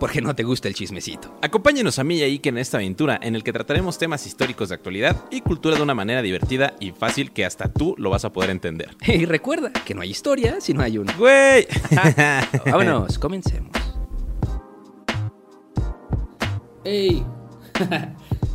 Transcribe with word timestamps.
porque 0.00 0.22
no 0.22 0.34
te 0.34 0.42
gusta 0.42 0.66
el 0.66 0.74
chismecito. 0.74 1.36
Acompáñenos 1.42 1.98
a 1.98 2.04
mí 2.04 2.16
y 2.16 2.22
a 2.22 2.24
Iker 2.24 2.54
en 2.54 2.58
esta 2.58 2.78
aventura 2.78 3.20
en 3.22 3.36
el 3.36 3.44
que 3.44 3.52
trataremos 3.52 3.98
temas 3.98 4.26
históricos 4.26 4.70
de 4.70 4.74
actualidad 4.74 5.24
y 5.30 5.42
cultura 5.42 5.76
de 5.76 5.82
una 5.82 5.94
manera 5.94 6.22
divertida 6.22 6.74
y 6.80 6.90
fácil 6.90 7.32
que 7.32 7.44
hasta 7.44 7.70
tú 7.70 7.94
lo 7.98 8.08
vas 8.08 8.24
a 8.24 8.32
poder 8.32 8.50
entender. 8.50 8.96
Y 9.20 9.26
recuerda 9.26 9.70
que 9.72 9.94
no 9.94 10.00
hay 10.00 10.10
historia 10.10 10.60
si 10.60 10.72
no 10.72 10.80
hay 10.80 10.96
una. 10.96 11.14
¡Güey! 11.16 11.66
Vámonos, 12.64 13.18
comencemos. 13.18 13.70
¡Hey! 16.84 17.22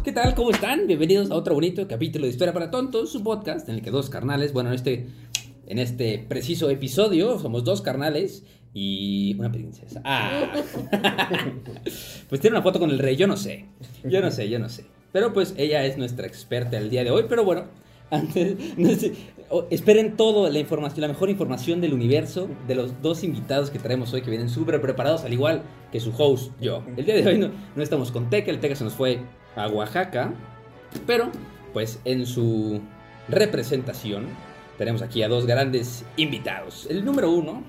¿Qué 0.04 0.12
tal? 0.12 0.34
¿Cómo 0.34 0.50
están? 0.50 0.88
Bienvenidos 0.88 1.30
a 1.30 1.36
otro 1.36 1.54
bonito 1.54 1.88
capítulo 1.88 2.26
de 2.26 2.32
Historia 2.32 2.54
para 2.54 2.72
Tontos, 2.72 3.12
su 3.12 3.22
podcast 3.22 3.70
en 3.70 3.76
el 3.76 3.82
que 3.84 3.92
dos 3.92 4.10
carnales, 4.10 4.52
bueno, 4.52 4.70
en 4.70 4.76
este, 4.76 5.08
en 5.68 5.78
este 5.78 6.26
preciso 6.28 6.72
episodio 6.72 7.38
somos 7.38 7.64
dos 7.64 7.82
carnales 7.84 8.44
y 8.78 9.34
una 9.40 9.50
princesa. 9.50 10.02
Ah. 10.04 10.52
pues 12.30 12.42
tiene 12.42 12.58
una 12.58 12.62
foto 12.62 12.78
con 12.78 12.92
el 12.92 13.00
rey, 13.00 13.16
yo 13.16 13.26
no 13.26 13.38
sé. 13.38 13.66
Yo 14.04 14.22
no 14.22 14.30
sé, 14.30 14.50
yo 14.50 14.60
no 14.60 14.68
sé. 14.70 14.86
Pero 15.14 15.32
pues 15.32 15.56
ella 15.58 15.86
es 15.86 15.98
nuestra 15.98 16.28
experta 16.28 16.78
el 16.78 16.90
día 16.90 17.06
de 17.06 17.10
hoy, 17.10 17.26
pero 17.30 17.46
bueno, 17.46 17.68
antes, 18.12 18.78
no 18.78 18.90
sé, 18.92 19.14
esperen 19.70 20.18
todo 20.18 20.50
la 20.50 20.60
información, 20.60 21.02
la 21.02 21.08
mejor 21.08 21.30
información 21.30 21.80
del 21.80 21.94
universo 21.94 22.50
de 22.68 22.76
los 22.76 23.02
dos 23.02 23.24
invitados 23.24 23.70
que 23.70 23.80
traemos 23.80 24.14
hoy 24.14 24.22
que 24.22 24.30
vienen 24.30 24.50
súper 24.50 24.82
preparados, 24.82 25.24
al 25.24 25.32
igual 25.32 25.64
que 25.94 26.02
su 26.02 26.12
host, 26.16 26.52
yo. 26.60 26.84
El 26.98 27.06
día 27.06 27.16
de 27.16 27.26
hoy 27.26 27.38
no, 27.38 27.52
no 27.76 27.82
estamos 27.82 28.12
con 28.12 28.30
Teca, 28.30 28.52
el 28.52 28.60
Teca 28.60 28.76
se 28.76 28.84
nos 28.84 28.94
fue 28.94 29.22
a 29.56 29.70
Oaxaca, 29.70 30.34
pero 31.08 31.32
pues 31.72 32.02
en 32.04 32.26
su 32.26 32.82
representación 33.30 34.28
tenemos 34.78 35.02
aquí 35.02 35.24
a 35.24 35.30
dos 35.30 35.46
grandes 35.46 36.04
invitados. 36.18 36.88
El 36.90 37.06
número 37.06 37.32
uno, 37.32 37.64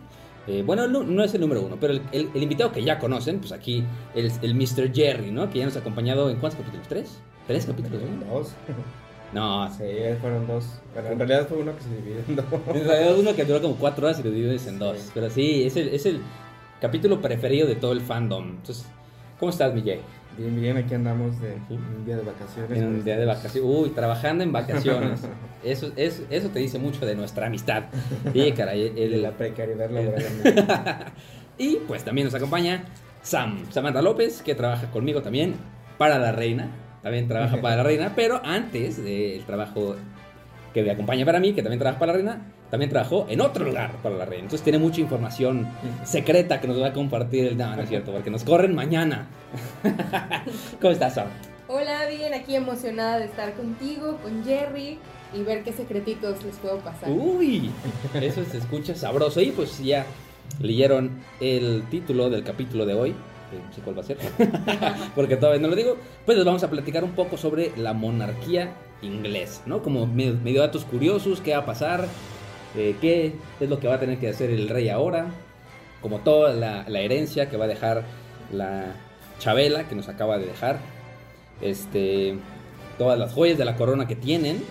eh, 0.47 0.63
bueno, 0.65 0.87
no, 0.87 1.03
no, 1.03 1.25
es 1.25 1.35
el 1.35 1.41
número 1.41 1.63
uno, 1.63 1.77
pero 1.81 1.95
el, 1.95 2.03
el, 2.13 2.31
el, 2.35 2.43
invitado 2.43 2.71
que 2.71 2.85
ya 2.85 2.99
conocen, 2.99 3.41
pues 3.41 3.53
aquí 3.53 3.85
el, 4.15 4.31
el 4.43 4.55
Mr. 4.55 4.93
Jerry, 4.95 5.31
¿no? 5.31 5.51
Que 5.51 5.59
ya 5.59 5.65
nos 5.65 5.77
ha 5.77 5.81
acompañado 5.81 6.31
en 6.31 6.39
cuántos 6.39 6.61
capítulos? 6.61 6.87
¿Tres? 6.89 7.19
¿Tres 7.47 7.67
capítulos? 7.67 8.01
¿no? 8.03 8.35
Dos. 8.35 8.53
No. 9.33 9.69
Sí, 9.77 9.85
fueron 10.21 10.47
dos. 10.47 10.81
Pero 10.95 11.09
en 11.09 11.19
realidad 11.19 11.49
fue 11.49 11.59
uno 11.59 11.75
que 11.77 11.83
se 11.83 11.89
dividió 11.97 12.19
en 12.29 12.37
dos. 12.37 12.45
En 12.69 12.85
realidad 12.87 13.19
uno 13.19 13.35
que 13.35 13.45
duró 13.45 13.61
como 13.61 13.75
cuatro 13.77 14.07
horas 14.07 14.21
y 14.21 14.23
lo 14.23 14.31
divides 14.31 14.67
en 14.67 14.79
dos. 14.79 14.99
Sí. 14.99 15.11
Pero 15.15 15.31
sí, 15.31 15.65
es 15.65 15.77
el, 15.77 15.89
es 15.89 16.07
el 16.07 16.21
capítulo 16.81 17.21
preferido 17.21 17.67
de 17.67 17.75
todo 17.75 17.93
el 17.93 18.01
fandom. 18.01 18.51
Entonces, 18.51 18.87
¿cómo 19.39 19.51
estás, 19.51 19.75
Miguel? 19.75 20.01
Bien, 20.37 20.61
bien, 20.61 20.77
aquí 20.77 20.95
andamos 20.95 21.41
de 21.41 21.55
un 21.71 22.05
día 22.05 22.17
de 22.17 22.23
vacaciones. 22.23 22.79
En 22.79 22.87
un 22.87 23.05
día 23.05 23.17
de 23.17 23.25
vacaciones. 23.25 23.71
Uy, 23.71 23.91
trabajando 23.91 24.45
en 24.45 24.53
vacaciones. 24.53 25.21
eso, 25.65 25.93
eso, 25.97 26.25
eso 26.29 26.49
te 26.51 26.59
dice 26.59 26.79
mucho 26.79 27.07
de 27.07 27.15
nuestra 27.15 27.47
amistad. 27.47 27.85
Sí, 28.33 28.53
caray. 28.53 28.87
El, 28.97 29.13
de 29.13 29.19
la 29.19 29.31
precariedad 29.31 29.91
laboral. 29.91 31.13
y 31.59 31.77
pues 31.89 32.05
también 32.05 32.27
nos 32.27 32.35
acompaña 32.35 32.85
Sam, 33.23 33.65
Samantha 33.71 34.03
López, 34.03 34.43
que 34.43 34.55
trabaja 34.55 34.91
conmigo 34.91 35.23
también 35.23 35.55
para 35.97 36.19
la 36.19 36.33
reina. 36.33 36.71
También 37.03 37.29
trabaja 37.29 37.61
para 37.61 37.77
la 37.77 37.83
reina, 37.85 38.13
pero 38.15 38.43
antes 38.45 39.03
del 39.03 39.45
trabajo 39.45 39.97
que 40.77 40.83
me 40.83 40.91
acompaña 40.91 41.25
para 41.25 41.41
mí, 41.41 41.55
que 41.55 41.63
también 41.63 41.79
trabaja 41.79 41.99
para 41.99 42.13
la 42.13 42.17
reina, 42.19 42.53
también 42.71 42.91
trabajó 42.91 43.25
en 43.31 43.41
otro 43.41 43.65
lugar 43.65 43.93
para 44.03 44.15
la 44.15 44.27
reina. 44.27 44.45
Entonces 44.45 44.63
tiene 44.63 44.79
mucha 44.79 45.01
información 45.01 45.67
secreta 46.05 46.61
que 46.61 46.69
nos 46.69 46.79
va 46.79 46.89
a 46.89 46.93
compartir 46.93 47.47
el... 47.47 47.57
No, 47.57 47.75
no 47.75 47.81
es 47.81 47.89
cierto, 47.89 48.13
porque 48.13 48.29
nos 48.29 48.45
corren 48.45 48.75
mañana. 48.75 49.27
¿Cómo 50.83 50.93
estás, 50.93 51.15
Sam? 51.15 51.29
Hola, 51.67 52.07
bien, 52.11 52.35
aquí 52.35 52.57
emocionada 52.57 53.19
de 53.19 53.25
estar 53.25 53.55
contigo, 53.55 54.19
con 54.23 54.45
Jerry 54.45 54.99
y 55.33 55.43
ver 55.45 55.65
qué 55.65 55.73
secretitos 55.73 56.45
les 56.45 56.57
puedo 56.57 56.77
pasar. 56.81 57.09
Uy, 57.11 57.71
eso 58.13 58.45
se 58.45 58.59
escucha 58.59 58.95
sabroso. 58.95 59.41
Y 59.41 59.53
pues 59.53 59.83
ya 59.83 60.05
leyeron 60.61 61.23
el 61.41 61.85
título 61.89 62.29
del 62.29 62.45
capítulo 62.45 62.85
de 62.85 62.93
hoy. 62.93 63.15
No 63.53 63.73
sé 63.73 63.81
cuál 63.83 63.97
va 63.97 64.01
a 64.01 64.05
ser, 64.05 64.19
porque 65.15 65.37
todavía 65.37 65.61
no 65.61 65.69
lo 65.69 65.77
digo. 65.77 65.97
Pues 66.25 66.37
les 66.37 66.45
vamos 66.45 66.63
a 66.63 66.71
platicar 66.71 67.05
un 67.05 67.13
poco 67.13 67.37
sobre 67.37 67.73
la 67.77 67.93
monarquía 67.93 68.75
inglesa, 69.03 69.63
¿no? 69.67 69.83
Como 69.83 70.07
medio 70.07 70.61
datos 70.61 70.85
curiosos, 70.85 71.41
qué 71.41 71.53
va 71.53 71.59
a 71.59 71.67
pasar, 71.67 72.07
eh, 72.77 72.97
qué 73.01 73.35
es 73.61 73.69
lo 73.69 73.79
que 73.79 73.89
va 73.89 73.95
a 73.95 74.01
tener 74.01 74.19
que 74.19 74.29
hacer 74.29 74.51
el 74.51 74.69
rey 74.69 74.89
ahora, 74.89 75.27
como 76.01 76.21
toda 76.21 76.53
la, 76.55 76.85
la, 76.89 77.01
herencia 77.01 77.49
que 77.49 77.57
va 77.57 77.67
a 77.67 77.69
dejar 77.69 78.05
la 78.53 78.95
Chabela, 79.39 79.89
que 79.89 79.95
nos 79.95 80.09
acaba 80.09 80.39
de 80.39 80.47
dejar, 80.47 80.79
este, 81.61 82.39
todas 82.99 83.19
las 83.19 83.33
joyas 83.33 83.59
de 83.59 83.65
la 83.65 83.77
corona 83.77 84.07
que 84.07 84.17
tienen, 84.17 84.63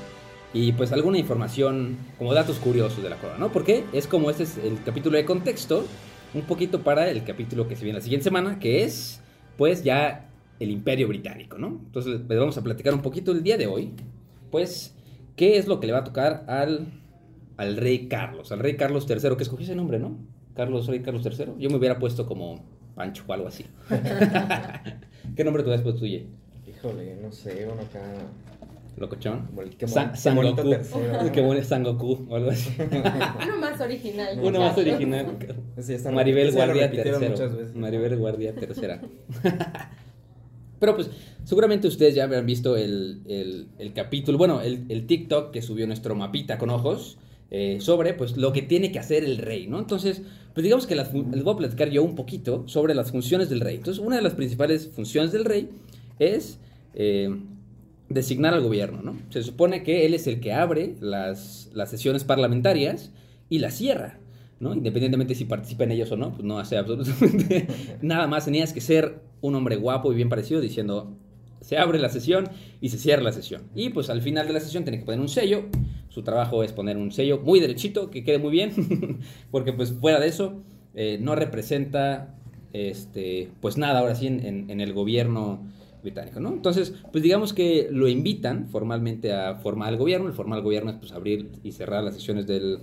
y 0.53 0.72
pues 0.72 0.91
alguna 0.94 1.18
información, 1.18 1.97
como 2.18 2.34
datos 2.34 2.58
curiosos 2.59 3.03
de 3.03 3.09
la 3.09 3.18
corona, 3.18 3.40
¿no? 3.40 3.52
Porque 3.52 3.84
es 3.91 4.08
como 4.08 4.30
este 4.30 4.44
es 4.44 4.58
el 4.58 4.81
capítulo 4.84 5.18
de 5.18 5.25
contexto, 5.25 5.85
un 6.34 6.41
poquito 6.41 6.84
para 6.84 7.09
el 7.09 7.24
capítulo 7.24 7.68
que 7.68 7.75
se 7.75 7.84
viene 7.84 8.00
la 8.00 8.03
siguiente 8.03 8.24
semana, 8.24 8.59
que 8.59 8.84
es, 8.84 9.22
pues 9.58 9.84
ya 9.84 10.30
el 10.59 10.72
imperio 10.72 11.08
británico, 11.08 11.58
¿no? 11.58 11.68
Entonces 11.86 12.22
les 12.28 12.40
vamos 12.40 12.58
a 12.58 12.63
platicar 12.63 12.94
un 12.94 13.02
poquito 13.02 13.31
el 13.31 13.44
día 13.44 13.58
de 13.58 13.68
hoy, 13.68 13.94
pues, 14.52 14.96
qué 15.35 15.58
es 15.58 15.68
lo 15.68 15.80
que 15.80 15.88
le 15.88 15.94
va 15.94 16.00
a 16.00 16.03
tocar 16.03 16.46
al 16.47 16.88
al 17.58 17.78
rey 17.78 18.08
Carlos, 18.08 18.52
al 18.52 18.59
rey 18.59 18.75
Carlos 18.75 19.06
III, 19.09 19.35
que 19.38 19.44
escogí 19.44 19.64
ese 19.64 19.75
nombre, 19.75 20.00
¿no? 20.00 20.18
Carlos, 20.56 20.88
rey 20.88 21.02
Carlos 21.02 21.25
III. 21.25 21.53
Yo 21.58 21.69
me 21.69 21.78
hubiera 21.78 22.00
puesto 22.00 22.25
como 22.25 22.64
Pancho 22.96 23.24
o 23.28 23.34
algo 23.34 23.47
así. 23.47 23.66
¿Qué 25.35 25.44
nombre 25.44 25.64
tú 25.64 25.72
has 25.72 25.81
puesto 25.81 26.02
tuyo? 26.02 26.22
Híjole, 26.68 27.18
no 27.22 27.31
sé, 27.31 27.68
uno 27.72 27.81
acá. 27.81 28.02
¿Locochón? 28.97 29.50
Qué, 29.78 29.88
San, 29.88 30.16
San 30.16 30.35
Goku. 30.38 30.72
Qué 31.33 31.41
bueno 31.41 31.59
es 31.59 31.67
San 31.67 31.83
Goku 31.83 32.28
o 32.29 32.35
algo 32.35 32.50
así. 32.50 32.69
Uno 33.44 33.57
más 33.59 33.81
original. 33.81 34.39
Uno 34.41 34.59
más 34.59 34.78
original. 34.78 35.38
Sí, 35.81 35.95
Maribel 36.11 36.51
Guardia 36.53 36.91
III. 36.94 37.73
Maribel 37.75 38.17
Guardia 38.17 38.53
III. 38.57 39.51
Pero 40.79 40.95
pues 40.95 41.09
seguramente 41.44 41.88
ustedes 41.88 42.16
ya 42.16 42.23
habrán 42.23 42.45
visto 42.45 42.78
el, 42.78 43.22
el, 43.28 43.67
el 43.79 43.94
capítulo, 43.94 44.38
bueno, 44.38 44.61
el, 44.61 44.85
el, 44.89 45.07
TikTok 45.07 45.51
que 45.51 45.61
subió 45.61 45.88
nuestro 45.88 46.16
mapita 46.16 46.57
con 46.57 46.69
ojos 46.69 47.17
eh, 47.51 47.78
sobre 47.79 48.13
pues 48.13 48.38
lo 48.38 48.51
que 48.53 48.61
tiene 48.61 48.91
que 48.91 49.00
hacer 49.00 49.23
el 49.23 49.38
rey, 49.38 49.67
¿no? 49.67 49.79
Entonces, 49.79 50.22
pues 50.53 50.63
digamos 50.63 50.88
que 50.88 50.95
las, 50.95 51.13
les 51.13 51.43
voy 51.43 51.53
a 51.53 51.58
platicar 51.58 51.90
yo 51.90 52.03
un 52.03 52.16
poquito 52.16 52.64
sobre 52.67 52.93
las 52.96 53.11
funciones 53.11 53.49
del 53.49 53.61
rey. 53.61 53.75
Entonces, 53.75 54.03
una 54.03 54.16
de 54.16 54.22
las 54.22 54.34
principales 54.34 54.90
funciones 54.93 55.31
del 55.31 55.46
rey 55.46 55.70
es 56.20 56.59
eh, 56.93 57.29
designar 58.09 58.53
al 58.53 58.61
gobierno, 58.61 59.02
¿no? 59.02 59.17
Se 59.29 59.43
supone 59.43 59.84
que 59.84 60.05
él 60.05 60.13
es 60.13 60.28
el 60.28 60.40
que 60.40 60.53
abre 60.53 60.96
las, 60.99 61.69
las 61.73 61.90
sesiones 61.90 62.23
parlamentarias 62.23 63.11
y 63.49 63.59
las 63.59 63.75
cierra. 63.75 64.19
¿no? 64.59 64.73
Independientemente 64.73 65.35
si 65.35 65.46
participa 65.46 65.84
en 65.84 65.91
ellos 65.91 66.11
o 66.11 66.17
no, 66.17 66.31
pues 66.31 66.43
no 66.43 66.59
hace 66.59 66.78
absolutamente 66.78 67.67
nada 68.02 68.28
más. 68.28 68.46
Tenías 68.46 68.73
que 68.73 68.81
ser 68.81 69.22
un 69.41 69.55
hombre 69.55 69.75
guapo 69.75 70.11
y 70.11 70.16
bien 70.16 70.29
parecido 70.29 70.61
diciendo, 70.61 71.17
se 71.61 71.78
abre 71.78 71.99
la 71.99 72.09
sesión 72.09 72.49
y 72.79 72.90
se 72.90 72.97
cierra 72.97 73.23
la 73.23 73.31
sesión. 73.31 73.63
Y 73.75 73.90
pues 73.90 74.09
al 74.09 74.22
final 74.22 74.47
de 74.47 74.53
la 74.53 74.59
sesión 74.59 74.84
tiene 74.84 74.99
que 74.99 75.05
poner 75.05 75.19
un 75.19 75.29
sello. 75.29 75.66
Su 76.09 76.23
trabajo 76.23 76.63
es 76.63 76.72
poner 76.72 76.97
un 76.97 77.11
sello 77.11 77.40
muy 77.40 77.59
derechito, 77.59 78.09
que 78.09 78.23
quede 78.23 78.37
muy 78.37 78.51
bien, 78.51 79.19
porque 79.51 79.73
pues 79.73 79.93
fuera 79.93 80.19
de 80.19 80.28
eso 80.28 80.61
eh, 80.93 81.17
no 81.19 81.35
representa 81.35 82.35
este, 82.72 83.49
pues 83.61 83.78
nada 83.78 83.99
ahora 83.99 84.16
sí 84.16 84.28
en, 84.28 84.69
en, 84.69 84.81
el 84.81 84.93
gobierno 84.93 85.66
británico, 86.05 86.40
¿no? 86.40 86.53
Entonces, 86.53 86.93
pues 87.11 87.22
digamos 87.23 87.53
que 87.53 87.90
lo 87.91 88.07
invitan 88.07 88.67
formalmente 88.69 89.34
a 89.34 89.55
formar 89.55 89.91
el 89.91 89.99
gobierno. 89.99 90.28
El 90.28 90.34
formar 90.34 90.59
el 90.59 90.63
gobierno 90.63 90.91
es 90.91 90.97
pues 90.97 91.11
abrir 91.11 91.49
y 91.63 91.72
cerrar 91.73 92.03
las 92.03 92.13
sesiones 92.16 92.47
del, 92.47 92.79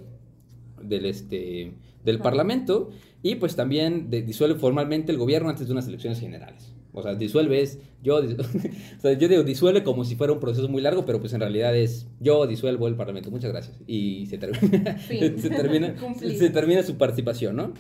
del, 0.82 1.06
este, 1.06 1.72
del 2.04 2.18
Parlamento 2.18 2.90
y 3.22 3.36
pues 3.36 3.56
también 3.56 4.10
de- 4.10 4.22
disuelve 4.22 4.58
formalmente 4.58 5.12
el 5.12 5.18
gobierno 5.18 5.48
antes 5.48 5.66
de 5.66 5.72
unas 5.72 5.86
elecciones 5.88 6.20
generales. 6.20 6.72
O 6.94 7.00
sea, 7.02 7.14
disuelve 7.14 7.62
es, 7.62 7.78
yo, 8.02 8.22
dis- 8.22 8.38
o 8.98 9.00
sea, 9.00 9.12
yo 9.14 9.26
digo 9.28 9.42
disuelve 9.44 9.82
como 9.82 10.04
si 10.04 10.14
fuera 10.16 10.32
un 10.34 10.40
proceso 10.40 10.68
muy 10.68 10.82
largo, 10.82 11.06
pero 11.06 11.20
pues 11.20 11.32
en 11.32 11.40
realidad 11.40 11.74
es, 11.74 12.06
yo 12.20 12.46
disuelvo 12.46 12.86
el 12.86 12.96
Parlamento, 12.96 13.30
muchas 13.30 13.50
gracias. 13.50 13.78
Y 13.86 14.26
se 14.26 14.36
termina, 14.38 14.98
se, 15.08 15.30
termina, 15.48 15.94
se 16.18 16.50
termina 16.50 16.82
su 16.82 16.96
participación, 16.96 17.56
¿no? 17.56 17.72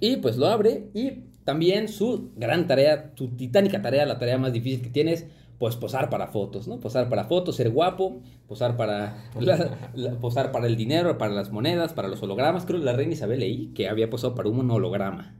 Y 0.00 0.16
pues 0.18 0.36
lo 0.36 0.46
abre 0.46 0.88
y 0.94 1.24
también 1.44 1.88
su 1.88 2.30
gran 2.36 2.66
tarea, 2.66 3.12
su 3.14 3.28
titánica 3.36 3.82
tarea, 3.82 4.06
la 4.06 4.18
tarea 4.18 4.38
más 4.38 4.52
difícil 4.52 4.82
que 4.82 4.90
tiene 4.90 5.12
es 5.12 5.26
pues 5.58 5.76
posar 5.76 6.10
para 6.10 6.26
fotos, 6.26 6.66
¿no? 6.66 6.80
Posar 6.80 7.08
para 7.08 7.24
fotos, 7.24 7.56
ser 7.56 7.70
guapo, 7.70 8.20
posar 8.48 8.76
para 8.76 9.16
la- 9.40 9.78
la- 9.94 10.10
posar 10.18 10.50
para 10.52 10.66
el 10.66 10.76
dinero, 10.76 11.16
para 11.16 11.32
las 11.32 11.52
monedas, 11.52 11.92
para 11.92 12.08
los 12.08 12.22
hologramas. 12.22 12.66
Creo 12.66 12.80
que 12.80 12.84
la 12.84 12.92
reina 12.92 13.12
Isabel 13.12 13.40
leí 13.40 13.68
que 13.68 13.88
había 13.88 14.10
posado 14.10 14.34
para 14.34 14.48
un 14.48 14.68
holograma. 14.70 15.36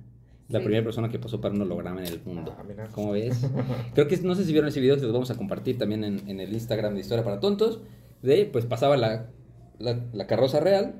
La 0.49 0.59
Sí. 0.61 0.65
primera 0.67 0.85
persona 0.85 1.09
que 1.09 1.19
posó 1.19 1.41
para 1.41 1.55
un 1.55 1.63
holograma 1.63 2.01
en 2.03 2.07
el 2.07 2.21
mundo. 2.25 2.55
Ah. 2.57 2.63
¿Cómo 2.93 3.13
ves? 3.13 3.41
Creo 3.95 4.07
que 4.07 4.17
no 4.19 4.35
sé 4.35 4.45
si 4.45 4.53
vieron 4.53 4.69
ese 4.69 4.81
video, 4.81 4.97
se 4.97 5.03
los 5.03 5.13
vamos 5.13 5.31
a 5.31 5.37
compartir 5.37 5.79
también 5.79 6.05
en, 6.05 6.29
en 6.29 6.39
el 6.39 6.53
Instagram 6.53 6.95
de 6.95 7.01
Historia 7.01 7.25
para 7.25 7.41
Tontos. 7.41 7.81
De 8.23 8.45
pues 8.47 8.67
pasaba 8.67 8.97
la, 8.97 9.31
la, 9.79 9.99
la 10.13 10.27
carroza 10.27 10.61
real 10.61 10.95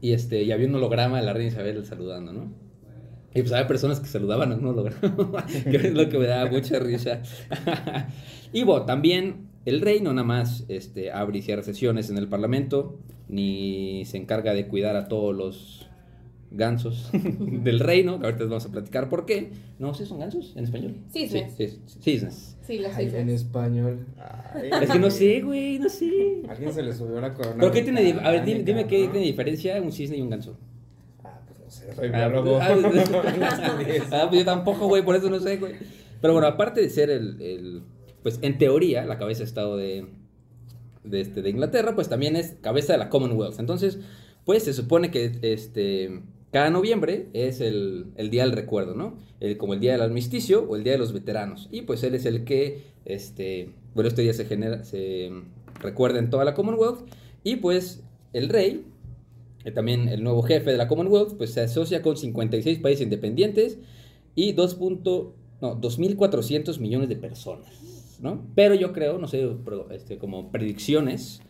y 0.00 0.12
este 0.12 0.42
y 0.42 0.52
había 0.52 0.66
un 0.68 0.74
holograma 0.74 1.18
de 1.18 1.26
la 1.26 1.32
reina 1.32 1.48
Isabel 1.50 1.84
saludando, 1.86 2.32
¿no? 2.32 2.52
Y 3.34 3.40
pues 3.40 3.52
había 3.52 3.66
personas 3.66 3.98
que 4.00 4.06
saludaban 4.06 4.52
a 4.52 4.56
un 4.56 4.66
holograma, 4.66 5.46
que 5.64 5.76
es 5.76 5.94
lo 5.94 6.08
que 6.08 6.18
me 6.18 6.26
daba 6.26 6.50
mucha 6.50 6.78
risa. 6.78 7.22
y 8.52 8.62
bueno, 8.64 8.84
también 8.84 9.48
el 9.64 9.80
rey 9.80 10.00
no 10.00 10.12
nada 10.12 10.26
más 10.26 10.64
este, 10.68 11.10
abre 11.12 11.38
y 11.38 11.42
cierra 11.42 11.62
sesiones 11.62 12.10
en 12.10 12.18
el 12.18 12.28
parlamento, 12.28 12.98
ni 13.28 14.04
se 14.04 14.18
encarga 14.18 14.52
de 14.54 14.66
cuidar 14.68 14.96
a 14.96 15.08
todos 15.08 15.34
los 15.34 15.88
gansos 16.50 17.08
del 17.38 17.80
reino, 17.80 18.18
que 18.20 18.26
ahorita 18.26 18.42
les 18.44 18.50
vamos 18.50 18.66
a 18.66 18.70
platicar 18.70 19.08
por 19.08 19.24
qué. 19.24 19.50
No, 19.78 19.94
¿sí 19.94 20.04
son 20.04 20.18
gansos 20.18 20.52
en 20.54 20.64
español? 20.64 20.96
Cisnes. 21.10 21.54
Sí, 21.56 21.68
sí, 21.86 21.98
cisnes. 22.02 22.58
Sí, 22.66 22.78
los 22.78 22.94
Ay, 22.94 23.10
en 23.14 23.30
español. 23.30 24.06
Ay, 24.54 24.68
Es 24.82 24.90
que 24.90 24.98
no 24.98 25.10
sé, 25.10 25.40
güey, 25.40 25.78
no 25.78 25.88
sé. 25.88 26.42
Alguien 26.48 26.72
se 26.72 26.82
le 26.82 26.92
subió 26.92 27.20
la 27.20 27.32
corona. 27.32 27.56
¿Pero 27.58 27.72
qué 27.72 27.82
tiene? 27.82 28.02
di- 28.02 28.14
A 28.22 28.30
ver, 28.30 28.44
dime, 28.44 28.62
dime 28.62 28.86
qué 28.86 29.08
tiene 29.10 29.26
diferencia 29.26 29.80
un 29.80 29.90
cisne 29.90 30.18
y 30.18 30.20
un 30.20 30.28
ganso. 30.28 30.58
Pues 31.96 32.10
Ah, 32.14 32.18
biólogo. 32.30 32.58
ah, 32.60 32.76
ah, 34.12 34.26
pues 34.28 34.38
yo 34.40 34.44
tampoco, 34.44 34.86
güey, 34.88 35.04
por 35.04 35.16
eso 35.16 35.28
no 35.30 35.40
sé, 35.40 35.56
güey. 35.56 35.74
Pero 36.20 36.32
bueno, 36.34 36.46
aparte 36.48 36.80
de 36.80 36.90
ser 36.90 37.10
el, 37.10 37.40
el- 37.40 37.82
pues 38.22 38.38
en 38.42 38.56
teoría, 38.58 39.04
la 39.04 39.18
cabeza 39.18 39.40
de 39.40 39.44
Estado 39.46 39.76
de, 39.76 40.06
de, 41.02 41.20
este, 41.20 41.42
de 41.42 41.50
Inglaterra, 41.50 41.94
pues 41.96 42.08
también 42.08 42.36
es 42.36 42.54
cabeza 42.60 42.92
de 42.92 42.98
la 43.00 43.08
Commonwealth. 43.08 43.58
Entonces, 43.58 43.98
pues 44.44 44.62
se 44.62 44.72
supone 44.72 45.10
que 45.10 45.32
este, 45.42 46.20
cada 46.52 46.70
noviembre 46.70 47.26
es 47.32 47.60
el, 47.60 48.06
el 48.16 48.30
día 48.30 48.42
del 48.44 48.52
recuerdo, 48.52 48.94
¿no? 48.94 49.18
El- 49.40 49.56
como 49.56 49.74
el 49.74 49.80
día 49.80 49.92
del 49.92 50.02
armisticio 50.02 50.62
o 50.68 50.76
el 50.76 50.84
día 50.84 50.92
de 50.92 50.98
los 50.98 51.12
veteranos. 51.12 51.68
Y 51.72 51.82
pues 51.82 52.04
él 52.04 52.14
es 52.14 52.24
el 52.26 52.44
que, 52.44 52.84
este, 53.04 53.70
bueno, 53.94 54.06
este 54.08 54.22
día 54.22 54.34
se 54.34 54.44
genera, 54.44 54.84
se 54.84 55.32
recuerda 55.80 56.20
en 56.20 56.30
toda 56.30 56.44
la 56.44 56.54
Commonwealth. 56.54 57.00
Y 57.42 57.56
pues 57.56 58.04
el 58.32 58.48
rey, 58.48 58.84
también 59.70 60.08
el 60.08 60.24
nuevo 60.24 60.42
jefe 60.42 60.72
de 60.72 60.76
la 60.76 60.88
Commonwealth, 60.88 61.36
pues 61.36 61.52
se 61.52 61.60
asocia 61.60 62.02
con 62.02 62.16
56 62.16 62.78
países 62.80 63.04
independientes 63.04 63.78
y 64.34 64.52
2. 64.52 64.74
punto- 64.74 65.36
no, 65.60 65.76
2.400 65.80 66.80
millones 66.80 67.08
de 67.08 67.14
personas, 67.16 68.18
¿no? 68.20 68.42
Pero 68.56 68.74
yo 68.74 68.92
creo, 68.92 69.18
no 69.18 69.28
sé, 69.28 69.48
este, 69.92 70.18
como 70.18 70.50
predicciones, 70.50 71.40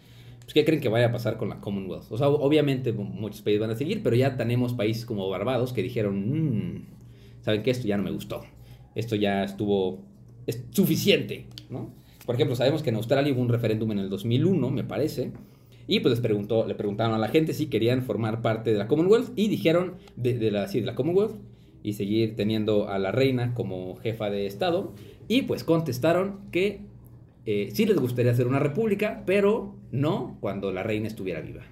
pues, 0.43 0.53
¿qué 0.53 0.65
creen 0.67 0.83
que 0.83 0.89
vaya 0.91 1.07
a 1.07 1.13
pasar 1.13 1.39
con 1.39 1.49
la 1.49 1.61
Commonwealth? 1.61 2.11
O 2.13 2.19
sea, 2.19 2.29
obviamente 2.29 2.93
muchos 2.93 3.41
países 3.41 3.61
van 3.61 3.71
a 3.71 3.77
seguir, 3.77 4.03
pero 4.03 4.15
ya 4.15 4.37
tenemos 4.37 4.75
países 4.75 5.07
como 5.07 5.31
Barbados 5.31 5.73
que 5.73 5.83
dijeron, 5.83 6.75
"Mm, 6.75 6.85
¿saben 7.41 7.63
qué? 7.63 7.71
Esto 7.71 7.87
ya 7.89 7.97
no 7.97 8.03
me 8.03 8.11
gustó. 8.11 8.43
Esto 8.95 9.17
ya 9.17 9.45
estuvo, 9.45 10.03
es 10.47 10.63
suficiente, 10.73 11.47
¿no? 11.71 11.95
Por 12.27 12.35
ejemplo, 12.35 12.55
sabemos 12.55 12.83
que 12.83 12.91
en 12.91 12.97
Australia 12.97 13.33
hubo 13.33 13.41
un 13.41 13.49
referéndum 13.49 13.93
en 13.93 13.99
el 13.99 14.11
2001, 14.11 14.71
me 14.71 14.85
parece, 14.85 15.33
y 15.87 16.01
pues 16.01 16.13
les 16.13 16.21
preguntó, 16.21 16.67
le 16.67 16.75
preguntaron 16.75 17.15
a 17.15 17.19
la 17.19 17.29
gente 17.29 17.53
si 17.53 17.67
querían 17.67 18.03
formar 18.03 18.43
parte 18.43 18.73
de 18.73 18.79
la 18.79 18.87
Commonwealth 18.87 19.31
y 19.37 19.49
dijeron 19.49 19.95
de, 20.17 20.51
la, 20.51 20.69
sí, 20.69 20.81
de 20.81 20.87
la 20.87 20.95
Commonwealth 20.95 21.35
y 21.83 21.95
seguir 21.95 22.37
teniendo 22.37 22.89
a 22.89 22.99
la 22.99 23.13
reina 23.13 23.55
como 23.55 23.97
jefa 23.97 24.31
de 24.31 24.47
Estado. 24.47 24.93
Y 25.29 25.43
pues 25.43 25.65
contestaron 25.65 26.41
que 26.51 26.81
eh, 27.47 27.71
sí 27.73 27.87
les 27.87 27.97
gustaría 27.97 28.33
hacer 28.33 28.47
una 28.47 28.61
república, 28.61 29.23
pero 29.27 29.75
no 29.91 30.37
cuando 30.41 30.73
la 30.73 30.83
reina 30.83 31.09
estuviera 31.09 31.41
viva. 31.41 31.63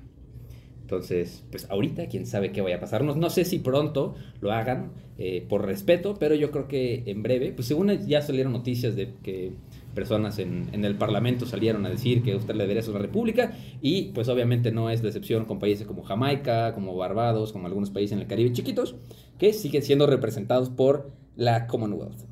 Entonces, 0.82 1.44
pues 1.52 1.70
ahorita 1.70 2.08
quién 2.08 2.26
sabe 2.26 2.50
qué 2.50 2.62
vaya 2.62 2.76
a 2.76 2.80
pasar. 2.80 3.04
No, 3.04 3.14
no 3.14 3.30
sé 3.30 3.44
si 3.44 3.60
pronto 3.60 4.16
lo 4.40 4.50
hagan 4.50 4.90
eh, 5.18 5.46
por 5.48 5.64
respeto, 5.64 6.16
pero 6.18 6.34
yo 6.34 6.50
creo 6.50 6.66
que 6.66 7.04
en 7.06 7.22
breve, 7.22 7.52
pues 7.52 7.68
según 7.68 7.90
ya 8.08 8.22
salieron 8.22 8.52
noticias 8.52 8.96
de 8.96 9.12
que 9.22 9.52
personas 9.94 10.38
en, 10.38 10.68
el 10.72 10.96
Parlamento 10.96 11.46
salieron 11.46 11.84
a 11.86 11.90
decir 11.90 12.22
que 12.22 12.34
usted 12.34 12.54
debería 12.54 12.82
ser 12.82 12.92
una 12.92 13.00
república 13.00 13.52
y 13.80 14.12
pues 14.12 14.28
obviamente 14.28 14.72
no 14.72 14.90
es 14.90 15.02
la 15.02 15.08
excepción 15.08 15.44
con 15.44 15.58
países 15.58 15.86
como 15.86 16.02
Jamaica, 16.02 16.74
como 16.74 16.96
Barbados, 16.96 17.52
como 17.52 17.66
algunos 17.66 17.90
países 17.90 18.12
en 18.12 18.20
el 18.20 18.26
Caribe 18.26 18.52
chiquitos, 18.52 18.96
que 19.38 19.52
siguen 19.52 19.82
siendo 19.82 20.06
representados 20.06 20.70
por 20.70 21.10
la 21.36 21.66
Commonwealth. 21.66 22.24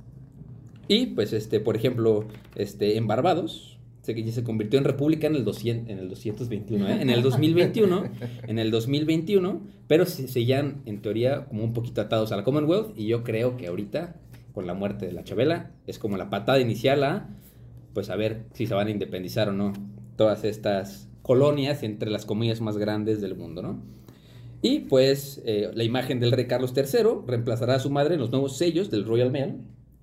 Y 0.88 1.06
pues 1.06 1.32
este, 1.32 1.60
por 1.60 1.76
ejemplo, 1.76 2.24
este, 2.54 2.96
en 2.96 3.06
Barbados 3.06 3.78
se, 4.02 4.14
que 4.14 4.32
se 4.32 4.42
convirtió 4.42 4.78
en 4.78 4.84
república 4.84 5.26
en 5.26 5.34
el, 5.34 5.44
200, 5.44 5.90
en 5.90 5.98
el 5.98 6.08
221, 6.08 6.88
¿eh? 6.88 7.02
en 7.02 7.10
el 7.10 7.22
2021, 7.22 8.04
en 8.46 8.58
el 8.58 8.70
2021, 8.70 9.60
pero 9.86 10.06
se 10.06 10.28
seguían 10.28 10.82
en 10.86 11.02
teoría 11.02 11.44
como 11.44 11.64
un 11.64 11.74
poquito 11.74 12.00
atados 12.00 12.32
a 12.32 12.36
la 12.36 12.44
Commonwealth 12.44 12.98
y 12.98 13.06
yo 13.06 13.22
creo 13.22 13.56
que 13.56 13.66
ahorita 13.66 14.16
con 14.52 14.66
la 14.66 14.74
muerte 14.74 15.06
de 15.06 15.12
la 15.12 15.24
Chabela 15.24 15.70
es 15.86 15.98
como 15.98 16.16
la 16.16 16.30
patada 16.30 16.58
inicial 16.58 17.04
a 17.04 17.28
pues 17.94 18.10
a 18.10 18.16
ver 18.16 18.44
si 18.52 18.66
se 18.66 18.74
van 18.74 18.86
a 18.86 18.90
independizar 18.90 19.48
o 19.48 19.52
no 19.52 19.72
todas 20.16 20.44
estas 20.44 21.08
colonias 21.22 21.82
entre 21.82 22.10
las 22.10 22.24
comillas 22.26 22.60
más 22.60 22.76
grandes 22.78 23.20
del 23.20 23.34
mundo, 23.36 23.62
¿no? 23.62 23.82
Y 24.62 24.80
pues 24.80 25.40
eh, 25.44 25.70
la 25.74 25.84
imagen 25.84 26.18
del 26.20 26.32
rey 26.32 26.46
Carlos 26.46 26.72
III 26.76 27.24
reemplazará 27.26 27.74
a 27.76 27.78
su 27.78 27.90
madre 27.90 28.14
en 28.14 28.20
los 28.20 28.30
nuevos 28.30 28.56
sellos 28.56 28.90
del 28.90 29.04
Royal 29.04 29.30
Mail, 29.30 29.58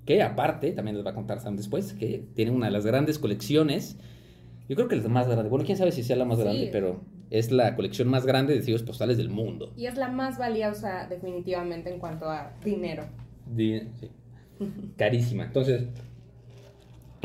que 0.06 0.22
aparte, 0.22 0.72
también 0.72 0.96
les 0.96 1.06
va 1.06 1.12
a 1.12 1.16
contar 1.16 1.42
Sam 1.42 1.58
después, 1.58 1.94
que 1.94 2.24
tiene 2.36 2.52
una 2.52 2.68
de 2.68 2.72
las 2.72 2.86
grandes 2.86 3.20
colecciones, 3.20 3.98
yo 4.70 4.76
creo 4.76 4.88
que 4.88 4.96
la 4.96 5.10
más 5.10 5.28
grande, 5.28 5.50
bueno, 5.50 5.66
quién 5.66 5.78
sabe 5.78 5.92
si 5.92 6.04
sea 6.04 6.16
la 6.16 6.26
más 6.26 6.38
Sí. 6.38 6.44
grande, 6.44 6.70
pero 6.72 7.02
es 7.32 7.52
la 7.52 7.76
colección 7.76 8.08
más 8.08 8.26
grande 8.26 8.54
de 8.54 8.62
sellos 8.62 8.84
postales 8.84 9.18
del 9.18 9.30
mundo. 9.30 9.74
Y 9.76 9.88
es 9.88 9.98
la 9.98 10.10
más 10.10 10.38
valiosa 10.38 11.08
definitivamente 11.10 11.92
en 11.92 12.00
cuanto 12.00 12.30
a 12.30 12.54
dinero. 12.64 13.04
Di- 13.54 13.82
sí. 14.00 14.10
Carísima. 14.96 15.44
Entonces, 15.46 15.84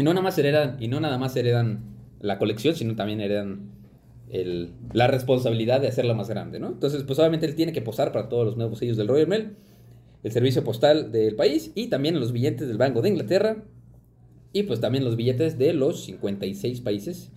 y 0.00 0.02
no 0.04 0.12
nada 0.14 0.22
más 0.22 0.38
heredan, 0.38 0.76
y 0.80 0.88
no 0.88 1.00
nada 1.00 1.18
más 1.18 1.36
heredan 1.36 1.80
la 2.20 2.38
colección, 2.38 2.74
sino 2.74 2.94
también 2.96 3.20
heredan 3.20 3.70
el- 4.30 4.72
la 4.92 5.06
responsabilidad 5.08 5.80
de 5.80 5.88
hacerla 5.88 6.14
más 6.14 6.28
grande, 6.28 6.58
¿no? 6.60 6.68
Entonces, 6.68 7.02
pues 7.04 7.18
obviamente 7.18 7.46
él 7.46 7.54
tiene 7.54 7.72
que 7.72 7.82
posar 7.82 8.12
para 8.12 8.28
todos 8.28 8.44
los 8.46 8.56
nuevos 8.56 8.78
sellos 8.78 8.96
del 8.96 9.08
Royal 9.08 9.26
Mail, 9.28 9.56
el 10.22 10.32
servicio 10.32 10.62
postal 10.64 11.10
del 11.12 11.34
país 11.34 11.72
y 11.74 11.88
también 11.88 12.18
los 12.20 12.32
billetes 12.32 12.68
del 12.68 12.76
Banco 12.78 13.00
de 13.02 13.08
Inglaterra 13.08 13.56
y 14.52 14.64
pues 14.64 14.80
también 14.80 15.04
los 15.04 15.16
billetes 15.16 15.58
de 15.58 15.72
los 15.72 16.04
56 16.04 16.80
países 16.80 17.32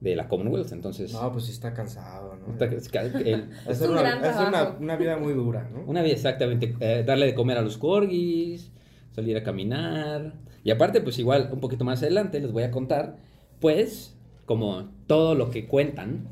de 0.00 0.14
la 0.16 0.28
Commonwealth. 0.28 0.72
Entonces, 0.72 1.12
No, 1.12 1.32
pues 1.32 1.48
está 1.48 1.72
cansado, 1.74 2.36
¿no? 2.36 2.52
está- 2.52 2.66
es 2.66 2.90
el- 3.24 3.48
Es, 3.68 3.80
un 3.80 3.90
una, 3.90 4.00
gran 4.02 4.24
es 4.24 4.36
una, 4.48 4.76
una 4.80 4.96
vida 4.96 5.16
muy 5.16 5.32
dura, 5.32 5.68
¿no? 5.72 5.82
Una 5.86 6.02
vida 6.02 6.14
exactamente, 6.14 6.74
eh, 6.80 7.02
darle 7.06 7.26
de 7.26 7.34
comer 7.34 7.58
a 7.58 7.62
los 7.62 7.78
corgis, 7.78 8.70
salir 9.12 9.36
a 9.36 9.42
caminar. 9.42 10.34
Y 10.64 10.70
aparte, 10.70 11.00
pues 11.02 11.18
igual, 11.18 11.50
un 11.52 11.60
poquito 11.60 11.84
más 11.84 12.02
adelante 12.02 12.40
les 12.40 12.50
voy 12.50 12.62
a 12.62 12.70
contar, 12.70 13.18
pues, 13.60 14.16
como 14.46 14.90
todo 15.06 15.34
lo 15.34 15.50
que 15.50 15.66
cuentan, 15.66 16.26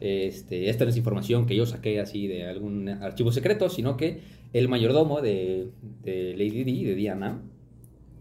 este, 0.00 0.70
esta 0.70 0.84
no 0.84 0.90
es 0.90 0.96
información 0.96 1.46
que 1.46 1.54
yo 1.54 1.66
saqué 1.66 2.00
así 2.00 2.26
de 2.26 2.46
algún 2.46 2.88
archivo 2.88 3.32
secreto, 3.32 3.68
sino 3.68 3.98
que 3.98 4.20
el 4.54 4.68
mayordomo 4.68 5.20
de, 5.20 5.68
Lady 6.04 6.64
Di, 6.64 6.84
de 6.84 6.94
Diana, 6.94 7.42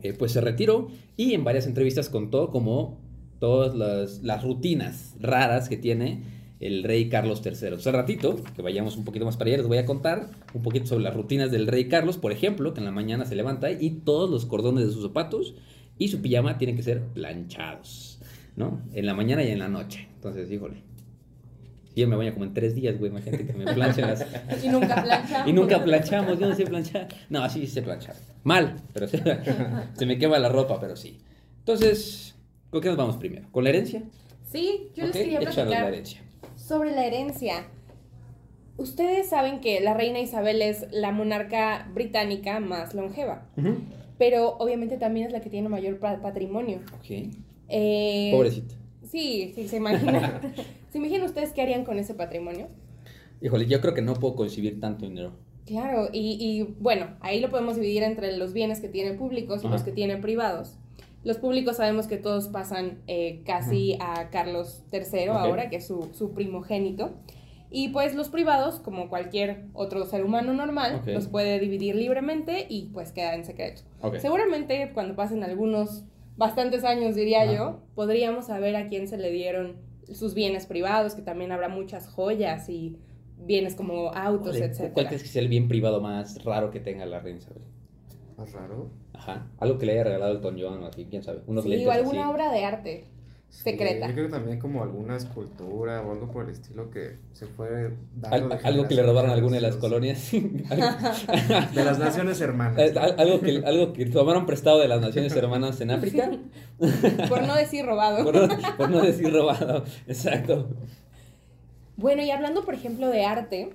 eh, 0.03 0.13
pues 0.13 0.33
se 0.33 0.41
retiró 0.41 0.89
y 1.15 1.33
en 1.33 1.43
varias 1.45 1.67
entrevistas 1.67 2.09
contó 2.09 2.51
como 2.51 2.99
todas 3.39 3.73
las, 3.73 4.21
las 4.23 4.43
rutinas 4.43 5.15
raras 5.19 5.69
que 5.69 5.77
tiene 5.77 6.23
el 6.59 6.83
rey 6.83 7.09
Carlos 7.09 7.41
III. 7.43 7.53
Entonces, 7.63 7.87
al 7.87 7.93
ratito, 7.93 8.39
que 8.55 8.61
vayamos 8.61 8.97
un 8.97 9.05
poquito 9.05 9.25
más 9.25 9.37
para 9.37 9.49
allá, 9.49 9.57
les 9.57 9.67
voy 9.67 9.77
a 9.77 9.85
contar 9.85 10.29
un 10.53 10.61
poquito 10.61 10.87
sobre 10.87 11.03
las 11.03 11.13
rutinas 11.13 11.51
del 11.51 11.67
rey 11.67 11.87
Carlos. 11.87 12.17
Por 12.17 12.31
ejemplo, 12.31 12.73
que 12.73 12.79
en 12.79 12.85
la 12.85 12.91
mañana 12.91 13.25
se 13.25 13.35
levanta 13.35 13.71
y 13.71 13.91
todos 13.91 14.29
los 14.29 14.45
cordones 14.45 14.85
de 14.85 14.91
sus 14.91 15.03
zapatos 15.03 15.55
y 15.97 16.09
su 16.09 16.21
pijama 16.21 16.57
tienen 16.57 16.75
que 16.75 16.83
ser 16.83 17.01
planchados, 17.01 18.19
¿no? 18.55 18.81
En 18.93 19.05
la 19.05 19.13
mañana 19.13 19.43
y 19.43 19.49
en 19.51 19.59
la 19.59 19.67
noche. 19.69 20.07
Entonces, 20.15 20.51
híjole. 20.51 20.83
Yo 21.95 22.07
me 22.07 22.15
baño 22.15 22.31
como 22.33 22.45
en 22.45 22.53
tres 22.53 22.75
días, 22.75 22.97
güey, 22.97 23.11
imagínate 23.11 23.45
que 23.45 23.51
me 23.51 23.73
planchen 23.73 24.07
las... 24.07 24.25
Y 24.63 24.69
nunca 24.69 25.03
plancha. 25.03 25.49
Y 25.49 25.51
nunca 25.51 25.83
planchamos, 25.83 26.39
yo 26.39 26.47
no 26.47 26.55
sé 26.55 26.65
planchar. 26.65 27.09
No, 27.29 27.49
sí 27.49 27.67
sé 27.67 27.81
planchar. 27.81 28.15
Mal, 28.43 28.75
pero 28.93 29.07
se, 29.07 29.21
se 29.97 30.05
me 30.05 30.17
quema 30.17 30.39
la 30.39 30.47
ropa, 30.47 30.79
pero 30.79 30.95
sí. 30.95 31.17
Entonces, 31.59 32.35
¿con 32.69 32.79
qué 32.79 32.87
nos 32.87 32.97
vamos 32.97 33.17
primero? 33.17 33.49
¿Con 33.51 33.65
la 33.65 33.71
herencia? 33.71 34.03
Sí, 34.49 34.91
yo 34.95 35.07
Ok, 35.07 35.13
les 35.13 35.23
quería 35.23 35.39
échanos 35.41 35.71
la 35.71 35.87
herencia. 35.89 36.21
Sobre 36.69 36.91
la 36.95 37.03
herencia. 37.05 37.65
ustedes 38.77 39.27
saben 39.27 39.59
que 39.59 39.81
la 39.81 39.93
reina 39.95 40.19
Isabel 40.19 40.61
es 40.61 40.85
la 40.91 41.11
monarca 41.11 41.89
británica 41.93 42.59
más 42.59 42.93
longeva, 42.93 43.47
pero 44.19 44.55
obviamente 44.59 44.97
también 44.97 45.25
es 45.27 45.33
la 45.33 45.41
que 45.41 45.49
tiene 45.49 45.67
mayor 45.67 45.97
pa- 45.99 46.21
patrimonio. 46.21 46.79
Ok. 46.99 47.33
Eh, 47.69 48.29
Pobrecita. 48.31 48.75
Sí, 49.03 49.51
sí, 49.55 49.67
se 49.67 49.77
imaginan. 49.77 50.39
¿Se 50.91 50.97
imaginan 50.99 51.23
ustedes 51.25 51.51
qué 51.53 51.61
harían 51.63 51.83
con 51.83 51.97
ese 51.99 52.13
patrimonio? 52.13 52.67
Híjole, 53.41 53.65
yo 53.65 53.81
creo 53.81 53.93
que 53.95 54.01
no 54.03 54.13
puedo 54.13 54.35
concebir 54.35 54.79
tanto 54.79 55.05
dinero. 55.07 55.31
Claro, 55.65 56.09
y, 56.13 56.37
y, 56.39 56.75
bueno, 56.79 57.15
ahí 57.21 57.39
lo 57.39 57.49
podemos 57.49 57.75
dividir 57.75 58.03
entre 58.03 58.35
los 58.37 58.53
bienes 58.53 58.79
que 58.79 58.89
tienen 58.89 59.17
públicos 59.17 59.61
y 59.63 59.67
Ajá. 59.67 59.75
los 59.75 59.83
que 59.83 59.91
tienen 59.91 60.21
privados. 60.21 60.77
Los 61.23 61.37
públicos 61.37 61.77
sabemos 61.77 62.07
que 62.07 62.17
todos 62.17 62.47
pasan 62.47 62.99
eh, 63.07 63.41
casi 63.45 63.97
a 63.99 64.29
Carlos 64.29 64.83
III 64.91 65.27
ahora, 65.29 65.69
que 65.69 65.77
es 65.77 65.87
su, 65.87 66.09
su 66.13 66.31
primogénito. 66.33 67.13
Y 67.71 67.89
pues 67.89 68.15
los 68.15 68.29
privados, 68.29 68.79
como 68.79 69.09
cualquier 69.09 69.65
otro 69.73 70.05
ser 70.05 70.23
humano 70.23 70.53
normal, 70.53 71.01
los 71.05 71.27
puede 71.27 71.59
dividir 71.59 71.95
libremente 71.95 72.65
y 72.67 72.89
pues 72.93 73.11
queda 73.11 73.35
en 73.35 73.45
secreto. 73.45 73.81
Seguramente 74.17 74.91
cuando 74.93 75.15
pasen 75.15 75.43
algunos, 75.43 76.03
bastantes 76.35 76.83
años 76.83 77.15
diría 77.15 77.43
Ajá. 77.43 77.53
yo, 77.53 77.79
podríamos 77.93 78.47
saber 78.47 78.75
a 78.75 78.87
quién 78.87 79.07
se 79.07 79.17
le 79.17 79.29
dieron 79.29 79.75
sus 80.11 80.33
bienes 80.33 80.65
privados, 80.65 81.13
que 81.13 81.21
también 81.21 81.51
habrá 81.51 81.69
muchas 81.69 82.07
joyas 82.07 82.69
y 82.69 82.97
bienes 83.37 83.75
como 83.75 84.11
autos, 84.13 84.55
etcétera. 84.55 84.93
¿Cuál 84.93 85.07
crees 85.07 85.21
que 85.21 85.29
sea 85.29 85.41
el 85.41 85.47
bien 85.47 85.67
privado 85.67 86.01
más 86.01 86.43
raro 86.43 86.71
que 86.71 86.79
tenga 86.79 87.05
la 87.05 87.19
reina 87.19 87.39
Isabel? 87.39 87.61
Más 88.39 88.51
raro. 88.53 88.89
Ajá. 89.13 89.47
Algo 89.59 89.77
que 89.77 89.85
le 89.85 89.91
haya 89.93 90.05
regalado 90.05 90.31
el 90.31 90.41
Don 90.41 90.57
John 90.59 90.81
o 90.83 90.87
así, 90.87 91.05
quién 91.09 91.21
sabe. 91.23 91.41
Unos 91.45 91.63
Sí, 91.65 91.69
lentes 91.71 91.87
o 91.87 91.91
alguna 91.91 92.21
así. 92.23 92.29
obra 92.31 92.51
de 92.51 92.65
arte. 92.65 93.05
Secreta. 93.49 94.05
yo 94.07 94.13
creo 94.13 94.25
que 94.27 94.31
también 94.31 94.59
como 94.59 94.83
alguna 94.83 95.17
escultura 95.17 96.01
o 96.03 96.11
algo 96.11 96.29
por 96.29 96.45
el 96.45 96.51
estilo 96.51 96.91
que 96.91 97.17
se 97.33 97.47
fue 97.47 97.95
dando 98.15 98.53
Al- 98.53 98.61
de 98.61 98.67
algo 98.67 98.87
que 98.87 98.93
le 98.93 99.01
robaron 99.01 99.31
a 99.31 99.33
alguna 99.33 99.55
de 99.55 99.61
las 99.61 99.75
colonias. 99.75 100.31
De 101.73 101.83
las 101.83 101.97
naciones 101.97 102.39
hermanas. 102.41 102.77
Eh, 102.77 102.93
al- 102.99 103.19
algo, 103.19 103.41
que, 103.41 103.63
algo 103.65 103.91
que 103.93 104.05
tomaron 104.05 104.45
prestado 104.45 104.79
de 104.79 104.87
las 104.87 105.01
naciones 105.01 105.35
hermanas 105.35 105.81
en 105.81 105.89
África. 105.91 106.29
Por 107.27 107.41
no 107.47 107.55
decir 107.55 107.85
robado. 107.85 108.23
Por 108.23 108.35
no, 108.35 108.55
por 108.77 108.89
no 108.91 109.01
decir 109.01 109.33
robado. 109.33 109.83
Exacto. 110.07 110.69
Bueno, 111.97 112.21
y 112.21 112.29
hablando, 112.29 112.63
por 112.63 112.75
ejemplo, 112.75 113.07
de 113.09 113.25
arte, 113.25 113.71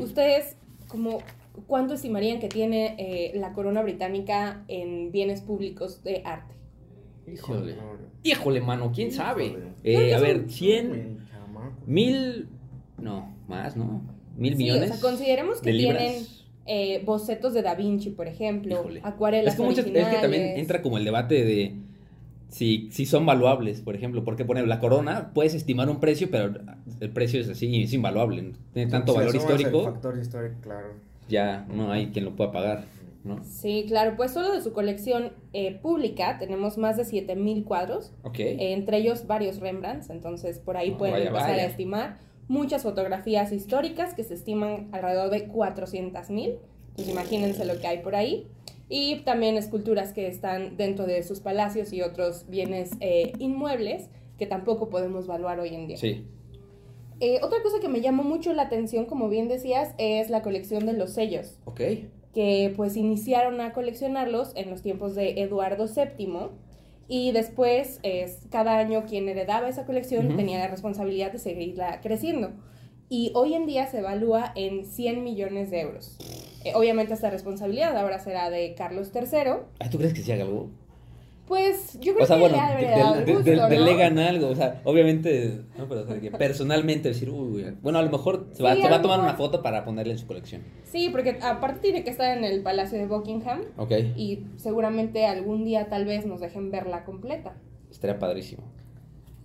ustedes, 0.00 0.56
como, 0.86 1.18
¿cuánto 1.66 1.94
estimarían 1.94 2.38
que 2.40 2.48
tiene 2.48 2.94
eh, 2.98 3.32
la 3.36 3.52
corona 3.52 3.82
británica 3.82 4.64
en 4.68 5.10
bienes 5.12 5.40
públicos 5.40 6.02
de 6.02 6.22
arte? 6.24 6.54
Híjole. 7.32 7.76
Híjole, 8.22 8.60
mano, 8.60 8.92
quién 8.94 9.10
sabe. 9.12 9.56
Eh, 9.82 10.14
a 10.14 10.20
ver, 10.20 10.48
100, 10.48 10.88
güey, 10.88 11.02
chamaco. 11.30 11.72
mil. 11.86 12.48
No, 13.00 13.34
más, 13.48 13.76
¿no? 13.76 14.02
Mil 14.36 14.52
Sí, 14.56 14.64
millones. 14.64 14.90
o 14.90 14.94
sea, 14.94 15.00
consideremos 15.10 15.60
que 15.60 15.72
tienen 15.72 16.24
eh, 16.66 17.02
bocetos 17.04 17.52
de 17.54 17.62
Da 17.62 17.74
Vinci, 17.74 18.10
por 18.10 18.26
ejemplo, 18.28 18.74
Híjole. 18.80 19.00
acuarelas 19.02 19.54
Es 19.54 19.60
que, 19.60 19.66
muchas- 19.66 19.86
es 19.86 19.92
que 19.92 20.16
también 20.20 20.58
entra 20.58 20.82
como 20.82 20.98
el 20.98 21.04
debate 21.04 21.44
de 21.44 21.76
si, 22.48 22.88
si 22.92 23.06
son 23.06 23.26
valuables, 23.26 23.80
por 23.80 23.94
ejemplo. 23.96 24.24
Porque 24.24 24.44
poner 24.44 24.66
la 24.68 24.78
corona, 24.78 25.32
puedes 25.34 25.54
estimar 25.54 25.88
un 25.88 25.98
precio, 26.00 26.28
pero 26.30 26.52
el 27.00 27.10
precio 27.10 27.40
es 27.40 27.48
así, 27.48 27.82
es 27.82 27.92
invaluable. 27.92 28.52
Tiene 28.72 28.90
tanto 28.90 29.14
valor 29.14 29.30
asomas 29.30 29.48
el 29.50 29.56
histórico, 29.60 29.84
factor 29.84 30.18
histórico, 30.18 30.56
claro. 30.62 30.94
Ya 31.28 31.66
no 31.72 31.90
hay 31.92 32.08
quien 32.08 32.24
lo 32.24 32.36
pueda 32.36 32.52
pagar, 32.52 32.84
¿no? 33.24 33.42
Sí, 33.44 33.84
claro, 33.88 34.14
pues 34.16 34.32
solo 34.32 34.52
de 34.52 34.60
su 34.60 34.72
colección 34.72 35.32
eh, 35.52 35.74
pública 35.80 36.38
tenemos 36.38 36.78
más 36.78 36.96
de 36.96 37.04
7000 37.04 37.64
cuadros, 37.64 38.12
eh, 38.38 38.56
entre 38.72 38.98
ellos 38.98 39.26
varios 39.26 39.60
Rembrandts, 39.60 40.10
entonces 40.10 40.58
por 40.58 40.76
ahí 40.76 40.92
Ah, 40.94 40.98
pueden 40.98 41.14
vaya, 41.14 41.26
empezar 41.28 41.50
vaya. 41.50 41.62
a 41.62 41.66
estimar 41.66 42.18
muchas 42.48 42.82
fotografías 42.84 43.52
históricas 43.52 44.14
que 44.14 44.22
se 44.22 44.34
estiman 44.34 44.88
alrededor 44.92 45.30
de 45.30 45.48
400.000, 45.48 46.58
pues 46.94 47.08
imagínense 47.08 47.64
lo 47.64 47.80
que 47.80 47.86
hay 47.88 47.98
por 47.98 48.14
ahí. 48.14 48.46
Y 48.88 49.16
también 49.24 49.56
esculturas 49.56 50.12
que 50.12 50.28
están 50.28 50.76
dentro 50.76 51.06
de 51.06 51.24
sus 51.24 51.40
palacios 51.40 51.92
y 51.92 52.02
otros 52.02 52.46
bienes 52.48 52.92
eh, 53.00 53.32
inmuebles 53.40 54.08
que 54.38 54.46
tampoco 54.46 54.88
podemos 54.90 55.24
evaluar 55.24 55.58
hoy 55.58 55.74
en 55.74 55.88
día. 55.88 55.96
Sí. 55.96 56.24
Eh, 57.20 57.40
otra 57.42 57.62
cosa 57.62 57.80
que 57.80 57.88
me 57.88 58.00
llamó 58.00 58.22
mucho 58.22 58.52
la 58.52 58.62
atención, 58.62 59.06
como 59.06 59.28
bien 59.28 59.48
decías, 59.48 59.94
es 59.98 60.28
la 60.28 60.42
colección 60.42 60.84
de 60.86 60.92
los 60.92 61.12
sellos, 61.12 61.58
Ok. 61.64 61.80
que 62.34 62.72
pues 62.76 62.96
iniciaron 62.96 63.60
a 63.60 63.72
coleccionarlos 63.72 64.52
en 64.54 64.68
los 64.70 64.82
tiempos 64.82 65.14
de 65.14 65.40
Eduardo 65.40 65.86
VII 65.86 66.48
y 67.08 67.32
después 67.32 68.00
es, 68.02 68.40
cada 68.50 68.76
año 68.78 69.04
quien 69.06 69.28
heredaba 69.28 69.68
esa 69.68 69.86
colección 69.86 70.26
Ujú. 70.26 70.36
tenía 70.36 70.58
la 70.58 70.68
responsabilidad 70.68 71.32
de 71.32 71.38
seguirla 71.38 72.00
creciendo. 72.02 72.50
Y 73.08 73.30
hoy 73.34 73.54
en 73.54 73.66
día 73.66 73.86
se 73.86 74.00
evalúa 74.00 74.52
en 74.56 74.84
100 74.84 75.22
millones 75.22 75.70
de 75.70 75.80
euros. 75.80 76.18
Eh, 76.64 76.72
obviamente 76.74 77.14
esta 77.14 77.30
responsabilidad 77.30 77.96
ahora 77.96 78.18
será 78.18 78.50
de 78.50 78.74
Carlos 78.74 79.12
III. 79.14 79.52
Ah, 79.78 79.88
¿Tú 79.88 79.98
crees 79.98 80.12
que 80.12 80.22
se 80.22 80.32
haga 80.32 80.42
algo? 80.44 80.70
Pues 81.46 81.96
yo 82.00 82.12
creo 82.12 82.24
O 82.24 82.26
sea, 82.26 82.36
que 82.36 82.40
bueno, 82.42 82.56
de 82.56 83.24
de- 83.32 83.42
de- 83.42 83.56
¿no? 83.56 83.68
delegan 83.68 84.18
algo, 84.18 84.48
o 84.48 84.54
sea, 84.56 84.80
obviamente, 84.84 85.60
no, 85.78 85.88
pero 85.88 86.00
o 86.02 86.06
sea, 86.06 86.20
que 86.20 86.30
personalmente 86.32 87.10
decir, 87.10 87.30
uy, 87.30 87.64
bueno, 87.82 88.00
a 88.00 88.02
lo 88.02 88.10
mejor 88.10 88.48
se 88.52 88.64
va, 88.64 88.74
Sí, 88.74 88.80
se 88.80 88.86
a 88.88 88.90
va 88.90 88.96
a 88.96 89.02
tomar 89.02 89.18
mejor. 89.20 89.30
una 89.30 89.38
foto 89.38 89.62
para 89.62 89.84
ponerla 89.84 90.14
en 90.14 90.18
su 90.18 90.26
colección. 90.26 90.62
Sí, 90.84 91.08
porque 91.10 91.38
aparte 91.40 91.78
tiene 91.80 92.02
que 92.02 92.10
estar 92.10 92.36
en 92.36 92.42
el 92.44 92.62
Palacio 92.62 92.98
de 92.98 93.06
Buckingham 93.06 93.60
Ok, 93.76 93.92
y 94.16 94.44
seguramente 94.56 95.24
algún 95.26 95.64
día 95.64 95.88
tal 95.88 96.04
vez 96.04 96.26
nos 96.26 96.40
dejen 96.40 96.70
verla 96.72 97.04
completa. 97.04 97.54
estaría 97.90 98.18
padrísimo. 98.18 98.64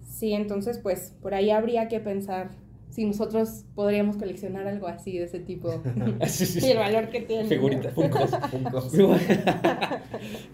Sí, 0.04 0.34
entonces 0.34 0.80
pues 0.80 1.16
por 1.22 1.34
ahí 1.36 1.52
habría 1.52 1.88
que 1.88 2.00
pensar 2.00 2.50
si 2.92 3.06
nosotros 3.06 3.66
podríamos 3.74 4.18
coleccionar 4.18 4.68
algo 4.68 4.88
así 4.88 5.18
de 5.18 5.24
ese 5.24 5.40
tipo 5.40 5.82
Sí, 6.28 6.46
sí, 6.46 6.58
y 6.60 6.62
sí. 6.62 6.72
el 6.72 6.78
valor 6.78 7.10
que 7.10 7.22
tiene. 7.22 7.46
Figurita, 7.46 7.90
Funkos. 7.90 8.30
Funkos. 8.52 8.92
Sí, 8.92 9.02
bueno. 9.02 9.22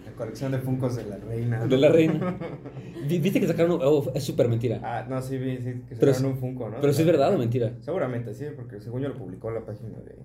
La 0.06 0.12
colección 0.16 0.52
de 0.52 0.58
Funkos 0.58 0.96
de 0.96 1.04
la 1.04 1.16
reina. 1.18 1.66
De 1.66 1.76
la 1.76 1.88
reina. 1.90 2.36
Vi- 3.08 3.18
¿Viste 3.18 3.40
que 3.40 3.46
sacaron 3.46 3.72
un- 3.72 3.80
oh, 3.82 4.10
es 4.14 4.24
súper 4.24 4.48
mentira. 4.48 4.80
Ah, 4.82 5.06
no, 5.08 5.20
sí, 5.20 5.36
vi, 5.38 5.58
sí, 5.58 5.82
que 5.88 5.94
sacaron 5.94 6.14
sí- 6.14 6.24
un 6.24 6.38
Funko, 6.38 6.70
¿no? 6.70 6.80
Pero 6.80 6.92
si 6.92 7.02
es 7.02 7.06
verdad 7.06 7.34
o 7.34 7.38
mentira. 7.38 7.74
Seguramente 7.80 8.32
sí, 8.34 8.46
porque 8.56 8.80
según 8.80 9.02
yo 9.02 9.08
lo 9.08 9.14
publicó 9.16 9.48
en 9.48 9.54
la 9.56 9.64
página 9.66 9.98
de... 9.98 10.16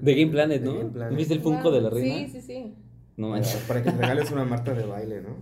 De 0.00 0.14
Game 0.14 0.30
Planet, 0.32 0.60
De 0.62 0.66
¿no? 0.68 0.78
Game 0.78 0.90
Planet. 0.90 1.16
¿Viste 1.18 1.34
el 1.34 1.40
Funko 1.40 1.70
de 1.70 1.80
la 1.80 1.90
reina? 1.90 2.26
Sí, 2.28 2.28
sí, 2.32 2.40
sí. 2.42 2.74
No 3.16 3.28
Para, 3.30 3.40
manches. 3.40 3.56
para 3.66 3.82
que 3.82 3.90
te 3.92 3.96
regales 3.98 4.30
una 4.30 4.44
Marta 4.44 4.74
de 4.74 4.84
baile, 4.84 5.22
¿no? 5.22 5.36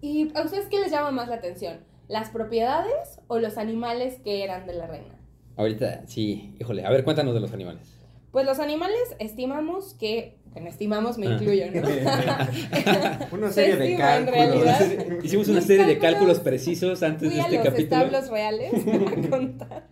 ¿Y 0.00 0.30
a 0.34 0.42
ustedes 0.42 0.66
qué 0.66 0.80
les 0.80 0.90
llama 0.90 1.10
más 1.10 1.28
la 1.28 1.36
atención? 1.36 1.78
¿Las 2.08 2.30
propiedades 2.30 3.20
o 3.28 3.38
los 3.38 3.56
animales 3.56 4.20
que 4.20 4.44
eran 4.44 4.66
de 4.66 4.74
la 4.74 4.86
reina? 4.86 5.18
Ahorita, 5.56 6.06
sí, 6.06 6.54
híjole. 6.60 6.84
A 6.84 6.90
ver, 6.90 7.04
cuéntanos 7.04 7.34
de 7.34 7.40
los 7.40 7.52
animales. 7.52 7.94
Pues 8.30 8.44
los 8.44 8.58
animales 8.58 9.16
estimamos 9.20 9.94
que, 9.94 10.36
bueno, 10.54 10.68
estimamos 10.70 11.18
me 11.18 11.26
Ah. 11.26 11.32
incluyo, 11.38 11.66
¿no? 11.72 11.80
Una 13.32 13.48
Se 13.48 13.54
serie 13.72 13.76
de 13.76 13.96
cálculos. 13.96 15.24
Hicimos 15.24 15.48
una 15.48 15.60
serie 15.60 15.84
de 15.86 15.98
cálculos- 15.98 16.40
precisos 16.40 17.02
antes 17.02 17.28
Fui 17.28 17.36
de 17.36 17.40
a 17.42 17.44
este 17.44 17.56
los 17.56 17.64
capítulo. 17.66 18.02
establos 18.02 18.30
reales 18.30 18.72
a 19.26 19.30
contar. 19.30 19.84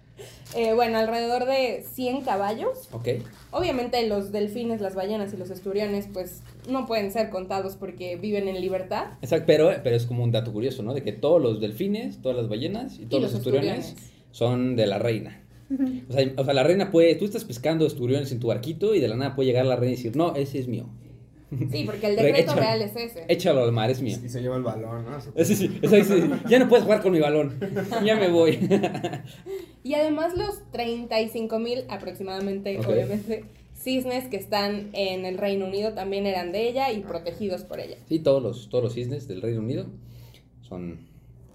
Eh, 0.54 0.74
bueno, 0.74 0.98
alrededor 0.98 1.46
de 1.46 1.82
100 1.94 2.20
caballos. 2.22 2.88
Ok. 2.92 3.08
Obviamente 3.50 4.06
los 4.06 4.32
delfines, 4.32 4.80
las 4.80 4.94
ballenas 4.94 5.32
y 5.32 5.36
los 5.38 5.50
esturiones 5.50 6.08
pues 6.12 6.42
no 6.68 6.86
pueden 6.86 7.10
ser 7.10 7.30
contados 7.30 7.74
porque 7.76 8.16
viven 8.16 8.46
en 8.48 8.60
libertad. 8.60 9.06
Exacto, 9.22 9.44
pero, 9.46 9.70
pero 9.82 9.96
es 9.96 10.04
como 10.06 10.22
un 10.22 10.30
dato 10.30 10.52
curioso, 10.52 10.82
¿no? 10.82 10.94
De 10.94 11.02
que 11.02 11.12
todos 11.12 11.40
los 11.42 11.60
delfines, 11.60 12.20
todas 12.20 12.36
las 12.36 12.48
ballenas 12.48 12.98
y 13.00 13.06
todos 13.06 13.22
los 13.22 13.32
los, 13.32 13.40
esturiones, 13.40 13.86
esturiones. 13.88 14.12
son 14.30 14.76
de 14.76 14.86
la 14.86 14.98
reina. 14.98 15.40
O 16.08 16.12
sea, 16.12 16.32
o 16.36 16.44
sea, 16.44 16.54
la 16.54 16.62
reina 16.62 16.90
puede, 16.90 17.14
tú 17.14 17.24
estás 17.24 17.44
pescando 17.44 17.86
esturiones 17.86 18.30
en 18.32 18.40
tu 18.40 18.48
barquito 18.48 18.94
y 18.94 19.00
de 19.00 19.08
la 19.08 19.16
nada 19.16 19.34
puede 19.34 19.48
llegar 19.48 19.64
la 19.66 19.76
reina 19.76 19.94
y 19.94 19.96
decir, 19.96 20.16
no, 20.16 20.34
ese 20.36 20.58
es 20.58 20.68
mío. 20.68 20.88
Sí, 21.70 21.82
porque 21.86 22.06
el 22.06 22.16
Re- 22.16 22.22
decreto 22.24 22.52
échalo. 22.52 22.60
real 22.60 22.82
es 22.82 22.96
ese. 22.96 23.24
Échalo 23.28 23.62
al 23.64 23.72
mar, 23.72 23.90
es 23.90 24.00
mío. 24.02 24.18
Y 24.24 24.28
se 24.28 24.40
lleva 24.40 24.56
el 24.56 24.62
balón, 24.62 25.04
¿no? 25.04 25.20
Sí, 25.44 25.54
sí, 25.56 25.78
o 25.82 25.88
sea, 25.88 25.98
dice, 25.98 26.22
ya 26.48 26.58
no 26.58 26.68
puedes 26.68 26.84
jugar 26.84 27.02
con 27.02 27.12
mi 27.12 27.20
balón, 27.20 27.58
ya 28.04 28.16
me 28.16 28.30
voy. 28.30 28.58
Y 29.84 29.94
además 29.94 30.34
los 30.36 30.62
35 30.72 31.58
mil 31.58 31.84
aproximadamente, 31.88 32.78
Ok. 32.78 32.88
obviamente, 32.88 33.44
cisnes 33.74 34.28
que 34.28 34.36
están 34.36 34.90
en 34.92 35.24
el 35.24 35.38
Reino 35.38 35.66
Unido 35.66 35.92
también 35.92 36.24
eran 36.26 36.52
de 36.52 36.68
ella 36.68 36.92
y 36.92 37.00
protegidos 37.00 37.64
por 37.64 37.80
ella. 37.80 37.96
Sí, 38.08 38.18
todos 38.20 38.42
los, 38.42 38.68
todos 38.68 38.84
los 38.84 38.94
cisnes 38.94 39.26
del 39.28 39.42
Reino 39.42 39.60
Unido 39.60 39.86
son 40.60 41.00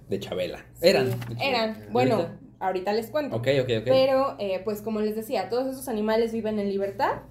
de 0.09 0.19
Chabela. 0.19 0.65
Eran. 0.81 1.07
Sí, 1.07 1.11
de 1.13 1.35
Chabela. 1.35 1.45
Eran. 1.45 1.77
Bueno, 1.91 2.27
ahorita 2.59 2.93
les 2.93 3.09
cuento. 3.09 3.35
Ok, 3.35 3.47
ok, 3.61 3.69
ok. 3.79 3.83
Pero, 3.85 4.35
eh, 4.39 4.61
pues 4.63 4.81
como 4.81 4.99
les 5.01 5.15
decía, 5.15 5.49
todos 5.49 5.67
esos 5.67 5.87
animales 5.87 6.31
viven 6.33 6.59
en 6.59 6.69
libertad 6.69 7.21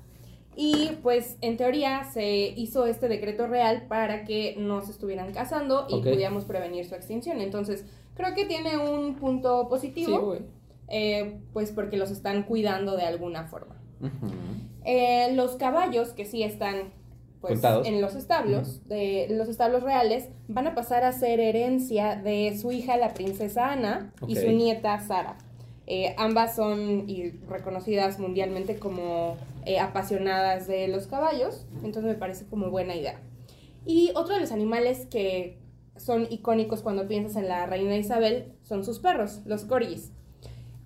y 0.55 0.93
pues 1.03 1.37
en 1.43 1.57
teoría 1.57 2.05
se 2.13 2.29
hizo 2.57 2.87
este 2.87 3.09
decreto 3.09 3.47
real 3.47 3.87
para 3.89 4.25
que 4.25 4.55
no 4.59 4.81
se 4.83 4.91
estuvieran 4.93 5.33
cazando 5.33 5.87
y 5.89 5.95
Ok. 5.95 6.05
pudiéramos 6.05 6.45
prevenir 6.45 6.87
su 6.87 6.95
extinción. 6.95 7.41
Entonces, 7.41 7.85
creo 8.15 8.35
que 8.35 8.47
tiene 8.47 8.79
un 8.79 9.17
punto 9.17 9.63
Sí, 9.65 9.69
positivo, 9.69 10.21
güey. 10.21 10.41
eh, 10.89 11.41
pues 11.53 11.73
porque 11.73 11.97
los 11.99 12.11
están 12.11 12.45
cuidando 12.45 12.97
de 12.97 13.03
alguna 13.03 13.45
forma. 13.45 13.77
Eh, 14.85 15.33
los 15.35 15.57
caballos 15.57 16.11
que 16.11 16.25
sí 16.25 16.43
están 16.43 16.93
pues, 17.41 17.55
Contados. 17.55 17.87
en 17.87 18.01
los 18.01 18.15
establos, 18.15 18.87
de 18.89 19.27
los 19.31 19.49
establos 19.49 19.83
reales, 19.83 20.29
van 20.49 20.67
a 20.67 20.75
pasar 20.75 21.05
a 21.05 21.13
ser 21.13 21.41
herencia 21.41 22.17
de 22.17 22.57
su 22.59 22.73
hija, 22.73 22.97
la 22.97 23.15
princesa 23.15 23.73
Ana, 23.73 24.13
y 24.27 24.37
su 24.37 24.51
nieta 24.51 24.99
Sara. 25.01 25.37
Eh, 25.87 26.15
ambas 26.19 26.57
son 26.57 27.09
y 27.09 27.31
reconocidas 27.49 28.19
mundialmente 28.19 28.77
como 28.77 29.37
eh, 29.65 29.79
apasionadas 29.79 30.67
de 30.67 30.89
los 30.89 31.07
caballos, 31.07 31.67
entonces 31.85 32.05
me 32.05 32.15
parece 32.15 32.47
como 32.47 32.71
buena 32.71 32.97
idea. 32.97 33.21
Y 33.85 34.11
otro 34.17 34.35
de 34.35 34.41
los 34.41 34.51
animales 34.51 35.07
que 35.07 35.59
son 35.97 36.27
icónicos 36.31 36.83
cuando 36.83 37.07
piensas 37.07 37.37
en 37.37 37.49
la 37.49 37.67
reina 37.67 37.97
Isabel 37.97 38.53
son 38.65 38.85
sus 38.85 38.99
perros, 38.99 39.43
los 39.47 39.65
corgis. 39.65 40.13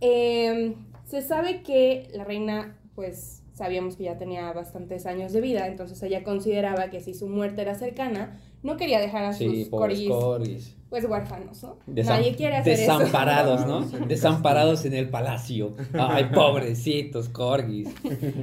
Eh, 0.02 0.76
se 1.06 1.22
sabe 1.22 1.62
que 1.62 2.08
la 2.14 2.24
reina, 2.24 2.78
pues 2.94 3.39
sabíamos 3.60 3.96
que 3.96 4.04
ya 4.04 4.16
tenía 4.18 4.50
bastantes 4.52 5.04
años 5.06 5.32
de 5.32 5.40
vida, 5.40 5.66
entonces 5.68 6.02
ella 6.02 6.24
consideraba 6.24 6.88
que 6.90 7.00
si 7.00 7.12
su 7.14 7.28
muerte 7.28 7.60
era 7.62 7.74
cercana, 7.74 8.40
no 8.62 8.76
quería 8.76 8.98
dejar 9.00 9.24
a 9.24 9.32
Sí, 9.34 9.64
sus 9.64 9.68
corgis 9.70 10.08
corgis. 10.08 10.76
pues 10.88 11.04
huérfanos, 11.04 11.62
¿no? 11.62 11.76
Desam- 11.86 12.06
Nadie 12.16 12.34
quiere 12.34 12.56
hacer 12.56 12.78
desamparados, 12.78 13.66
¿no? 13.66 13.80
Desamparados 14.08 14.84
en 14.86 14.94
el 14.94 15.08
palacio. 15.10 15.76
Ay, 15.92 16.24
pobrecitos 16.34 17.28
corgis. 17.28 17.88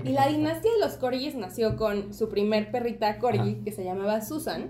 Y 0.06 0.10
la 0.10 0.28
dinastía 0.28 0.72
de 0.74 0.80
los 0.80 0.94
corgis 0.94 1.34
nació 1.36 1.76
con 1.76 2.14
su 2.14 2.30
primer 2.30 2.70
perrita 2.72 3.18
corgi, 3.18 3.40
Ajá. 3.40 3.64
que 3.66 3.72
se 3.72 3.84
llamaba 3.84 4.22
Susan, 4.22 4.70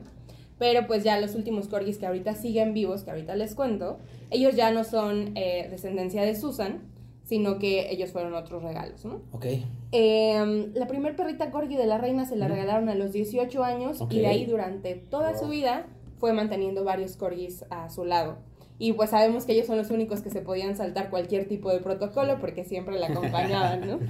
pero 0.58 0.88
pues 0.88 1.04
ya 1.04 1.20
los 1.20 1.36
últimos 1.36 1.68
corgis 1.68 1.98
que 1.98 2.08
ahorita 2.08 2.34
siguen 2.36 2.74
vivos, 2.74 3.04
que 3.04 3.12
ahorita 3.12 3.36
les 3.36 3.54
cuento, 3.54 4.00
ellos 4.32 4.56
ya 4.56 4.72
no 4.72 4.84
son 4.84 5.32
eh, 5.36 5.68
descendencia 5.70 6.24
de 6.24 6.36
Susan, 6.36 6.80
sino 7.28 7.60
que 7.60 7.92
ellos 7.92 8.12
fueron 8.12 8.34
otros 8.36 8.64
regalos, 8.64 9.04
¿no? 9.04 9.20
Ok. 9.34 9.48
Eh, 9.92 10.72
la 10.74 10.88
primer 10.88 11.18
perrita 11.18 11.52
corgi 11.52 11.76
de 11.76 11.86
la 11.86 11.98
reina 11.98 12.26
se 12.26 12.38
la 12.38 12.48
regalaron 12.48 12.88
a 12.88 12.96
los 12.96 13.12
18 13.12 13.66
años 13.66 14.02
y 14.10 14.20
de 14.20 14.28
ahí 14.28 14.46
durante 14.46 14.96
toda 14.96 15.38
su 15.38 15.50
vida 15.50 15.88
fue 16.20 16.32
manteniendo 16.32 16.86
varios 16.86 17.18
corgis 17.18 17.66
a 17.70 17.90
su 17.90 18.06
lado. 18.06 18.38
Y 18.80 18.94
pues 18.94 19.10
sabemos 19.10 19.44
que 19.44 19.52
ellos 19.52 19.68
son 19.68 19.76
los 19.76 19.92
únicos 19.92 20.22
que 20.22 20.30
se 20.30 20.40
podían 20.40 20.78
saltar 20.78 21.10
cualquier 21.10 21.50
tipo 21.50 21.70
de 21.70 21.80
protocolo 21.80 22.40
porque 22.40 22.64
siempre 22.64 22.98
la 22.98 23.08
acompañaban, 23.08 23.88
¿no? 23.88 24.00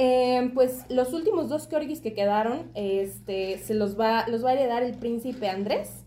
Eh, 0.00 0.52
pues 0.54 0.84
los 0.88 1.12
últimos 1.12 1.48
dos 1.48 1.66
corgis 1.66 2.00
que 2.00 2.14
quedaron, 2.14 2.70
este, 2.74 3.58
se 3.58 3.74
los 3.74 3.98
va, 3.98 4.28
los 4.28 4.44
va 4.44 4.50
a 4.50 4.52
heredar 4.52 4.84
el 4.84 4.94
príncipe 4.94 5.48
Andrés 5.48 6.04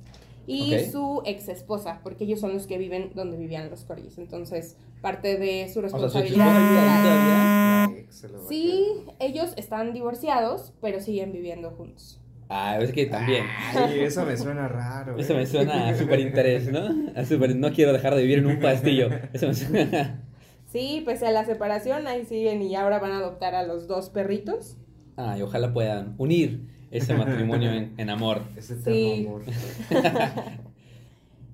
y 0.48 0.80
su 0.90 1.22
ex 1.26 1.50
esposa, 1.50 2.00
porque 2.02 2.24
ellos 2.24 2.40
son 2.40 2.54
los 2.54 2.68
que 2.68 2.78
viven 2.78 3.12
donde 3.16 3.36
vivían 3.36 3.70
los 3.70 3.84
corgis. 3.84 4.18
Entonces, 4.18 4.78
parte 5.02 5.38
de 5.38 5.68
su 5.72 5.80
O 5.80 5.82
sea, 5.82 5.90
su 5.90 5.98
responsabilidad. 5.98 6.54
vive 6.70 6.80
ahí 6.80 7.04
todavía. 7.04 8.48
Sí, 8.48 8.86
ellos 9.20 9.54
están 9.58 9.94
divorciados, 9.94 10.74
pero 10.82 11.00
siguen 11.00 11.32
viviendo 11.32 11.72
juntos. 11.72 12.20
Ah, 12.50 12.78
es 12.80 12.92
que 12.92 13.06
también. 13.06 13.46
Ay, 13.74 14.02
eso 14.02 14.26
me 14.26 14.36
suena 14.38 14.68
raro. 14.68 15.18
Eso 15.18 15.34
eh. 15.34 15.38
me 15.38 15.46
suena 15.46 15.88
a 15.90 15.96
súper 15.98 16.20
interés, 16.20 16.70
¿no? 16.72 16.82
A 17.16 17.24
súper- 17.26 17.56
no 17.56 17.72
quiero 17.72 17.94
dejar 17.94 18.14
de 18.16 18.22
vivir 18.24 18.40
en 18.40 18.46
un 18.48 18.60
pastillo. 18.60 19.10
Eso 19.34 19.48
me 19.48 19.54
suena. 19.54 20.22
Sí, 20.68 21.02
pese 21.06 21.28
a 21.28 21.32
la 21.32 21.46
separación, 21.46 22.08
ahí 22.08 22.26
siguen 22.26 22.62
y 22.62 22.76
ahora 22.76 23.00
van 23.00 23.12
a 23.14 23.18
adoptar 23.18 23.56
a 23.56 23.64
los 23.64 23.88
dos 23.88 24.10
perritos. 24.10 24.78
Ay, 25.18 25.42
ojalá 25.42 25.74
puedan 25.74 26.16
unir 26.18 26.68
ese 26.92 27.14
matrimonio 27.14 27.72
en, 27.72 27.94
en 27.98 28.10
amor. 28.10 28.42
Ese 28.58 28.82
Sí. 28.82 29.26
amor. 29.28 29.44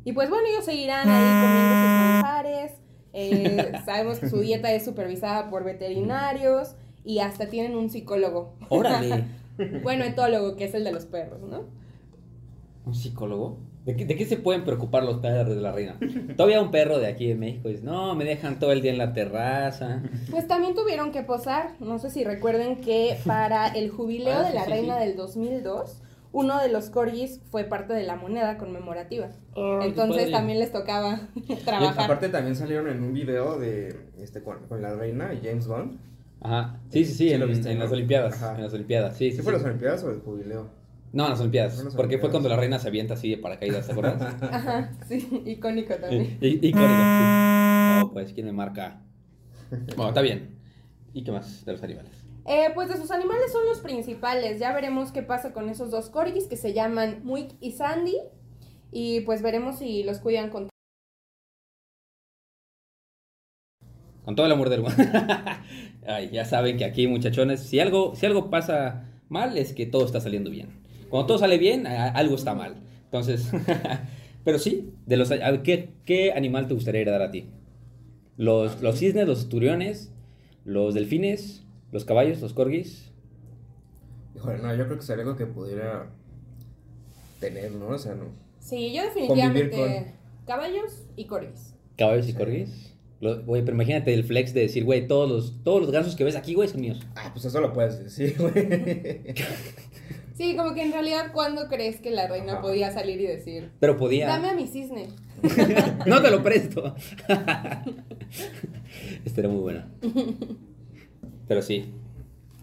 Y 0.03 0.13
pues 0.13 0.29
bueno, 0.29 0.47
ellos 0.47 0.63
seguirán 0.63 1.07
ahí 1.09 1.41
comiendo 1.41 1.75
sus 1.75 2.23
manjares. 2.23 2.71
Eh, 3.19 3.71
sabemos 3.85 4.19
que 4.19 4.29
su 4.29 4.39
dieta 4.39 4.71
es 4.71 4.85
supervisada 4.85 5.49
por 5.49 5.63
veterinarios 5.63 6.75
y 7.03 7.19
hasta 7.19 7.47
tienen 7.47 7.75
un 7.75 7.89
psicólogo. 7.89 8.53
Órale. 8.69 9.25
Bueno, 9.81 10.03
etólogo, 10.03 10.55
que 10.55 10.65
es 10.65 10.75
el 10.75 10.83
de 10.83 10.91
los 10.91 11.05
perros, 11.07 11.41
¿no? 11.41 11.63
¿Un 12.85 12.93
psicólogo? 12.93 13.57
¿De 13.85 13.95
qué, 13.95 14.05
de 14.05 14.15
qué 14.15 14.25
se 14.27 14.37
pueden 14.37 14.63
preocupar 14.63 15.01
los 15.03 15.17
perros 15.17 15.55
de 15.55 15.61
la 15.61 15.71
reina? 15.71 15.97
Todavía 16.35 16.61
un 16.61 16.69
perro 16.69 16.99
de 16.99 17.07
aquí 17.07 17.31
en 17.31 17.39
México 17.39 17.67
dice, 17.69 17.81
no, 17.81 18.13
me 18.13 18.23
dejan 18.23 18.59
todo 18.59 18.71
el 18.71 18.83
día 18.83 18.91
en 18.91 18.99
la 18.99 19.13
terraza. 19.13 20.03
Pues 20.29 20.47
también 20.47 20.75
tuvieron 20.75 21.11
que 21.11 21.23
posar. 21.23 21.71
No 21.79 21.97
sé 21.97 22.11
si 22.11 22.23
recuerden 22.23 22.75
que 22.81 23.17
para 23.25 23.67
el 23.69 23.89
jubileo 23.89 24.35
Ah, 24.35 24.43
de 24.43 24.53
la 24.53 24.65
sí, 24.65 24.69
reina 24.69 24.99
sí. 24.99 25.05
del 25.07 25.15
2002, 25.15 26.01
uno 26.37 26.61
de 26.61 26.69
los 26.69 26.91
corgis 26.91 27.41
fue 27.49 27.63
parte 27.63 27.93
de 27.93 28.03
la 28.03 28.15
moneda 28.15 28.59
conmemorativa. 28.59 29.29
Oh, 29.55 29.79
qué 29.81 29.87
Entonces 29.87 30.29
también 30.29 30.59
les 30.59 30.71
tocaba 30.71 31.29
Y 31.35 31.55
trabajar. 31.55 32.03
aparte 32.05 32.29
también 32.29 32.55
salieron 32.55 32.87
en 32.89 33.01
un 33.01 33.11
video 33.11 33.57
de 33.57 34.11
este 34.21 34.43
con, 34.43 34.67
con 34.67 34.83
la 34.83 34.93
reina 34.93 35.33
y 35.33 35.41
James 35.43 35.65
Bond. 35.65 35.97
Ajá. 36.39 36.79
Sí, 36.91 37.05
sí, 37.05 37.13
sí, 37.15 37.33
en, 37.33 37.39
lo 37.39 37.47
viste, 37.47 37.71
en 37.71 37.79
¿no? 37.79 37.85
las 37.85 37.91
Olimpiadas. 37.91 38.35
Ajá. 38.35 38.55
En 38.55 38.61
las 38.61 38.73
Olimpiadas, 38.73 39.17
sí, 39.17 39.31
sí. 39.31 39.37
¿Sí 39.37 39.41
fue 39.41 39.53
sí. 39.53 39.57
las 39.57 39.65
Olimpiadas 39.65 40.03
o 40.03 40.11
el 40.11 40.19
jubileo? 40.19 40.69
No, 41.11 41.23
en 41.23 41.29
las 41.31 41.39
Olimpiadas. 41.39 41.83
Las 41.83 41.95
porque 41.95 42.19
fue 42.19 42.29
cuando 42.29 42.49
la 42.49 42.55
reina 42.55 42.77
se 42.77 42.87
avienta 42.89 43.15
así 43.15 43.31
de 43.31 43.37
paracaídas, 43.39 43.87
¿te 43.87 43.93
acuerdas? 43.93 44.21
Ajá, 44.43 44.91
sí, 45.07 45.41
icónico 45.43 45.95
también. 45.95 46.37
Y, 46.39 46.47
y, 46.47 46.67
icónico, 46.67 46.93
sí. 46.93 48.03
Oh, 48.03 48.11
pues, 48.13 48.31
¿quién 48.33 48.45
me 48.45 48.53
marca? 48.53 49.01
Bueno, 49.95 50.09
está 50.09 50.21
bien. 50.21 50.55
¿Y 51.13 51.23
qué 51.23 51.31
más 51.31 51.65
de 51.65 51.71
los 51.71 51.81
animales? 51.81 52.26
Eh, 52.47 52.69
pues 52.73 52.87
de 52.87 52.95
sus 52.95 53.11
animales 53.11 53.51
son 53.51 53.65
los 53.65 53.79
principales. 53.79 54.59
Ya 54.59 54.73
veremos 54.73 55.11
qué 55.11 55.21
pasa 55.21 55.51
con 55.51 55.67
esos 55.67 55.91
dos 55.91 56.09
corgis 56.09 56.47
que 56.47 56.55
se 56.55 56.73
llaman 56.73 57.19
Muik 57.23 57.51
y 57.59 57.73
Sandy. 57.73 58.15
Y 58.89 59.19
pues 59.21 59.41
veremos 59.41 59.79
si 59.79 60.03
los 60.03 60.19
cuidan 60.19 60.49
con... 60.49 60.69
Con 64.23 64.35
todo 64.35 64.45
el 64.45 64.51
amor 64.53 64.69
del 64.69 64.81
mundo. 64.81 64.95
Ay, 66.07 66.29
ya 66.31 66.45
saben 66.45 66.77
que 66.77 66.85
aquí, 66.85 67.07
muchachones, 67.07 67.61
si 67.61 67.81
algo, 67.81 68.15
si 68.15 68.25
algo 68.25 68.49
pasa 68.49 69.09
mal, 69.27 69.57
es 69.57 69.73
que 69.73 69.85
todo 69.85 70.05
está 70.05 70.21
saliendo 70.21 70.49
bien. 70.49 70.69
Cuando 71.09 71.27
todo 71.27 71.37
sale 71.37 71.57
bien, 71.57 71.85
algo 71.85 72.35
está 72.35 72.53
mal. 72.53 72.77
Entonces, 73.05 73.51
pero 74.45 74.57
sí, 74.57 74.93
de 75.05 75.17
los, 75.17 75.29
¿qué, 75.63 75.95
qué 76.05 76.31
animal 76.31 76.67
te 76.67 76.73
gustaría 76.73 77.01
heredar 77.01 77.21
a 77.21 77.31
ti? 77.31 77.49
Los, 78.37 78.81
los 78.81 78.99
cisnes, 78.99 79.27
los 79.27 79.49
turiones, 79.49 80.13
los 80.63 80.93
delfines, 80.93 81.66
los 81.91 82.05
caballos, 82.05 82.41
los 82.41 82.53
corgis. 82.53 83.11
Híjole, 84.35 84.59
no, 84.59 84.73
yo 84.75 84.85
creo 84.85 84.97
que 84.97 85.03
sería 85.05 85.23
algo 85.23 85.35
que 85.35 85.45
pudiera 85.45 86.09
tener, 87.39 87.71
¿no? 87.71 87.87
O 87.89 87.97
sea, 87.97 88.13
no. 88.15 88.25
Sí, 88.59 88.93
yo 88.93 89.03
definitivamente 89.03 90.13
caballos 90.45 91.03
y 91.15 91.25
corgis. 91.25 91.73
Caballos 91.97 92.27
y 92.27 92.31
Sí. 92.31 92.37
corgis. 92.37 92.93
Lo- 93.19 93.41
Güey, 93.43 93.63
pero 93.65 93.73
imagínate 93.75 94.13
el 94.13 94.23
flex 94.23 94.53
de 94.53 94.61
decir, 94.61 94.83
güey, 94.85 95.07
todos 95.07 95.27
los, 95.29 95.63
todos 95.63 95.81
los 95.81 95.89
gansos 95.91 96.15
que 96.15 96.23
ves 96.23 96.35
aquí, 96.35 96.53
güey, 96.53 96.69
son 96.69 96.81
míos. 96.81 96.99
Ah, 97.15 97.31
pues 97.33 97.45
eso 97.45 97.59
lo 97.61 97.73
puedes 97.73 97.97
decir, 98.03 98.35
güey. 98.37 99.33
Sí, 100.35 100.55
como 100.55 100.75
que 100.75 100.83
en 100.83 100.91
realidad, 100.91 101.31
¿cuándo 101.33 101.67
crees 101.67 101.99
que 101.99 102.11
la 102.11 102.27
reina 102.27 102.53
Ajá. 102.53 102.61
podía 102.61 102.91
salir 102.91 103.19
y 103.19 103.25
decir, 103.25 103.71
Pero 103.79 103.97
podía. 103.97 104.27
dame 104.27 104.49
a 104.49 104.53
mi 104.53 104.67
cisne? 104.67 105.07
No 106.05 106.21
te 106.21 106.29
lo 106.29 106.43
presto. 106.43 106.93
Este 109.25 109.41
era 109.41 109.49
muy 109.49 109.61
bueno. 109.61 109.85
Pero 111.47 111.61
sí. 111.61 111.91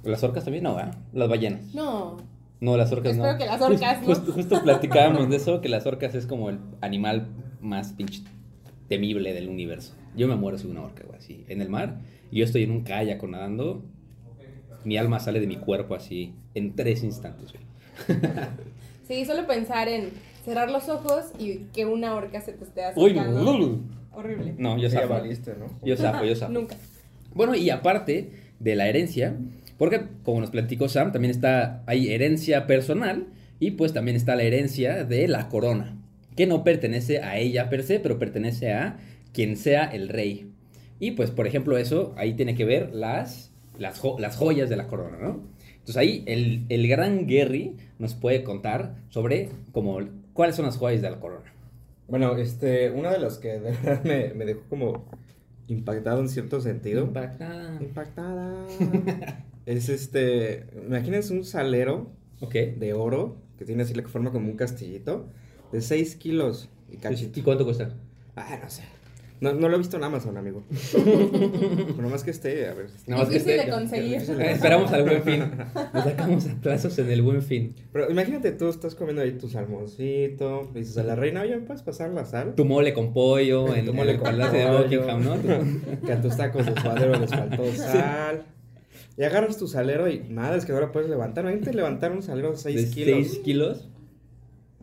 Las 0.02 0.22
orcas 0.22 0.44
también 0.44 0.64
no, 0.64 0.74
¿verdad? 0.74 0.96
Las 1.12 1.28
ballenas. 1.28 1.74
No. 1.74 2.18
No, 2.60 2.76
las 2.76 2.92
orcas 2.92 3.16
no. 3.16 3.24
Espero 3.24 3.38
que 3.38 3.46
las 3.46 3.60
orcas, 3.60 4.00
¿no? 4.02 4.06
Justo, 4.06 4.32
justo 4.32 4.62
platicábamos 4.62 5.28
de 5.30 5.36
eso, 5.36 5.60
que 5.60 5.68
las 5.68 5.86
orcas 5.86 6.14
es 6.14 6.26
como 6.26 6.50
el 6.50 6.58
animal 6.80 7.26
más 7.60 7.92
pinche 7.92 8.22
temible 8.88 9.32
del 9.32 9.48
universo. 9.48 9.94
Yo 10.16 10.28
me 10.28 10.36
muero 10.36 10.58
si 10.58 10.66
una 10.66 10.82
orca, 10.82 11.04
güey, 11.06 11.18
así. 11.18 11.44
En 11.48 11.60
el 11.62 11.68
mar, 11.68 12.00
y 12.30 12.38
yo 12.38 12.44
estoy 12.44 12.62
en 12.64 12.70
un 12.70 12.82
kayak 12.82 13.22
nadando, 13.24 13.82
mi 14.84 14.96
alma 14.98 15.20
sale 15.20 15.40
de 15.40 15.46
mi 15.46 15.56
cuerpo 15.56 15.94
así 15.94 16.34
en 16.54 16.74
tres 16.76 17.02
instantes, 17.02 17.52
güey. 17.52 17.64
Sí, 19.06 19.26
solo 19.26 19.46
pensar 19.46 19.86
en 19.88 20.12
cerrar 20.46 20.70
los 20.70 20.88
ojos 20.88 21.26
y 21.38 21.66
que 21.74 21.84
una 21.84 22.14
orca 22.14 22.40
se 22.40 22.52
te 22.54 22.64
esté 22.64 22.80
Uy, 22.96 23.10
acercando. 23.10 23.58
no. 23.58 23.80
Horrible. 24.12 24.54
No, 24.56 24.78
yo 24.78 24.88
zafo. 24.88 25.08
valiste, 25.08 25.54
¿no? 25.58 25.66
Yo 25.84 25.94
zafo, 25.96 26.24
yo 26.24 26.34
zafo. 26.34 26.52
Nunca. 26.54 26.76
Bueno, 27.34 27.54
y 27.54 27.68
aparte 27.68 28.30
de 28.60 28.76
la 28.76 28.88
herencia, 28.88 29.36
porque 29.78 30.02
como 30.22 30.40
nos 30.40 30.50
platicó 30.50 30.88
Sam, 30.88 31.12
también 31.12 31.30
está, 31.30 31.82
hay 31.86 32.12
herencia 32.12 32.66
personal 32.66 33.26
y 33.60 33.72
pues 33.72 33.92
también 33.92 34.16
está 34.16 34.36
la 34.36 34.42
herencia 34.42 35.04
de 35.04 35.28
la 35.28 35.48
corona, 35.48 35.96
que 36.36 36.46
no 36.46 36.64
pertenece 36.64 37.20
a 37.20 37.38
ella 37.38 37.70
per 37.70 37.82
se, 37.82 38.00
pero 38.00 38.18
pertenece 38.18 38.72
a 38.72 38.98
quien 39.32 39.56
sea 39.56 39.84
el 39.84 40.08
rey. 40.08 40.50
Y 41.00 41.12
pues, 41.12 41.30
por 41.30 41.46
ejemplo, 41.46 41.76
eso, 41.76 42.14
ahí 42.16 42.34
tiene 42.34 42.54
que 42.54 42.64
ver 42.64 42.94
las, 42.94 43.52
las, 43.78 44.00
las 44.18 44.36
joyas 44.36 44.70
de 44.70 44.76
la 44.76 44.86
corona, 44.86 45.18
¿no? 45.20 45.42
Entonces 45.84 45.96
ahí 45.96 46.24
el, 46.26 46.64
el 46.70 46.88
gran 46.88 47.26
Gary 47.26 47.76
nos 47.98 48.14
puede 48.14 48.42
contar 48.42 48.94
sobre 49.10 49.50
cuáles 50.32 50.56
son 50.56 50.64
las 50.64 50.78
joyas 50.78 51.02
de 51.02 51.10
la 51.10 51.20
corona. 51.20 51.52
Bueno, 52.08 52.36
este, 52.38 52.90
una 52.90 53.10
de 53.10 53.18
las 53.18 53.38
que 53.38 53.48
de 53.48 53.72
verdad 53.72 54.02
me, 54.04 54.32
me 54.34 54.44
dejó 54.46 54.62
como 54.70 55.04
impactado 55.68 56.20
en 56.20 56.28
cierto 56.28 56.60
sentido. 56.60 57.04
Impacta. 57.04 57.78
Impactada. 57.80 58.66
es 59.66 59.88
este, 59.88 60.66
imagínense 60.86 61.32
un 61.32 61.44
salero 61.44 62.10
Ok. 62.40 62.54
de 62.54 62.92
oro 62.92 63.36
que 63.58 63.64
tiene 63.64 63.82
así 63.84 63.94
la 63.94 64.06
forma 64.08 64.30
como 64.32 64.50
un 64.50 64.56
castillito 64.56 65.28
de 65.72 65.80
6 65.80 66.16
kilos 66.16 66.68
y 66.90 66.94
¿Y 66.96 66.98
cachito. 66.98 67.42
cuánto 67.44 67.64
cuesta? 67.64 67.94
Ah, 68.36 68.58
no 68.62 68.68
sé. 68.68 68.82
No, 69.44 69.52
no 69.52 69.68
lo 69.68 69.74
he 69.74 69.78
visto 69.78 69.96
en 69.96 70.04
Amazon, 70.04 70.36
amigo. 70.36 70.64
Pero 70.92 71.96
nomás 72.02 72.24
que 72.24 72.30
esté, 72.30 72.66
a 72.66 72.74
ver. 72.74 72.86
Nada 73.06 73.22
más 73.22 73.30
que 73.30 73.36
esté- 73.38 73.64
de 73.64 73.70
conseguir. 73.70 74.16
Esperamos 74.16 74.90
al 74.92 75.02
buen 75.02 75.22
fin. 75.22 75.40
Nos 75.94 76.04
sacamos 76.04 76.46
a 76.48 76.54
plazos 76.60 76.98
en 76.98 77.10
el 77.10 77.22
buen 77.22 77.42
fin. 77.42 77.74
Pero 77.92 78.10
imagínate, 78.10 78.52
tú 78.52 78.68
estás 78.68 78.94
comiendo 78.94 79.22
ahí 79.22 79.32
tu 79.32 79.48
salmoncito, 79.48 80.70
le 80.72 80.80
dices 80.80 80.96
a 80.98 81.02
la 81.02 81.14
reina, 81.14 81.42
oye, 81.42 81.56
¿me 81.56 81.62
puedes 81.66 81.82
pasar 81.82 82.10
la 82.10 82.24
sal? 82.24 82.54
Tu 82.54 82.64
mole 82.64 82.94
con 82.94 83.12
pollo 83.12 83.74
en, 83.74 83.84
Tu 83.84 83.90
en 83.90 83.96
mole 83.96 84.12
el 84.12 84.16
con 84.18 84.26
palacio 84.30 84.58
de. 84.58 84.78
Buckingham, 84.82 85.24
¿no? 85.24 85.36
Que 86.06 86.12
a 86.12 86.20
tus 86.22 86.36
tacos 86.36 86.64
de 86.66 86.80
suadero 86.80 87.18
les 87.20 87.30
faltó 87.30 87.72
sal. 87.74 88.44
Y 89.16 89.22
agarras 89.22 89.58
tu 89.58 89.68
salero 89.68 90.08
y 90.08 90.20
madre, 90.24 90.58
es 90.58 90.64
que 90.64 90.72
ahora 90.72 90.90
puedes 90.90 91.08
levantar. 91.08 91.44
Imagínate 91.44 91.72
levantar 91.74 92.10
un 92.12 92.22
salero 92.22 92.50
de 92.50 92.56
6 92.56 92.76
de 92.76 92.90
kilos. 92.94 93.26
6 93.28 93.38
kilos. 93.44 93.88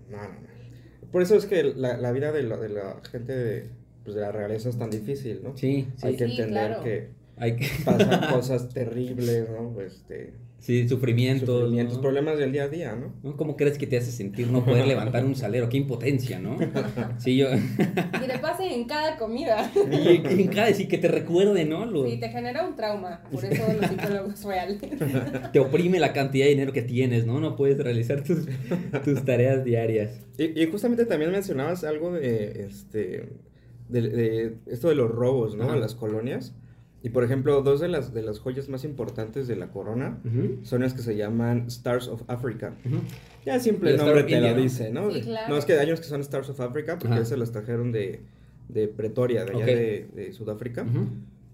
No, 0.10 0.18
no, 0.18 0.24
no. 0.24 1.12
Por 1.12 1.22
eso 1.22 1.36
es 1.36 1.46
que 1.46 1.64
la, 1.64 1.98
la 1.98 2.12
vida 2.14 2.32
de, 2.32 2.44
la- 2.44 2.56
de 2.58 2.70
la 2.70 3.02
gente 3.12 3.34
de, 3.36 3.70
pues, 4.04 4.16
de 4.16 4.22
la 4.22 4.32
realeza 4.32 4.70
es 4.70 4.78
tan 4.78 4.90
difícil, 4.90 5.42
¿no? 5.44 5.56
Sí, 5.58 5.88
Hay 6.02 6.12
sí. 6.14 6.18
que 6.18 6.26
Sí, 6.26 6.32
entender 6.32 6.50
claro. 6.68 6.84
que 6.84 7.10
Hay 7.38 7.56
que... 7.56 7.68
pasan 7.86 8.32
cosas 8.34 8.70
terribles, 8.70 9.48
¿no? 9.50 9.80
Este, 9.82 10.34
Sí, 10.60 10.88
sufrimientos. 10.88 11.50
sufrimientos, 11.50 11.96
¿no? 11.96 12.02
problemas 12.04 12.38
del 12.38 12.52
día 12.52 12.66
a 12.66 12.68
día, 12.68 12.96
¿no? 12.96 13.36
¿Cómo 13.36 13.58
crees 13.58 13.80
que 13.80 13.88
te 13.88 13.98
hace 13.98 14.12
sentir 14.12 14.46
no 14.52 14.64
poder 14.64 14.86
levantar 14.86 15.26
un 15.26 15.34
salero? 15.36 15.68
Qué 15.70 15.78
impotencia, 15.78 16.38
¿no? 16.38 16.56
Sí, 17.18 17.36
yo... 17.38 17.48
Y 17.52 18.28
te 18.28 18.38
pase 18.40 18.72
en 18.72 18.86
cada 18.86 19.18
comida. 19.18 19.72
Y 19.92 20.18
en 20.40 20.48
cada 20.50 20.68
decir 20.68 20.88
que 20.88 21.00
te 21.00 21.08
recuerde, 21.08 21.66
¿no? 21.66 21.88
Lo- 21.88 22.06
Sí, 22.08 22.20
te 22.20 22.30
genera 22.30 22.64
un 22.68 22.76
trauma. 22.76 23.24
Por 23.32 23.44
eso 23.44 23.64
los 23.74 23.90
psicólogos 23.90 24.44
reales. 24.44 24.78
Te 25.52 25.60
oprime 25.60 26.00
la 26.00 26.14
cantidad 26.14 26.46
de 26.46 26.52
dinero 26.52 26.74
que 26.74 26.84
tienes, 26.84 27.26
¿no? 27.26 27.40
No 27.40 27.56
puedes 27.56 27.80
realizar 27.80 28.24
tus, 28.24 28.46
tus 29.04 29.26
tareas 29.26 29.64
diarias. 29.66 30.12
Y, 30.38 30.62
y 30.62 30.68
justamente 30.70 31.08
también 31.08 31.32
mencionabas 31.32 31.84
algo 31.84 32.14
de, 32.14 32.66
este, 32.70 33.30
de, 33.92 34.02
de 34.10 34.56
esto 34.68 34.90
de 34.90 34.96
los 34.96 35.12
robos, 35.12 35.56
¿no? 35.56 35.66
Ajá. 35.66 35.74
A 35.74 35.78
las 35.78 35.96
colonias. 35.96 36.54
Y 37.04 37.10
por 37.10 37.24
ejemplo, 37.24 37.62
dos 37.64 37.80
de 37.80 37.88
las, 37.88 38.14
de 38.14 38.22
las 38.22 38.40
joyas 38.40 38.70
más 38.70 38.84
importantes 38.84 39.48
de 39.48 39.56
la 39.56 39.72
corona 39.72 40.20
son 40.62 40.82
las 40.82 40.94
que 40.94 41.02
se 41.02 41.16
llaman 41.16 41.66
Stars 41.68 42.08
of 42.08 42.22
Africa. 42.28 42.76
Ya 43.44 43.56
el 43.56 43.62
simple 43.62 43.90
Y 43.90 43.94
Star 43.96 44.06
nombre 44.08 44.24
te 44.24 44.34
India, 44.36 44.52
lo 44.52 44.58
¿no? 44.58 44.62
dice, 44.64 44.92
¿no? 44.92 45.12
Sí, 45.12 45.22
claro. 45.22 45.50
No, 45.50 45.58
es 45.58 45.66
que 45.66 45.74
hay 45.74 45.88
unos 45.88 46.00
que 46.00 46.06
son 46.06 46.22
Stars 46.22 46.50
of 46.52 46.60
Africa 46.62 46.98
porque 47.00 47.16
Ajá. 47.16 47.26
se 47.26 47.38
las 47.38 47.52
trajeron 47.52 47.92
de, 47.92 48.22
de 48.70 48.88
Pretoria, 48.88 49.46
de 49.46 49.52
allá 49.52 49.60
Ok. 49.64 49.66
de, 49.66 50.08
de 50.16 50.34
Sudáfrica. 50.34 50.86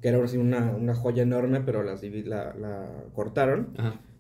Que 0.02 0.10
era 0.10 0.21
así 0.23 0.36
una, 0.38 0.76
una 0.76 0.93
joya 0.93 1.23
enorme, 1.23 1.62
pero 1.62 1.82
las 1.82 2.04
divi- 2.04 2.26
la, 2.26 2.54
la 2.60 2.86
cortaron. 3.15 3.69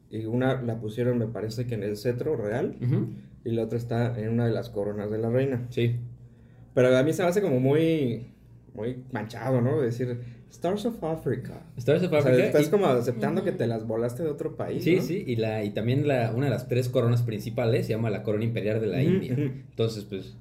Y 0.09 0.23
una 0.25 0.61
la 0.61 0.79
pusieron, 0.79 1.17
me 1.17 1.27
parece 1.27 1.67
que 1.67 1.75
en 1.75 1.83
el 1.83 1.97
cetro 1.97 2.37
real. 2.37 2.75
Y 3.43 3.51
la 3.51 3.63
otra 3.63 3.77
está 3.77 4.17
en 4.17 4.29
una 4.29 4.45
de 4.47 4.53
las 4.53 4.69
coronas 4.69 5.11
de 5.11 5.17
la 5.17 5.29
reina. 5.29 5.65
Sí. 5.71 5.97
Pero 6.77 6.95
a 6.95 7.01
mí 7.01 7.11
se 7.11 7.23
me 7.23 7.29
hace 7.29 7.41
como 7.41 7.59
muy, 7.59 8.27
muy 8.75 8.97
manchado, 9.11 9.61
¿no? 9.61 9.81
Decir 9.81 10.15
Stars 10.51 10.85
of 10.85 11.03
Africa. 11.03 11.63
Stars 11.75 12.03
of 12.03 12.13
O 12.13 12.21
sea, 12.21 12.31
Africa. 12.31 12.45
estás 12.45 12.67
y- 12.67 12.69
como 12.69 12.85
aceptando 12.85 13.43
que 13.43 13.51
te 13.51 13.65
las 13.65 13.87
volaste 13.87 14.21
de 14.21 14.29
otro 14.29 14.55
país. 14.55 14.83
Sí, 14.83 14.97
¿no? 14.97 15.01
sí, 15.01 15.23
y, 15.25 15.37
la, 15.37 15.63
y 15.63 15.71
también 15.71 16.07
la, 16.07 16.31
una 16.35 16.45
de 16.45 16.51
las 16.51 16.67
tres 16.67 16.87
coronas 16.89 17.23
principales 17.23 17.87
se 17.87 17.93
llama 17.93 18.11
la 18.11 18.21
corona 18.21 18.43
imperial 18.43 18.79
de 18.79 18.85
la 18.87 19.01
India. 19.01 19.33
Entonces, 19.33 20.03
pues... 20.03 20.35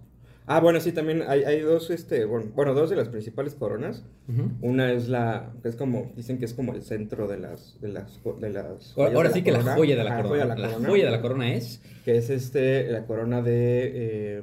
Ah, 0.48 0.60
bueno, 0.60 0.78
sí, 0.78 0.92
también 0.92 1.22
hay, 1.26 1.42
hay 1.42 1.60
dos, 1.60 1.90
este, 1.90 2.24
bueno, 2.24 2.52
bueno, 2.54 2.72
dos 2.74 2.88
de 2.90 2.96
las 2.96 3.08
principales 3.08 3.54
coronas. 3.54 4.04
ujú. 4.28 4.50
Una 4.60 4.92
es 4.92 5.08
la, 5.08 5.52
que 5.62 5.68
es 5.70 5.74
como, 5.74 6.12
dicen 6.14 6.38
que 6.38 6.44
es 6.44 6.52
como 6.54 6.72
el 6.74 6.82
centro 6.82 7.26
de 7.26 7.38
las, 7.38 7.80
de 7.80 7.88
las, 7.88 8.20
de 8.40 8.50
las 8.50 8.94
Ahora, 8.96 9.30
de 9.30 9.34
sí 9.34 9.42
que 9.42 9.50
la 9.52 9.58
corona. 9.58 9.76
joya 9.76 9.96
de 9.96 10.04
la 10.04 10.10
Ajá, 10.12 10.22
corona. 10.22 10.28
joya 10.28 10.42
de 10.42 10.48
la, 10.48 10.54
la 10.68 10.68
corona. 10.74 10.88
joya 10.90 11.04
de 11.06 11.10
la 11.10 11.20
corona 11.22 11.52
es... 11.54 11.82
Que 12.04 12.16
es 12.18 12.30
este, 12.30 12.88
la 12.92 13.06
corona 13.06 13.42
de, 13.42 13.90
eh, 13.92 14.42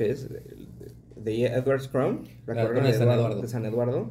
¿qué 0.00 0.10
es? 0.12 0.28
De 1.16 1.44
Edward's 1.46 1.88
Crown. 1.88 2.22
La, 2.46 2.54
La 2.54 2.66
corona 2.66 2.86
de 2.86 2.94
San 2.94 3.10
Eduardo. 3.10 3.42
de 3.42 3.48
San 3.48 3.64
Eduardo. 3.66 4.10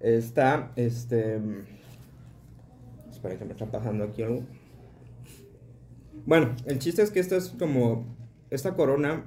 Está, 0.00 0.72
este, 0.76 1.40
espera 3.10 3.38
que 3.38 3.44
me 3.46 3.52
está 3.52 3.64
pasando 3.70 4.04
aquí 4.04 4.22
algo. 4.22 4.42
Bueno, 6.26 6.54
el 6.66 6.78
chiste 6.78 7.00
es 7.02 7.10
que 7.10 7.20
esta 7.20 7.36
es 7.36 7.48
como, 7.58 8.04
esta 8.50 8.74
corona 8.74 9.24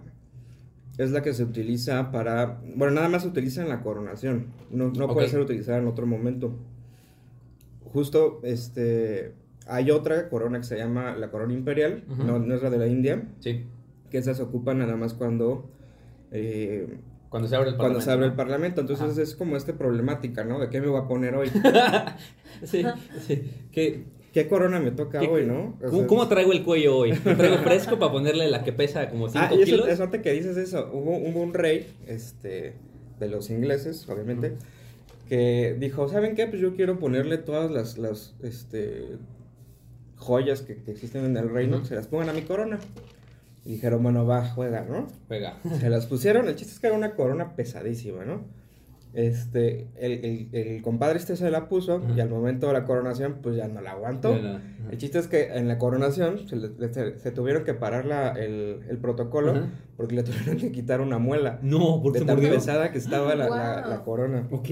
es 1.00 1.10
la 1.12 1.24
que 1.24 1.34
se 1.34 1.44
utiliza 1.44 2.12
para, 2.12 2.60
bueno, 2.76 2.94
nada 2.94 3.10
más 3.10 3.24
se 3.24 3.28
utiliza 3.30 3.64
en 3.64 3.70
la 3.70 3.82
coronación, 3.82 4.48
no, 4.72 4.90
no 4.90 5.08
puede 5.14 5.30
ser 5.30 5.40
utilizada 5.40 5.80
en 5.80 5.88
otro 5.88 6.06
momento. 6.06 6.54
Justo, 7.92 8.40
este, 8.44 9.34
hay 9.68 9.90
otra 9.92 10.30
corona 10.30 10.60
que 10.60 10.64
se 10.66 10.78
llama 10.78 11.16
la 11.16 11.30
corona 11.32 11.54
imperial, 11.54 12.04
no, 12.08 12.38
no 12.40 12.54
es 12.56 12.62
la 12.62 12.70
de 12.70 12.78
la 12.78 12.88
India, 12.88 13.28
Sí. 13.40 13.66
que 14.12 14.18
esa 14.20 14.34
se 14.36 14.44
ocupa 14.44 14.74
nada 14.76 14.96
más 14.96 15.14
cuando, 15.16 15.70
eh, 16.32 16.88
Cuando 17.30 17.48
se 17.48 17.56
abre 17.56 17.70
el 17.70 17.78
cuando 17.78 18.02
se 18.02 18.12
abre 18.12 18.26
el 18.28 18.34
Parlamento, 18.34 18.76
parlamento. 18.78 18.82
Entonces 18.82 19.14
Ajá. 19.14 19.22
es 19.22 19.36
como 19.36 19.58
esta 19.58 19.74
problemática, 19.74 20.44
¿no? 20.44 20.60
¿De 20.60 20.70
qué 20.70 20.82
me 20.82 20.88
voy 20.88 21.00
a 21.02 21.08
poner 21.08 21.36
hoy? 21.36 21.50
Sí, 22.64 22.84
sí. 23.28 23.44
¿Qué, 23.72 24.06
¿Qué 24.34 24.48
corona 24.48 24.80
me 24.80 24.90
toca 24.92 25.22
hoy, 25.22 25.46
no? 25.46 25.78
O 25.80 25.90
¿cómo, 25.90 25.98
sea, 26.00 26.08
cómo 26.08 26.28
traigo 26.28 26.52
el 26.54 26.64
cuello 26.64 26.98
hoy? 26.98 27.12
¿Lo 27.24 27.38
traigo 27.38 27.58
fresco 27.58 28.00
para 28.00 28.12
ponerle 28.12 28.48
la 28.50 28.64
que 28.64 28.74
pesa 28.74 29.10
como 29.10 29.30
5 29.30 29.46
Ah, 29.48 29.54
y 29.54 29.62
eso, 29.62 29.72
kilos? 29.74 29.88
eso 29.88 30.04
antes 30.04 30.22
que 30.24 30.32
dices 30.34 30.58
eso, 30.58 30.90
hubo, 30.92 31.18
hubo 31.18 31.42
un 31.42 31.54
rey, 31.54 31.88
este, 32.08 32.74
de 33.20 33.28
los 33.30 33.50
ingleses, 33.52 34.08
obviamente, 34.10 34.54
que 35.30 35.76
dijo, 35.80 36.08
¿saben 36.10 36.36
qué? 36.36 36.48
Pues 36.48 36.62
yo 36.62 36.76
quiero 36.76 36.98
ponerle 37.00 37.38
todas 37.38 37.70
las, 37.70 37.98
las, 38.00 38.34
este, 38.42 39.18
joyas 40.16 40.62
que, 40.62 40.78
que 40.78 40.92
existen 40.92 41.26
en 41.26 41.38
el 41.38 41.50
reino, 41.50 41.86
se 41.86 41.94
las 41.96 42.08
pongan 42.08 42.30
a 42.30 42.34
mi 42.34 42.42
corona. 42.42 42.80
Y 43.68 43.72
dijeron, 43.74 44.02
bueno, 44.02 44.26
va, 44.26 44.46
juega, 44.48 44.86
¿no? 44.90 45.08
Juega. 45.28 45.58
Se 45.80 45.90
las 45.90 46.06
pusieron, 46.06 46.48
el 46.48 46.56
chiste 46.56 46.74
es 46.74 46.80
que 46.80 46.88
era 46.88 46.96
una 46.96 47.16
corona 47.16 47.56
pesadísima, 47.56 48.24
¿no? 48.24 48.46
Este, 49.14 49.88
el, 49.98 50.12
el, 50.24 50.50
el 50.54 50.82
compadre 50.82 51.18
este 51.18 51.36
se 51.36 51.50
la 51.50 51.68
puso 51.70 52.02
y 52.16 52.20
al 52.20 52.30
momento 52.30 52.68
de 52.68 52.74
la 52.74 52.84
coronación, 52.86 53.40
pues 53.42 53.56
ya 53.56 53.68
no 53.68 53.82
la 53.82 53.92
aguantó. 53.92 54.34
Ajá. 54.34 54.62
El 54.92 54.98
chiste 54.98 55.18
es 55.20 55.28
que 55.28 55.48
en 55.58 55.68
la 55.68 55.78
coronación 55.80 56.48
se, 56.48 56.56
le- 56.56 56.94
se- 56.94 57.18
se 57.20 57.32
tuvieron 57.32 57.64
que 57.66 57.74
parar 57.74 58.06
la, 58.06 58.30
el, 58.34 58.82
el 58.90 58.98
protocolo 59.00 59.52
Ajá. 59.52 59.70
porque 59.98 60.16
le 60.16 60.24
tuvieron 60.24 60.58
que 60.58 60.72
quitar 60.72 61.02
una 61.02 61.18
muela. 61.18 61.60
No, 61.62 62.00
porque 62.04 62.20
de 62.20 62.26
tan 62.26 62.40
pesada 62.40 62.92
que 62.92 63.00
estaba 63.00 63.36
la, 63.36 63.50
la- 63.50 63.82
Wow. 63.82 63.90
la 63.90 64.04
corona. 64.04 64.48
Ok. 64.52 64.70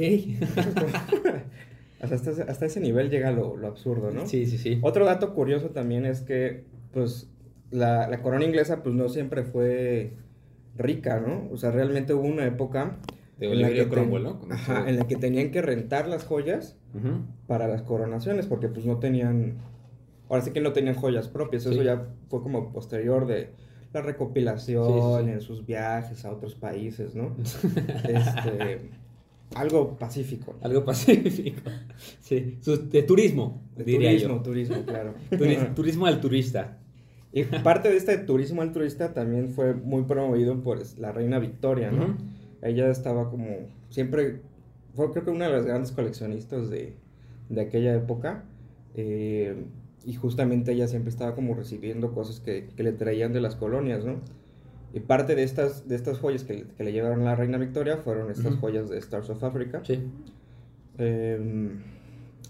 Hasta, 2.01 2.15
ese- 2.31 2.43
hasta 2.43 2.65
ese 2.65 2.79
nivel 2.81 3.09
llega 3.09 3.31
lo, 3.31 3.55
lo 3.57 3.67
absurdo, 3.67 4.11
¿no? 4.11 4.27
Sí, 4.27 4.45
sí, 4.45 4.57
sí. 4.57 4.79
Otro 4.83 5.05
dato 5.05 5.33
curioso 5.33 5.69
también 5.69 6.05
es 6.05 6.21
que, 6.21 6.65
pues, 6.93 7.29
la, 7.71 8.07
la 8.07 8.21
corona 8.21 8.45
inglesa, 8.45 8.83
pues, 8.83 8.95
no 8.95 9.09
siempre 9.09 9.43
fue 9.43 10.13
rica, 10.77 11.19
¿no? 11.19 11.47
O 11.51 11.57
sea, 11.57 11.71
realmente 11.71 12.13
hubo 12.13 12.23
una 12.27 12.45
época... 12.45 12.97
De 13.37 13.51
en 13.51 13.61
la 13.61 13.69
que 13.69 13.87
Cromwell, 13.89 14.23
ten- 14.23 14.47
¿no? 14.47 14.53
Ajá, 14.55 14.89
en 14.89 14.97
la 14.97 15.07
que 15.07 15.17
tenían 15.17 15.51
que 15.51 15.61
rentar 15.61 16.07
las 16.07 16.23
joyas 16.23 16.77
para 17.47 17.67
las 17.67 17.81
coronaciones, 17.81 18.45
porque 18.47 18.69
pues 18.69 18.85
no 18.85 18.99
tenían, 18.99 19.57
ahora 20.29 20.41
sí 20.41 20.51
que 20.51 20.61
no 20.61 20.71
tenían 20.71 20.95
joyas 20.95 21.27
propias, 21.27 21.65
eso 21.65 21.83
ya 21.83 22.07
fue 22.29 22.41
como 22.41 22.71
posterior 22.71 23.27
de 23.27 23.49
la 23.91 24.01
recopilación, 24.01 24.87
Sí, 24.87 24.93
sí, 24.93 25.23
sí. 25.25 25.31
en 25.31 25.41
sus 25.41 25.65
viajes 25.65 26.23
a 26.23 26.31
otros 26.31 26.55
países, 26.55 27.13
¿no? 27.15 27.35
este, 28.07 28.89
algo 29.55 29.97
pacífico. 29.97 30.55
Algo 30.61 30.85
pacífico. 30.85 31.61
Sí. 32.21 32.57
De 32.89 33.03
turismo, 33.03 33.61
De 33.75 33.83
diría 33.83 34.11
turismo, 34.11 34.35
yo. 34.37 34.41
turismo, 34.41 34.75
claro. 34.85 35.13
Turis- 35.31 35.73
turismo 35.75 36.05
al 36.05 36.21
turista. 36.21 36.77
Y 37.35 37.43
parte 37.43 37.89
de 37.89 37.97
este 37.97 38.17
turismo 38.17 38.63
al 38.63 38.71
turista 38.71 39.13
también 39.13 39.49
fue 39.51 39.73
muy 39.75 40.03
promovido 40.03 40.63
por 40.63 40.79
la 40.97 41.11
reina 41.11 41.37
Victoria, 41.37 41.91
¿no? 41.91 42.17
Ella 42.63 42.89
estaba 42.89 43.29
como, 43.29 43.45
siempre, 43.89 44.39
fue 44.95 45.11
creo 45.11 45.23
que 45.25 45.29
una 45.31 45.45
de 45.45 45.51
las 45.51 45.65
grandes 45.67 45.91
coleccionistas 45.91 46.69
de, 46.71 46.95
de 47.49 47.61
aquella 47.61 47.93
época. 47.93 48.43
eh, 48.95 49.55
y 50.07 50.13
justamente 50.13 50.71
ella 50.71 50.87
siempre 50.87 51.09
estaba 51.09 51.33
como 51.33 51.55
recibiendo 51.55 52.13
cosas 52.13 52.39
que, 52.39 52.67
que 52.77 52.83
le 52.83 52.91
traían 52.91 53.33
de 53.33 53.41
las 53.41 53.55
colonias, 53.55 54.05
¿no? 54.05 54.17
Y 54.93 54.99
parte 54.99 55.33
de 55.35 55.41
estas, 55.43 55.87
de 55.87 55.95
estas 55.95 56.19
joyas 56.19 56.43
que, 56.43 56.53
le- 56.53 56.65
que 56.77 56.83
le 56.83 56.91
llevaron 56.93 57.21
a 57.21 57.25
la 57.25 57.35
reina 57.35 57.57
Victoria 57.57 57.97
fueron 57.97 58.29
estas 58.31 58.55
joyas 58.57 58.87
de 58.89 58.99
Stars 58.99 59.29
of 59.31 59.43
Africa. 59.43 59.81
Sí. 59.83 59.99
Em, 60.99 61.81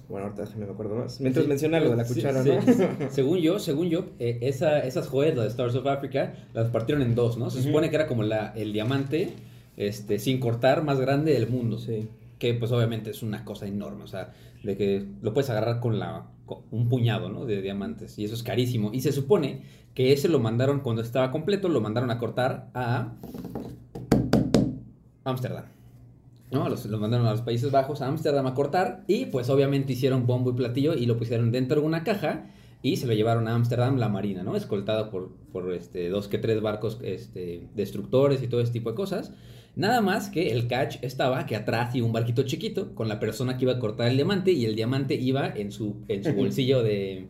bueno, 0.09 0.27
ahorita 0.27 0.45
me 0.57 0.65
acuerdo 0.65 0.95
más. 0.95 1.19
Mientras 1.19 1.45
Sí, 1.45 1.49
menciona 1.49 1.79
lo 1.79 1.91
de 1.91 1.95
la 1.95 2.05
cuchara, 2.05 2.43
sí. 2.43 2.49
¿no? 2.49 3.09
Según 3.09 3.39
yo, 3.39 3.59
según 3.59 3.89
yo, 3.89 4.05
eh, 4.19 4.39
esa, 4.41 4.79
esas 4.79 5.07
joyas, 5.07 5.35
las 5.35 5.45
de 5.45 5.49
Stars 5.49 5.75
of 5.75 5.87
Africa, 5.87 6.33
las 6.53 6.69
partieron 6.69 7.01
en 7.03 7.15
dos, 7.15 7.37
¿no? 7.37 7.49
Se 7.49 7.61
supone 7.61 7.89
que 7.89 7.95
era 7.95 8.07
como 8.07 8.23
la, 8.23 8.53
el 8.55 8.73
diamante, 8.73 9.33
este, 9.77 10.19
sin 10.19 10.39
cortar, 10.39 10.83
más 10.83 10.99
grande 10.99 11.33
del 11.33 11.47
mundo. 11.49 11.79
sí. 11.79 12.07
Que 12.37 12.53
pues 12.53 12.71
obviamente 12.73 13.11
es 13.11 13.23
una 13.23 13.45
cosa 13.45 13.65
enorme, 13.65 14.03
o 14.03 14.07
sea, 14.07 14.33
de 14.61 14.75
que 14.75 15.05
lo 15.21 15.33
puedes 15.33 15.49
agarrar 15.49 15.79
con 15.79 15.99
la 15.99 16.25
con 16.45 16.59
un 16.69 16.89
puñado, 16.89 17.29
¿no? 17.29 17.45
De 17.45 17.61
diamantes, 17.61 18.19
y 18.19 18.25
eso 18.25 18.35
es 18.35 18.43
carísimo. 18.43 18.91
Y 18.93 19.01
se 19.01 19.11
supone 19.13 19.61
que 19.93 20.11
ese 20.11 20.27
lo 20.27 20.39
mandaron 20.39 20.81
cuando 20.81 21.01
estaba 21.01 21.31
completo, 21.31 21.69
lo 21.69 21.79
mandaron 21.81 22.11
a 22.11 22.19
cortar 22.19 22.69
a 22.73 23.13
Ámsterdam. 25.23 25.65
¿No? 26.55 26.69
Los, 26.69 26.85
los 26.85 26.99
mandaron 27.01 27.27
a 27.27 27.31
los 27.31 27.41
Países 27.41 27.69
Bajos, 27.71 28.01
a 28.01 28.07
Ámsterdam 28.07 28.47
a 28.47 28.53
cortar, 28.53 29.03
y 29.07 29.25
pues 29.25 29.49
obviamente 29.49 29.93
hicieron 29.93 30.25
bombo 30.25 30.51
y 30.51 30.53
platillo 30.53 30.93
y 30.95 31.05
lo 31.05 31.17
pusieron 31.17 31.51
dentro 31.51 31.81
de 31.81 31.85
una 31.87 32.03
caja 32.03 32.47
y 32.81 32.97
se 32.97 33.07
lo 33.07 33.13
llevaron 33.13 33.47
a 33.47 33.55
Ámsterdam 33.55 33.97
la 33.97 34.09
marina, 34.09 34.41
¿no? 34.43 34.55
Escoltado 34.55 35.09
por, 35.09 35.31
por 35.51 35.73
este, 35.73 36.07
dos 36.09 36.27
que 36.27 36.37
tres 36.37 36.61
barcos 36.61 36.99
este, 37.03 37.67
destructores 37.75 38.41
y 38.43 38.47
todo 38.47 38.61
ese 38.61 38.71
tipo 38.71 38.89
de 38.91 38.95
cosas. 38.95 39.31
Nada 39.75 39.99
más 40.01 40.29
que 40.29 40.51
el 40.51 40.67
catch 40.67 40.97
estaba 41.01 41.45
que 41.45 41.55
atrás 41.57 41.93
iba 41.95 42.05
un 42.07 42.13
barquito 42.13 42.43
chiquito 42.43 42.95
con 42.95 43.09
la 43.09 43.19
persona 43.19 43.57
que 43.57 43.65
iba 43.65 43.73
a 43.73 43.79
cortar 43.79 44.07
el 44.07 44.15
diamante 44.15 44.51
y 44.53 44.65
el 44.65 44.75
diamante 44.75 45.15
iba 45.15 45.47
en 45.49 45.71
su, 45.71 45.97
en 46.07 46.23
su 46.23 46.31
bolsillo 46.41 46.81
de, 46.83 47.27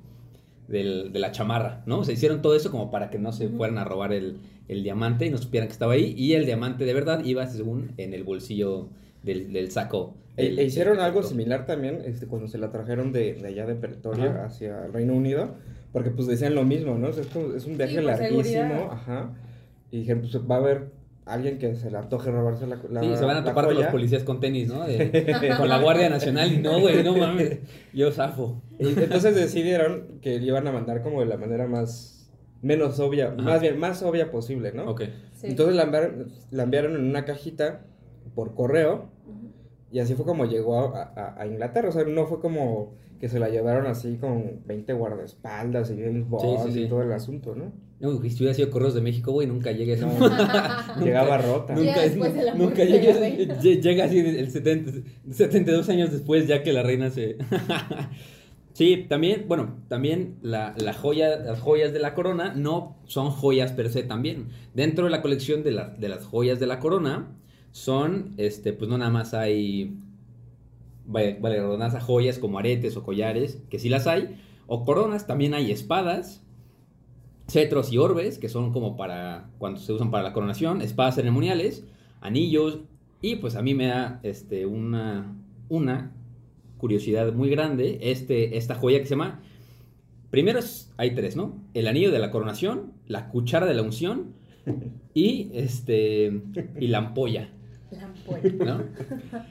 del- 0.67 1.11
de 1.13 1.19
la 1.19 1.31
chamarra, 1.31 1.83
¿no? 1.87 2.03
Se 2.03 2.13
hicieron 2.13 2.41
todo 2.43 2.55
eso 2.55 2.69
como 2.69 2.91
para 2.91 3.09
que 3.09 3.17
no 3.17 3.31
se 3.31 3.49
fueran 3.49 3.77
a 3.79 3.83
robar 3.85 4.13
el, 4.13 4.37
el 4.67 4.83
diamante 4.83 5.25
y 5.25 5.29
no 5.31 5.37
supieran 5.39 5.67
que 5.69 5.73
estaba 5.73 5.93
ahí. 5.93 6.13
Y 6.17 6.33
el 6.33 6.45
diamante 6.45 6.85
de 6.85 6.93
verdad 6.93 7.23
iba 7.25 7.47
según 7.47 7.93
en 7.97 8.13
el 8.13 8.23
bolsillo 8.23 8.89
del, 9.25 9.51
del 9.51 9.71
saco. 9.71 10.15
E, 10.37 10.43
del- 10.45 10.59
e 10.59 10.63
hicieron 10.65 10.97
del 10.97 11.05
algo 11.05 11.23
similar 11.23 11.65
también 11.65 12.01
este, 12.05 12.27
cuando 12.27 12.47
se 12.47 12.57
la 12.57 12.71
trajeron 12.71 13.11
de, 13.11 13.33
de 13.33 13.47
allá 13.47 13.65
de 13.65 13.75
Pretoria 13.75 14.31
Ajá. 14.31 14.45
hacia 14.45 14.85
el 14.85 14.93
Reino 14.93 15.13
Unido, 15.13 15.55
porque 15.91 16.11
pues 16.11 16.27
decían 16.27 16.55
lo 16.55 16.63
mismo, 16.63 16.95
¿no? 16.97 17.07
O 17.07 17.13
sea, 17.13 17.23
es, 17.23 17.29
como- 17.29 17.53
es 17.55 17.65
un 17.65 17.77
viaje 17.77 17.95
por 17.95 18.03
larguísimo, 18.03 18.43
seguridad. 18.43 18.87
ajá. 18.91 19.33
Y 19.91 19.99
dijeron, 19.99 20.21
pues 20.21 20.35
va 20.49 20.55
a 20.55 20.59
haber 20.59 20.91
alguien 21.25 21.57
que 21.57 21.75
se 21.75 21.89
le 21.89 21.97
antoje 21.97 22.29
robarse 22.31 22.67
la, 22.67 22.77
la 22.91 23.01
Sí, 23.01 23.15
se 23.15 23.25
van 23.25 23.37
a 23.37 23.43
topar 23.43 23.65
con 23.65 23.75
los 23.75 23.85
policías 23.87 24.23
con 24.23 24.39
tenis, 24.39 24.67
¿no? 24.67 24.85
De- 24.85 25.35
con 25.57 25.69
la 25.69 25.79
Guardia 25.81 26.09
Nacional 26.09 26.51
y 26.53 26.57
no, 26.57 26.79
güey, 26.79 27.03
no 27.03 27.15
mames. 27.17 27.59
Yo 27.93 28.11
zafo. 28.11 28.61
Y 28.77 28.89
entonces 28.89 29.35
decidieron 29.35 30.19
que 30.21 30.37
le 30.39 30.45
iban 30.45 30.67
a 30.67 30.71
mandar 30.71 31.01
como 31.01 31.21
de 31.21 31.27
la 31.27 31.37
manera 31.37 31.65
más, 31.65 32.29
menos 32.61 32.99
obvia, 32.99 33.27
Ajá. 33.27 33.35
más 33.41 33.61
bien, 33.61 33.79
más 33.79 34.03
obvia 34.03 34.29
posible, 34.31 34.71
¿no? 34.73 34.85
Ok. 34.91 35.03
Sí. 35.33 35.47
Entonces 35.47 35.75
la 35.75 35.83
enviaron, 35.83 36.27
la 36.51 36.63
enviaron 36.63 36.95
en 36.95 37.05
una 37.05 37.25
cajita 37.25 37.85
por 38.35 38.53
correo 38.53 39.09
y 39.95 39.99
así 39.99 40.13
fue 40.13 40.25
como 40.25 40.43
llegó 40.45 40.77
a, 40.93 41.03
a- 41.15 41.41
a 41.41 41.47
Inglaterra. 41.47 41.87
O 41.87 41.91
sea, 41.93 42.03
no 42.03 42.25
fue 42.25 42.41
como 42.41 42.93
que 43.19 43.29
se 43.29 43.39
la 43.39 43.47
llevaron 43.47 43.87
así 43.87 44.17
con 44.17 44.59
20 44.65 44.91
guardaespaldas 44.91 45.89
y 45.91 46.01
James 46.01 46.27
Bond 46.27 46.43
Sí, 46.63 46.67
sí, 46.67 46.73
sí. 46.73 46.81
y 46.83 46.89
todo 46.89 47.01
el 47.01 47.13
asunto, 47.13 47.55
¿no? 47.55 47.71
No, 48.01 48.21
si 48.21 48.35
hubiera 48.39 48.53
sido 48.53 48.69
Correos 48.71 48.93
de 48.93 48.99
México, 48.99 49.31
güey, 49.31 49.47
nunca 49.47 49.71
llegue 49.71 49.93
a 49.93 49.95
ese 49.95 50.05
Llegaba 51.01 51.37
rota. 51.37 51.73
De 51.75 51.85
nunca 52.57 52.81
de 52.83 53.47
lle- 53.61 53.79
llega 53.81 54.03
así 54.03 54.19
el 54.19 54.51
70, 54.51 54.91
72 55.31 55.87
años 55.87 56.11
después 56.11 56.45
ya 56.45 56.61
que 56.61 56.73
la 56.73 56.83
reina 56.83 57.09
se... 57.09 57.37
sí, 58.73 59.05
también, 59.07 59.45
bueno, 59.47 59.77
también 59.87 60.35
la, 60.41 60.75
la 60.77 60.93
joya, 60.93 61.37
las 61.37 61.61
joyas 61.61 61.93
de 61.93 61.99
la 61.99 62.13
corona 62.13 62.53
no 62.53 62.97
son 63.05 63.31
joyas 63.31 63.71
per 63.71 63.89
se 63.89 64.03
también. 64.03 64.49
Dentro 64.73 65.05
de 65.05 65.11
la 65.11 65.21
colección 65.21 65.63
de, 65.63 65.71
la- 65.71 65.87
de 65.89 66.09
las 66.09 66.25
joyas 66.25 66.59
de 66.59 66.67
la 66.67 66.79
corona 66.79 67.31
son, 67.75 68.33
este, 68.37 68.71
pues 68.73 68.89
no 68.89 68.97
nada 68.97 69.11
más 69.11 69.33
hay, 69.33 69.97
vale, 71.05 71.37
vale, 71.39 71.59
joyas 72.01 72.39
como 72.39 72.59
aretes 72.59 72.97
o 72.97 73.03
collares, 73.03 73.59
que 73.69 73.79
sí 73.79 73.89
las 73.89 74.07
hay, 74.07 74.37
o 74.67 74.83
coronas, 74.85 75.27
también 75.27 75.53
hay 75.53 75.71
espadas, 75.71 76.41
cetros 77.47 77.91
y 77.91 77.97
orbes, 77.97 78.39
que 78.39 78.49
son 78.49 78.71
como 78.73 78.97
para 78.97 79.49
cuando 79.57 79.79
se 79.79 79.93
usan 79.93 80.11
para 80.11 80.23
la 80.23 80.33
coronación, 80.33 80.81
espadas 80.81 81.15
ceremoniales, 81.15 81.85
anillos, 82.21 82.79
y 83.21 83.35
pues 83.37 83.55
a 83.55 83.61
mí 83.61 83.73
me 83.73 83.87
da 83.87 84.19
este, 84.23 84.65
una, 84.65 85.35
una 85.69 86.11
curiosidad 86.77 87.33
muy 87.33 87.49
grande 87.49 87.99
este, 88.01 88.57
esta 88.57 88.75
joya 88.75 88.99
que 88.99 89.05
se 89.05 89.11
llama, 89.11 89.41
primero 90.31 90.59
es- 90.59 90.93
hay 90.97 91.15
tres, 91.15 91.35
¿no? 91.35 91.55
El 91.73 91.87
anillo 91.87 92.11
de 92.11 92.19
la 92.19 92.31
coronación, 92.31 92.93
la 93.07 93.29
cuchara 93.29 93.65
de 93.65 93.73
la 93.75 93.83
unción 93.83 94.33
y, 95.13 95.49
este, 95.53 96.41
y 96.79 96.87
la 96.87 96.99
ampolla. 96.99 97.49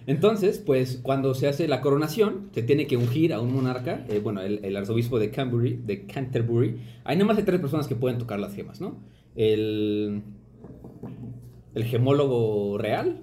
Entonces, 0.07 0.59
pues 0.59 0.99
cuando 1.03 1.35
se 1.35 1.49
hace 1.49 1.69
la 1.69 1.81
coronación, 1.81 2.51
se 2.53 2.63
tiene 2.63 2.87
que 2.87 2.97
ungir 2.97 3.33
a 3.33 3.41
un 3.41 3.55
monarca, 3.55 4.05
eh, 4.09 4.21
bueno, 4.23 4.43
el, 4.43 4.65
el 4.65 4.77
arzobispo 4.77 5.19
de 5.19 5.31
Canterbury, 5.31 5.81
de 5.85 6.07
Canterbury, 6.07 6.77
hay 7.05 7.17
nada 7.17 7.27
más 7.27 7.39
hay 7.39 7.45
tres 7.45 7.61
personas 7.61 7.87
que 7.87 7.97
pueden 7.97 8.19
tocar 8.19 8.41
las 8.41 8.55
gemas, 8.55 8.81
¿no? 8.81 8.97
El, 9.37 10.23
el 11.75 11.85
gemólogo 11.85 12.79
real, 12.79 13.23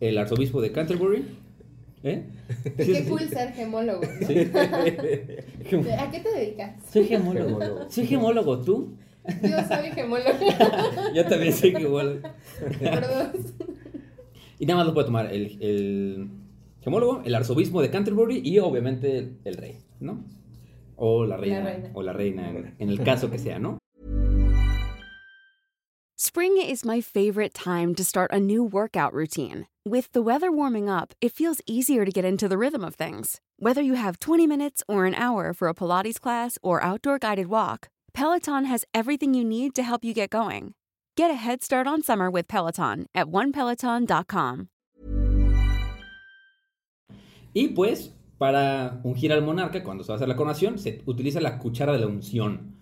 el 0.00 0.18
arzobispo 0.18 0.60
de 0.60 0.72
Canterbury, 0.72 1.24
¿eh? 2.02 2.24
Qué 2.76 3.04
cool 3.08 3.28
ser 3.28 3.52
gemólogo. 3.52 4.02
¿no? 4.02 4.26
Sí. 4.26 4.38
¿A 5.98 6.10
qué 6.10 6.20
te 6.20 6.30
dedicas? 6.30 6.72
Soy 6.92 7.04
gemólogo. 7.04 7.58
Gemólogo. 7.58 7.90
Soy 7.90 8.06
gemólogo, 8.06 8.58
¿tú? 8.62 8.96
Yo 9.42 9.56
soy 9.66 9.90
gemólogo. 9.90 10.30
Yo 11.14 11.26
también 11.26 11.52
soy 11.52 11.72
gemólogo. 11.72 12.20
Perdón. 12.78 13.32
Y 14.58 14.66
nada 14.66 14.78
más 14.78 14.86
lo 14.86 14.94
puede 14.94 15.06
tomar 15.06 15.32
el, 15.32 15.58
el 15.60 16.28
gemólogo, 16.80 17.22
el 17.24 17.34
arzobispo 17.34 17.82
de 17.82 17.90
Canterbury 17.90 18.40
y 18.44 18.58
obviamente 18.58 19.18
el, 19.18 19.36
el 19.44 19.56
rey, 19.56 19.78
¿no? 20.00 20.24
O 20.96 21.26
la 21.26 21.36
reina. 21.36 21.62
reina. 21.62 21.90
O 21.94 22.02
la 22.02 22.12
reina, 22.12 22.48
en, 22.48 22.74
en 22.78 22.88
el 22.88 23.02
caso 23.02 23.30
que 23.30 23.38
sea, 23.38 23.58
¿no? 23.58 23.78
Spring 26.18 26.56
is 26.56 26.84
my 26.84 27.02
favorite 27.02 27.52
time 27.52 27.94
to 27.94 28.02
start 28.02 28.32
a 28.32 28.40
new 28.40 28.64
workout 28.64 29.12
routine. 29.12 29.66
With 29.84 30.10
the 30.12 30.22
weather 30.22 30.50
warming 30.50 30.88
up, 30.88 31.12
it 31.20 31.32
feels 31.32 31.60
easier 31.66 32.04
to 32.04 32.10
get 32.10 32.24
into 32.24 32.48
the 32.48 32.56
rhythm 32.56 32.82
of 32.82 32.94
things. 32.94 33.40
Whether 33.58 33.82
you 33.82 33.94
have 33.94 34.18
20 34.18 34.46
minutes 34.46 34.82
or 34.88 35.04
an 35.04 35.14
hour 35.14 35.52
for 35.52 35.68
a 35.68 35.74
Pilates 35.74 36.18
class 36.18 36.58
or 36.62 36.82
outdoor 36.82 37.18
guided 37.18 37.46
walk, 37.48 37.88
Peloton 38.14 38.64
has 38.64 38.84
everything 38.94 39.34
you 39.34 39.44
need 39.44 39.74
to 39.74 39.82
help 39.82 40.04
you 40.04 40.14
get 40.14 40.30
going. 40.30 40.72
Get 41.18 41.30
a 41.30 41.34
head 41.34 41.62
start 41.62 41.86
on 41.86 42.02
summer 42.02 42.28
with 42.28 42.46
Peloton 42.46 43.06
at 43.14 43.28
onepeloton.com. 43.28 44.66
Y 47.54 47.68
pues, 47.68 48.14
para 48.36 49.00
ungir 49.02 49.32
al 49.32 49.40
monarca, 49.40 49.82
cuando 49.82 50.04
se 50.04 50.08
va 50.08 50.16
a 50.16 50.16
hacer 50.16 50.28
la 50.28 50.36
coronación, 50.36 50.78
se 50.78 51.00
utiliza 51.06 51.40
la 51.40 51.58
cuchara 51.58 51.94
de 51.94 52.00
la 52.00 52.06
unción. 52.06 52.76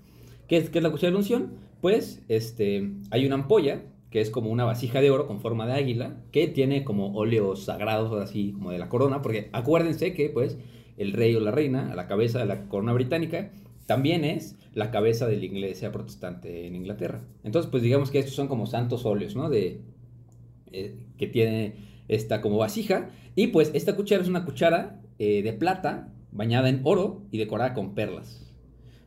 ¿Qué 0.49 0.57
es, 0.57 0.75
es 0.75 0.83
la 0.83 0.90
cuchara 0.90 1.11
de 1.11 1.12
la 1.12 1.18
unción? 1.18 1.53
Pues, 1.81 2.25
este, 2.27 2.90
hay 3.12 3.25
una 3.25 3.37
ampolla, 3.37 3.83
que 4.11 4.20
es 4.20 4.31
como 4.31 4.51
una 4.51 4.64
vasija 4.64 5.01
de 5.01 5.12
oro 5.12 5.29
con 5.29 5.38
forma 5.38 5.64
de 5.68 5.75
águila, 5.75 6.16
que 6.33 6.49
tiene 6.49 6.83
como 6.83 7.14
óleos 7.14 7.66
sagrados, 7.66 8.20
así, 8.20 8.51
como 8.51 8.73
de 8.73 8.81
la 8.81 8.88
corona, 8.88 9.23
porque 9.23 9.49
acuérdense 9.53 10.12
que, 10.12 10.29
pues, 10.29 10.59
el 10.97 11.12
rey 11.12 11.37
o 11.37 11.40
la 11.40 11.53
reina, 11.53 11.92
a 11.92 11.94
la 11.94 12.09
cabeza 12.09 12.40
de 12.40 12.47
la 12.47 12.68
corona 12.68 12.94
británica, 12.94 13.53
también 13.87 14.25
es 14.25 14.57
la 14.73 14.90
cabeza 14.90 15.27
de 15.27 15.37
la 15.37 15.44
iglesia 15.44 15.92
protestante 15.92 16.66
en 16.66 16.75
Inglaterra. 16.75 17.23
Entonces, 17.44 17.70
pues 17.70 17.83
digamos 17.83 18.11
que 18.11 18.18
estos 18.18 18.35
son 18.35 18.49
como 18.49 18.66
santos 18.66 19.05
óleos, 19.05 19.37
¿no? 19.37 19.49
De, 19.51 19.81
eh, 20.73 20.97
que 21.18 21.27
tiene 21.27 21.75
esta 22.09 22.40
como 22.40 22.59
vasija. 22.59 23.11
Y 23.37 23.49
pues 23.49 23.70
esta 23.75 23.97
cuchara 23.97 24.23
es 24.23 24.29
una 24.29 24.44
cuchara 24.44 25.01
eh, 25.18 25.42
de 25.42 25.53
plata 25.53 26.12
bañada 26.33 26.68
en 26.68 26.81
oro 26.85 27.23
y 27.31 27.38
decorada 27.38 27.75
con 27.75 27.94
perlas. 27.94 28.53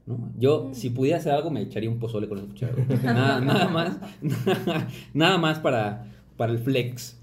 ¿no? 0.06 0.32
Yo, 0.38 0.70
si 0.74 0.90
pudiera 0.90 1.18
hacer 1.18 1.34
algo, 1.34 1.50
me 1.52 1.62
echaría 1.62 1.90
un 1.90 2.00
pozole 2.00 2.30
con 2.30 2.38
esa 2.38 2.48
cuchara. 2.48 2.74
Nada, 3.04 3.42
nada 3.42 3.68
más, 3.68 3.98
nada 5.14 5.38
más 5.38 5.60
para, 5.60 6.06
para 6.38 6.54
el 6.54 6.60
flex. 6.60 7.20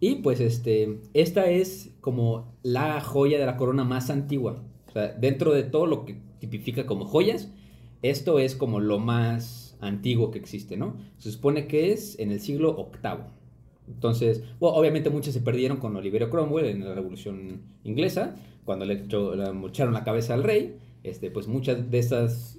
Y 0.00 0.16
pues 0.16 0.40
este, 0.40 0.98
esta 1.14 1.46
es 1.46 1.90
como 2.00 2.52
la 2.62 3.00
joya 3.00 3.38
de 3.38 3.46
la 3.46 3.56
corona 3.56 3.84
más 3.84 4.10
antigua. 4.10 4.62
O 4.88 4.92
sea, 4.92 5.08
dentro 5.08 5.52
de 5.52 5.62
todo 5.62 5.86
lo 5.86 6.04
que 6.04 6.18
tipifica 6.46 6.86
como 6.86 7.04
joyas, 7.04 7.50
esto 8.02 8.38
es 8.38 8.54
como 8.54 8.80
lo 8.80 8.98
más 8.98 9.76
antiguo 9.80 10.30
que 10.30 10.38
existe, 10.38 10.76
¿no? 10.76 10.96
Se 11.18 11.30
supone 11.30 11.66
que 11.66 11.92
es 11.92 12.18
en 12.18 12.30
el 12.30 12.40
siglo 12.40 12.90
VIII. 13.02 13.24
Entonces, 13.86 14.42
obviamente 14.60 15.10
muchas 15.10 15.34
se 15.34 15.40
perdieron 15.40 15.78
con 15.78 15.94
Oliverio 15.96 16.30
Cromwell 16.30 16.66
en 16.66 16.84
la 16.84 16.94
Revolución 16.94 17.62
Inglesa, 17.84 18.36
cuando 18.64 18.86
le 18.86 19.04
mocharon 19.52 19.92
la 19.92 20.04
cabeza 20.04 20.34
al 20.34 20.42
rey, 20.42 20.78
este, 21.02 21.30
pues 21.30 21.48
muchas 21.48 21.90
de 21.90 21.98
estas 21.98 22.58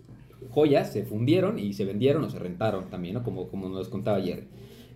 joyas 0.52 0.94
se 0.94 1.04
fundieron 1.04 1.58
y 1.58 1.74
se 1.74 1.86
vendieron 1.86 2.24
o 2.24 2.30
se 2.30 2.38
rentaron 2.38 2.90
también, 2.90 3.16
¿no? 3.16 3.24
Como, 3.24 3.48
como 3.48 3.70
nos 3.70 3.90
contaba 3.90 4.18
ayer. 4.18 4.48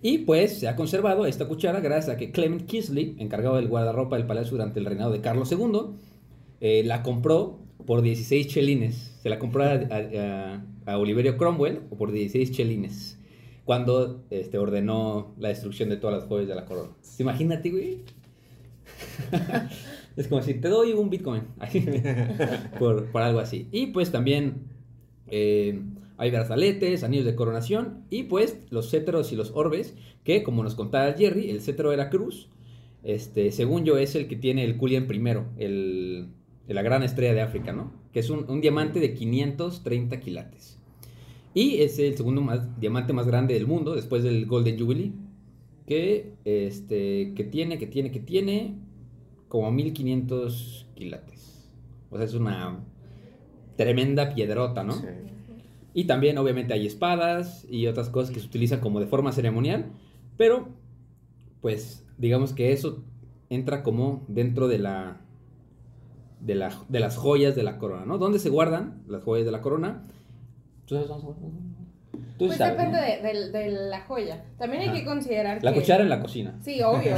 Y 0.02 0.19
pues 0.19 0.60
se 0.60 0.67
ha 0.67 0.75
conservado 0.75 1.25
esta 1.25 1.47
cuchara 1.47 1.82
gracias 1.82 2.15
a 2.15 2.17
que 2.17 2.32
Clement 2.32 2.65
Kisley, 2.65 3.15
encargado 3.19 3.58
del 3.58 3.67
guardarropa 3.67 4.15
del 4.15 4.28
palacio 4.28 4.52
durante 4.52 4.80
el 4.80 4.86
reinado 4.86 5.12
de 5.12 5.21
Carlos 5.21 5.52
II, 5.52 5.95
eh, 6.62 6.84
la 6.86 7.04
compró 7.04 7.60
por 7.85 8.01
16 8.01 8.47
chelines. 8.47 9.17
Se 9.21 9.29
la 9.29 9.39
compró 9.39 9.63
a, 9.63 9.73
a- 9.73 10.63
a 10.85 10.97
Oliverio 10.97 11.37
Cromwell 11.37 11.81
o 11.89 11.97
por 11.97 12.11
16 12.11 12.51
chelines. 12.51 13.17
Cuando 13.65 14.23
este, 14.31 14.57
ordenó 14.57 15.35
la 15.37 15.49
destrucción 15.49 15.89
de 15.89 15.97
todas 15.97 16.17
las 16.19 16.27
joyas 16.27 16.47
de 16.47 16.55
la 16.55 16.65
corona. 16.65 16.89
Imagínate, 17.19 17.69
güey. 17.69 17.99
es 20.17 20.27
como 20.27 20.41
si 20.41 20.55
te 20.55 20.67
doy 20.69 20.93
un 20.93 21.09
Bitcoin. 21.09 21.43
por, 22.79 23.05
por 23.11 23.21
algo 23.21 23.39
así. 23.39 23.67
Y 23.71 23.87
pues 23.87 24.11
también 24.11 24.63
eh, 25.27 25.79
hay 26.17 26.31
brazaletes, 26.31 27.03
anillos 27.03 27.25
de 27.25 27.35
coronación 27.35 28.03
y 28.09 28.23
pues 28.23 28.57
los 28.71 28.89
cetros 28.89 29.31
y 29.31 29.35
los 29.35 29.51
orbes, 29.51 29.93
que 30.23 30.43
como 30.43 30.63
nos 30.63 30.75
contaba 30.75 31.13
Jerry, 31.13 31.49
el 31.51 31.61
cetro 31.61 31.91
de 31.91 31.97
la 31.97 32.09
cruz, 32.09 32.49
este, 33.03 33.51
según 33.51 33.85
yo 33.85 33.97
es 33.97 34.15
el 34.15 34.27
que 34.27 34.35
tiene 34.35 34.63
el 34.65 34.77
Culian 34.77 35.07
primero, 35.07 35.45
el, 35.57 36.29
la 36.73 36.82
gran 36.82 37.03
estrella 37.03 37.34
de 37.34 37.41
África, 37.41 37.73
¿no? 37.73 37.91
Que 38.13 38.19
es 38.19 38.29
un, 38.29 38.49
un 38.49 38.62
diamante 38.62 38.99
de 38.99 39.13
530 39.13 40.19
quilates. 40.19 40.79
Y 41.53 41.82
es 41.82 41.97
el 41.99 42.15
segundo 42.15 42.41
más, 42.41 42.79
diamante 42.79 43.13
más 43.13 43.25
grande 43.25 43.53
del 43.55 43.67
mundo, 43.67 43.95
después 43.95 44.23
del 44.23 44.45
Golden 44.45 44.79
Jubilee, 44.79 45.13
que, 45.88 46.34
este, 46.45 47.34
que 47.34 47.43
tiene, 47.43 47.79
que 47.79 47.88
tiene, 47.88 48.12
que 48.12 48.19
tiene 48.19 48.75
como 49.47 49.71
1500 49.71 50.88
quilates. 50.95 51.73
O 52.12 52.17
sea, 52.17 52.25
es 52.25 52.34
una 52.34 52.79
tremenda 53.75 54.34
piedrota, 54.34 54.84
¿no? 54.84 54.93
Sí. 54.93 55.08
Y 55.93 56.05
también, 56.05 56.38
obviamente, 56.38 56.73
hay 56.73 56.86
espadas 56.86 57.65
y 57.69 57.88
otras 57.88 58.10
cosas 58.10 58.34
que 58.34 58.39
se 58.39 58.45
utilizan 58.45 58.79
como 58.79 58.99
de 58.99 59.08
forma 59.08 59.32
ceremonial. 59.32 59.91
Pero, 60.38 60.69
pues, 61.62 62.05
digamos 62.17 62.53
que 62.53 62.71
eso 62.71 63.03
entra 63.49 63.84
como 63.84 64.23
dentro 64.27 64.67
de 64.67 64.79
la. 64.79 65.21
De, 66.39 66.56
la, 66.56 66.71
de 66.88 66.99
las 66.99 67.17
joyas 67.17 67.56
de 67.56 67.63
la 67.63 67.78
corona, 67.78 68.06
¿no? 68.06 68.17
¿Dónde 68.17 68.39
se 68.39 68.49
guardan 68.49 69.04
las 69.08 69.23
joyas 69.23 69.45
de 69.45 69.52
la 69.52 69.62
corona? 69.62 70.04
¿Tú 70.86 70.95
sabes 70.95 71.10
dónde 71.10 71.21
se 71.21 71.28
guardan? 71.28 71.69
Tú 72.38 72.47
Pues 72.47 72.58
sabes, 72.58 72.78
depende 72.78 72.97
¿no? 73.21 73.28
de, 73.28 73.34
de- 73.34 73.52
de 73.52 73.69
la 73.89 73.99
joya. 74.02 74.45
También 74.58 74.82
hay 74.84 74.88
Ajá. 74.89 74.97
que 74.99 75.06
considerar 75.06 75.62
La 75.62 75.73
que... 75.73 75.82
cuchara 75.82 76.04
en 76.04 76.10
la 76.10 76.21
cocina. 76.21 76.58
Sí, 76.62 76.82
obvio. 76.82 77.13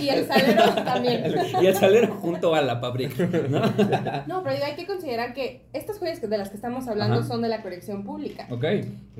Y, 0.00 0.04
y 0.04 0.08
el 0.08 0.26
salero 0.26 0.62
también. 0.82 1.24
Y 1.62 1.66
el 1.66 1.74
salero 1.74 2.14
junto 2.14 2.54
a 2.54 2.62
la 2.62 2.80
paprika, 2.80 3.26
¿no? 3.50 3.60
No, 4.26 4.42
pero 4.42 4.64
hay 4.64 4.74
que 4.74 4.86
considerar 4.86 5.34
que 5.34 5.66
estas 5.74 5.98
joyas 5.98 6.20
que- 6.20 6.26
de 6.26 6.38
las 6.38 6.48
que 6.48 6.56
estamos 6.56 6.88
hablando 6.88 7.18
Ajá. 7.18 7.28
son 7.28 7.42
de 7.42 7.48
la 7.48 7.60
colección 7.62 8.02
pública. 8.04 8.46
ok. 8.50 8.64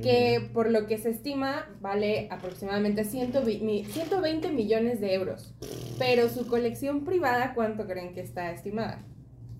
Que 0.03 0.49
por 0.55 0.70
lo 0.70 0.87
que 0.87 0.96
se 0.96 1.11
estima 1.11 1.66
vale 1.83 2.29
aproximadamente 2.31 3.05
120 3.05 3.62
mi- 3.64 3.85
120 3.85 4.51
millones 4.53 5.01
de 5.01 5.12
euros. 5.14 5.53
Pero 5.99 6.31
su 6.31 6.46
colección 6.46 7.05
privada, 7.05 7.53
¿cuánto 7.55 7.87
creen 7.87 8.14
que 8.14 8.20
está 8.22 8.51
estimada? 8.53 9.01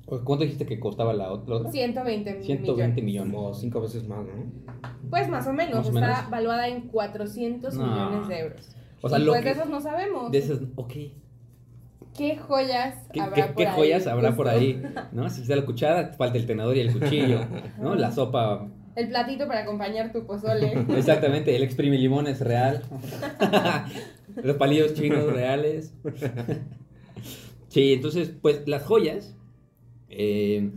¿Cuánto 0.07 0.45
dijiste 0.45 0.66
que 0.66 0.79
costaba 0.79 1.12
la 1.12 1.31
ot- 1.33 1.47
la 1.49 1.57
otra? 1.57 1.71
120 1.73 2.42
120 2.42 3.03
millones. 3.03 3.05
millones. 3.05 3.35
Como 3.35 3.55
cinco 3.55 3.81
veces 3.81 4.07
más, 4.07 4.21
¿no? 4.25 4.90
Pues 5.11 5.29
más 5.29 5.47
o 5.49 5.53
menos, 5.53 5.77
Más 5.79 5.87
o 5.87 5.88
está 5.88 6.01
menos. 6.01 6.31
valuada 6.31 6.69
en 6.69 6.83
400 6.88 7.75
No. 7.75 7.87
millones 7.87 8.29
de 8.29 8.38
euros. 8.38 8.71
O 9.03 9.09
sea, 9.09 9.19
y 9.19 9.23
lo 9.25 9.33
pues 9.33 9.42
que- 9.42 9.49
de 9.49 9.55
esos 9.57 9.69
no 9.69 9.81
sabemos. 9.81 10.31
De 10.31 10.38
esas, 10.38 10.61
ok. 10.77 10.92
¿Qué 12.16 12.37
joyas 12.38 12.95
¿Qué, 13.12 13.21
habrá 13.21 13.35
qué- 13.35 13.42
por 13.53 13.57
qué 13.57 13.66
ahí? 13.66 13.75
joyas 13.77 14.07
habrá 14.07 14.35
por 14.37 14.49
ahí? 14.49 14.81
¿No? 15.12 15.29
Si 15.29 15.42
está 15.42 15.57
la 15.57 15.66
cuchara, 15.66 16.12
falta 16.16 16.38
el 16.38 16.47
tenedor 16.47 16.77
y 16.77 16.81
el 16.81 16.92
cuchillo, 16.99 17.40
¿no? 17.81 17.95
La 17.97 18.11
sopa, 18.12 18.69
El 18.95 19.09
platito 19.09 19.47
para 19.49 19.62
acompañar 19.62 20.12
tu 20.12 20.25
pozole. 20.25 20.73
exactamente, 20.97 21.55
el 21.57 21.62
exprime 21.64 21.99
limón 21.99 22.27
es 22.29 22.40
real. 22.40 22.83
Los 24.42 24.57
palillos 24.57 24.95
chinos 24.95 25.33
reales. 25.33 25.92
Sí, 27.69 27.95
entonces, 27.95 28.33
pues 28.40 28.66
las 28.66 28.83
joyas 28.85 29.35
eh, 30.11 30.71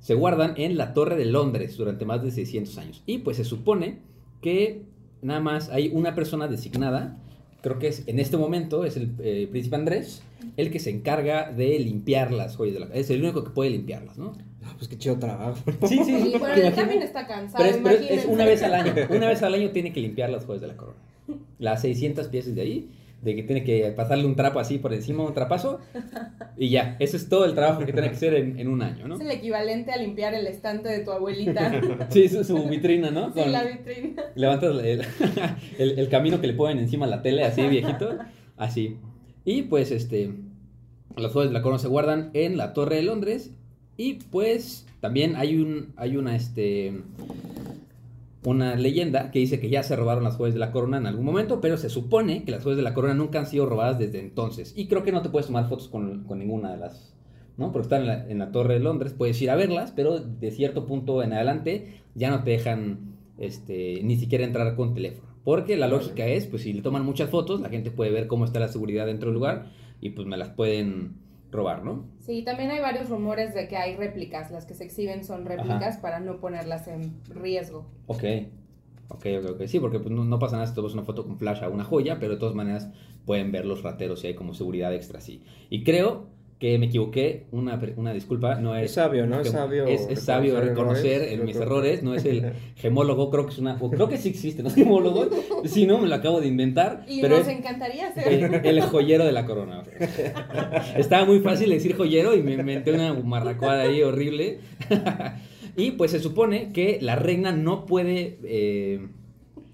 se 0.00 0.14
guardan 0.14 0.54
en 0.56 0.76
la 0.76 0.94
Torre 0.94 1.16
de 1.16 1.24
Londres 1.26 1.76
durante 1.76 2.04
más 2.04 2.22
de 2.22 2.30
600 2.30 2.78
años. 2.78 3.02
Y 3.06 3.18
pues 3.18 3.36
se 3.36 3.44
supone 3.44 3.98
que 4.42 4.82
nada 5.22 5.40
más 5.40 5.68
hay 5.70 5.90
una 5.92 6.14
persona 6.14 6.46
designada, 6.48 7.18
creo 7.62 7.78
que 7.78 7.88
es 7.88 8.04
en 8.06 8.18
este 8.20 8.36
momento, 8.36 8.84
es 8.84 8.96
el 8.96 9.10
eh, 9.18 9.48
príncipe 9.50 9.76
Andrés, 9.76 10.22
el 10.56 10.70
que 10.70 10.78
se 10.78 10.90
encarga 10.90 11.50
de 11.50 11.78
limpiar 11.80 12.30
las 12.32 12.56
joyas 12.56 12.74
de 12.74 12.80
la 12.80 12.86
Es 12.94 13.10
el 13.10 13.22
único 13.22 13.42
que 13.42 13.50
puede 13.50 13.70
limpiarlas, 13.70 14.16
¿no? 14.18 14.32
Ah, 14.64 14.74
pues 14.76 14.88
qué 14.88 14.96
chido 14.98 15.18
trabajo. 15.18 15.56
Sí, 15.88 16.00
sí, 16.04 16.32
él 16.56 16.72
también 16.74 17.02
está 17.02 17.26
cansado. 17.26 17.64
Pero 17.64 17.76
es, 17.76 17.82
pero 17.82 18.14
es- 18.14 18.26
una 18.26 18.44
vez 18.44 18.62
al 18.62 18.74
año. 18.74 18.92
Una 19.10 19.28
vez 19.28 19.42
al 19.42 19.54
año 19.54 19.70
tiene 19.70 19.92
que 19.92 20.00
limpiar 20.00 20.30
las 20.30 20.44
joyas 20.44 20.60
de 20.62 20.68
la 20.68 20.76
corona. 20.76 20.98
Las 21.58 21.80
600 21.82 22.28
piezas 22.28 22.54
de 22.54 22.60
ahí, 22.60 22.90
de 23.22 23.34
que 23.34 23.42
tiene 23.42 23.64
que 23.64 23.90
pasarle 23.96 24.24
un 24.26 24.36
trapo 24.36 24.60
así 24.60 24.78
por 24.78 24.92
encima, 24.94 25.24
un 25.24 25.34
trapazo, 25.34 25.80
y 26.56 26.68
ya. 26.70 26.96
Eso 27.00 27.16
es 27.16 27.28
todo 27.28 27.44
el 27.44 27.54
trabajo 27.54 27.80
que 27.84 27.92
tiene 27.92 28.08
que 28.10 28.14
hacer 28.16 28.34
en, 28.34 28.58
en 28.58 28.68
un 28.68 28.82
año, 28.82 29.08
¿no? 29.08 29.16
Es 29.16 29.20
el 29.22 29.30
equivalente 29.30 29.90
a 29.92 29.96
limpiar 29.96 30.34
el 30.34 30.46
estante 30.46 30.88
de 30.88 31.00
tu 31.00 31.10
abuelita. 31.10 31.80
Sí, 32.10 32.28
su, 32.28 32.44
su 32.44 32.62
vitrina, 32.68 33.10
¿no? 33.10 33.32
sí, 33.32 33.40
Con- 33.40 33.52
la 33.52 33.64
vitrina. 33.64 34.22
levantas 34.36 34.70
el, 34.84 35.02
el- 35.78 35.98
el 35.98 36.08
camino 36.08 36.40
que 36.40 36.46
le 36.46 36.52
ponen 36.54 36.78
encima 36.78 37.06
a 37.06 37.08
la 37.08 37.22
tele, 37.22 37.42
así 37.44 37.62
viejito, 37.66 38.16
así. 38.56 38.96
Y 39.44 39.62
pues 39.62 39.90
este, 39.90 40.32
las 41.16 41.32
joyas 41.32 41.50
de 41.50 41.54
la 41.54 41.62
corona 41.62 41.78
se 41.78 41.88
guardan 41.88 42.30
en 42.34 42.56
la 42.56 42.72
Torre 42.74 42.96
de 42.96 43.02
Londres 43.02 43.50
y 43.96 44.14
pues 44.14 44.86
también 45.00 45.36
hay 45.36 45.56
un, 45.56 45.94
hay 45.96 46.16
una 46.16 46.36
este, 46.36 46.92
una 48.46 48.76
leyenda 48.76 49.32
que 49.32 49.40
dice 49.40 49.58
que 49.58 49.68
ya 49.68 49.82
se 49.82 49.96
robaron 49.96 50.22
las 50.22 50.36
joyas 50.36 50.54
de 50.54 50.60
la 50.60 50.70
corona 50.70 50.98
en 50.98 51.08
algún 51.08 51.24
momento, 51.24 51.60
pero 51.60 51.76
se 51.76 51.90
supone 51.90 52.44
que 52.44 52.52
las 52.52 52.62
joyas 52.62 52.76
de 52.76 52.84
la 52.84 52.94
corona 52.94 53.12
nunca 53.12 53.40
han 53.40 53.46
sido 53.46 53.66
robadas 53.66 53.98
desde 53.98 54.20
entonces. 54.20 54.72
Y 54.76 54.86
creo 54.86 55.02
que 55.02 55.10
no 55.10 55.20
te 55.20 55.30
puedes 55.30 55.48
tomar 55.48 55.68
fotos 55.68 55.88
con, 55.88 56.24
ninguna 56.38 56.70
de 56.70 56.76
las, 56.76 57.12
¿no? 57.56 57.72
Porque 57.72 57.86
están 57.86 58.02
en 58.02 58.06
la, 58.06 58.28
en 58.28 58.38
la 58.38 58.52
Torre 58.52 58.74
de 58.74 58.80
Londres, 58.80 59.14
puedes 59.18 59.42
ir 59.42 59.50
a 59.50 59.56
verlas, 59.56 59.92
pero 59.96 60.20
de 60.20 60.52
cierto 60.52 60.86
punto 60.86 61.24
en 61.24 61.32
adelante 61.32 62.02
ya 62.14 62.30
no 62.30 62.44
te 62.44 62.52
dejan 62.52 63.16
este, 63.36 64.00
ni 64.04 64.14
siquiera 64.16 64.44
entrar 64.44 64.76
con 64.76 64.94
teléfono. 64.94 65.26
Porque 65.42 65.76
la 65.76 65.88
lógica 65.88 66.24
es, 66.28 66.46
pues 66.46 66.62
si 66.62 66.72
le 66.72 66.82
toman 66.82 67.04
muchas 67.04 67.28
fotos, 67.28 67.60
la 67.60 67.68
gente 67.68 67.90
puede 67.90 68.12
ver 68.12 68.28
cómo 68.28 68.44
está 68.44 68.60
la 68.60 68.68
seguridad 68.68 69.06
dentro 69.06 69.30
del 69.30 69.34
lugar 69.34 69.72
y 70.00 70.10
pues 70.10 70.28
me 70.28 70.36
las 70.36 70.50
pueden 70.50 71.14
robar, 71.50 71.84
¿no? 71.84 72.06
Sí, 72.20 72.42
también 72.42 72.70
hay 72.70 72.80
varios 72.80 73.08
rumores 73.08 73.54
de 73.54 73.68
que 73.68 73.76
hay 73.76 73.96
réplicas. 73.96 74.50
Las 74.50 74.66
que 74.66 74.74
se 74.74 74.84
exhiben 74.84 75.24
son 75.24 75.44
réplicas 75.44 75.98
para 75.98 76.20
no 76.20 76.40
ponerlas 76.40 76.88
en 76.88 77.20
riesgo. 77.28 77.86
Ok. 78.06 78.24
Ok, 79.08 79.26
ok, 79.40 79.50
ok. 79.52 79.66
Sí, 79.66 79.78
porque 79.78 80.00
pues, 80.00 80.10
no, 80.10 80.24
no 80.24 80.38
pasa 80.38 80.56
nada 80.56 80.66
si 80.66 80.74
tomas 80.74 80.94
una 80.94 81.04
foto 81.04 81.24
con 81.24 81.38
flash 81.38 81.62
a 81.62 81.68
una 81.68 81.84
joya, 81.84 82.18
pero 82.18 82.34
de 82.34 82.40
todas 82.40 82.54
maneras 82.54 82.88
pueden 83.24 83.52
ver 83.52 83.64
los 83.64 83.82
rateros 83.82 84.24
y 84.24 84.28
hay 84.28 84.34
como 84.34 84.54
seguridad 84.54 84.92
extra, 84.94 85.20
sí. 85.20 85.44
Y 85.70 85.84
creo 85.84 86.28
que 86.58 86.78
me 86.78 86.86
equivoqué, 86.86 87.44
una, 87.52 87.78
una 87.96 88.14
disculpa, 88.14 88.54
no 88.54 88.74
es... 88.74 88.84
Es 88.86 88.92
sabio, 88.92 89.26
¿no? 89.26 89.40
Es 89.40 89.50
sabio 89.50 89.84
Es, 89.86 90.06
es 90.08 90.20
sabio 90.22 90.58
reconocer 90.58 91.20
errores. 91.22 91.44
mis 91.44 91.56
errores, 91.56 92.02
no 92.02 92.14
es 92.14 92.24
el 92.24 92.52
gemólogo, 92.76 93.30
creo 93.30 93.44
que 93.44 93.52
es 93.52 93.58
una... 93.58 93.76
o 93.78 93.90
creo 93.90 94.08
que 94.08 94.16
sí 94.16 94.30
existe, 94.30 94.62
¿no? 94.62 94.70
Gemólogo, 94.70 95.28
si 95.66 95.86
no, 95.86 95.98
me 95.98 96.08
lo 96.08 96.14
acabo 96.14 96.40
de 96.40 96.46
inventar, 96.48 97.04
Y 97.06 97.20
pero 97.20 97.36
nos 97.38 97.46
es 97.46 97.58
encantaría 97.58 98.08
el, 98.08 98.44
hacer. 98.44 98.66
el 98.66 98.80
joyero 98.80 99.26
de 99.26 99.32
la 99.32 99.44
corona. 99.44 99.82
Estaba 100.96 101.26
muy 101.26 101.40
fácil 101.40 101.68
decir 101.70 101.94
joyero 101.94 102.34
y 102.34 102.42
me 102.42 102.54
inventé 102.54 102.92
una 102.92 103.12
marracuada 103.12 103.82
ahí 103.82 104.02
horrible. 104.02 104.60
y 105.76 105.90
pues 105.92 106.10
se 106.12 106.20
supone 106.20 106.72
que 106.72 106.98
la 107.02 107.16
reina 107.16 107.52
no 107.52 107.84
puede, 107.84 108.38
eh, 108.44 109.08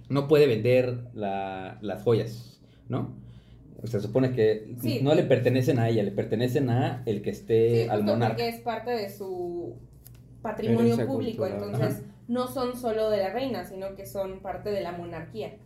no 0.09 0.27
puede 0.27 0.49
vender 0.49 0.99
la- 1.15 1.79
las 1.81 2.03
joyas, 2.03 2.61
¿no? 2.89 3.22
Se 3.85 4.01
supone 4.01 4.33
que 4.33 4.75
Sí. 4.81 5.01
no 5.03 5.15
le 5.15 5.25
pertenecen 5.25 5.79
a 5.79 5.89
ella, 5.89 6.03
le 6.03 6.13
pertenecen 6.13 6.71
a 6.71 7.03
el 7.07 7.21
que 7.23 7.31
esté 7.31 7.85
Sí, 7.85 7.89
al 7.89 8.05
monarca. 8.05 8.37
porque 8.37 8.49
es 8.49 8.61
parte 8.61 8.91
de 8.93 9.09
su 9.11 9.75
patrimonio 10.41 10.95
Herencia 10.95 11.07
público. 11.07 11.45
cultural. 11.45 11.73
Entonces, 11.75 12.05
no 12.29 12.47
son 12.47 12.77
solo 12.77 13.11
de 13.11 13.19
la 13.19 13.31
reina, 13.33 13.65
sino 13.65 13.95
que 13.97 14.07
son 14.07 14.41
parte 14.41 14.71
de 14.71 14.81
la 14.83 14.93
monarquía. 14.93 15.57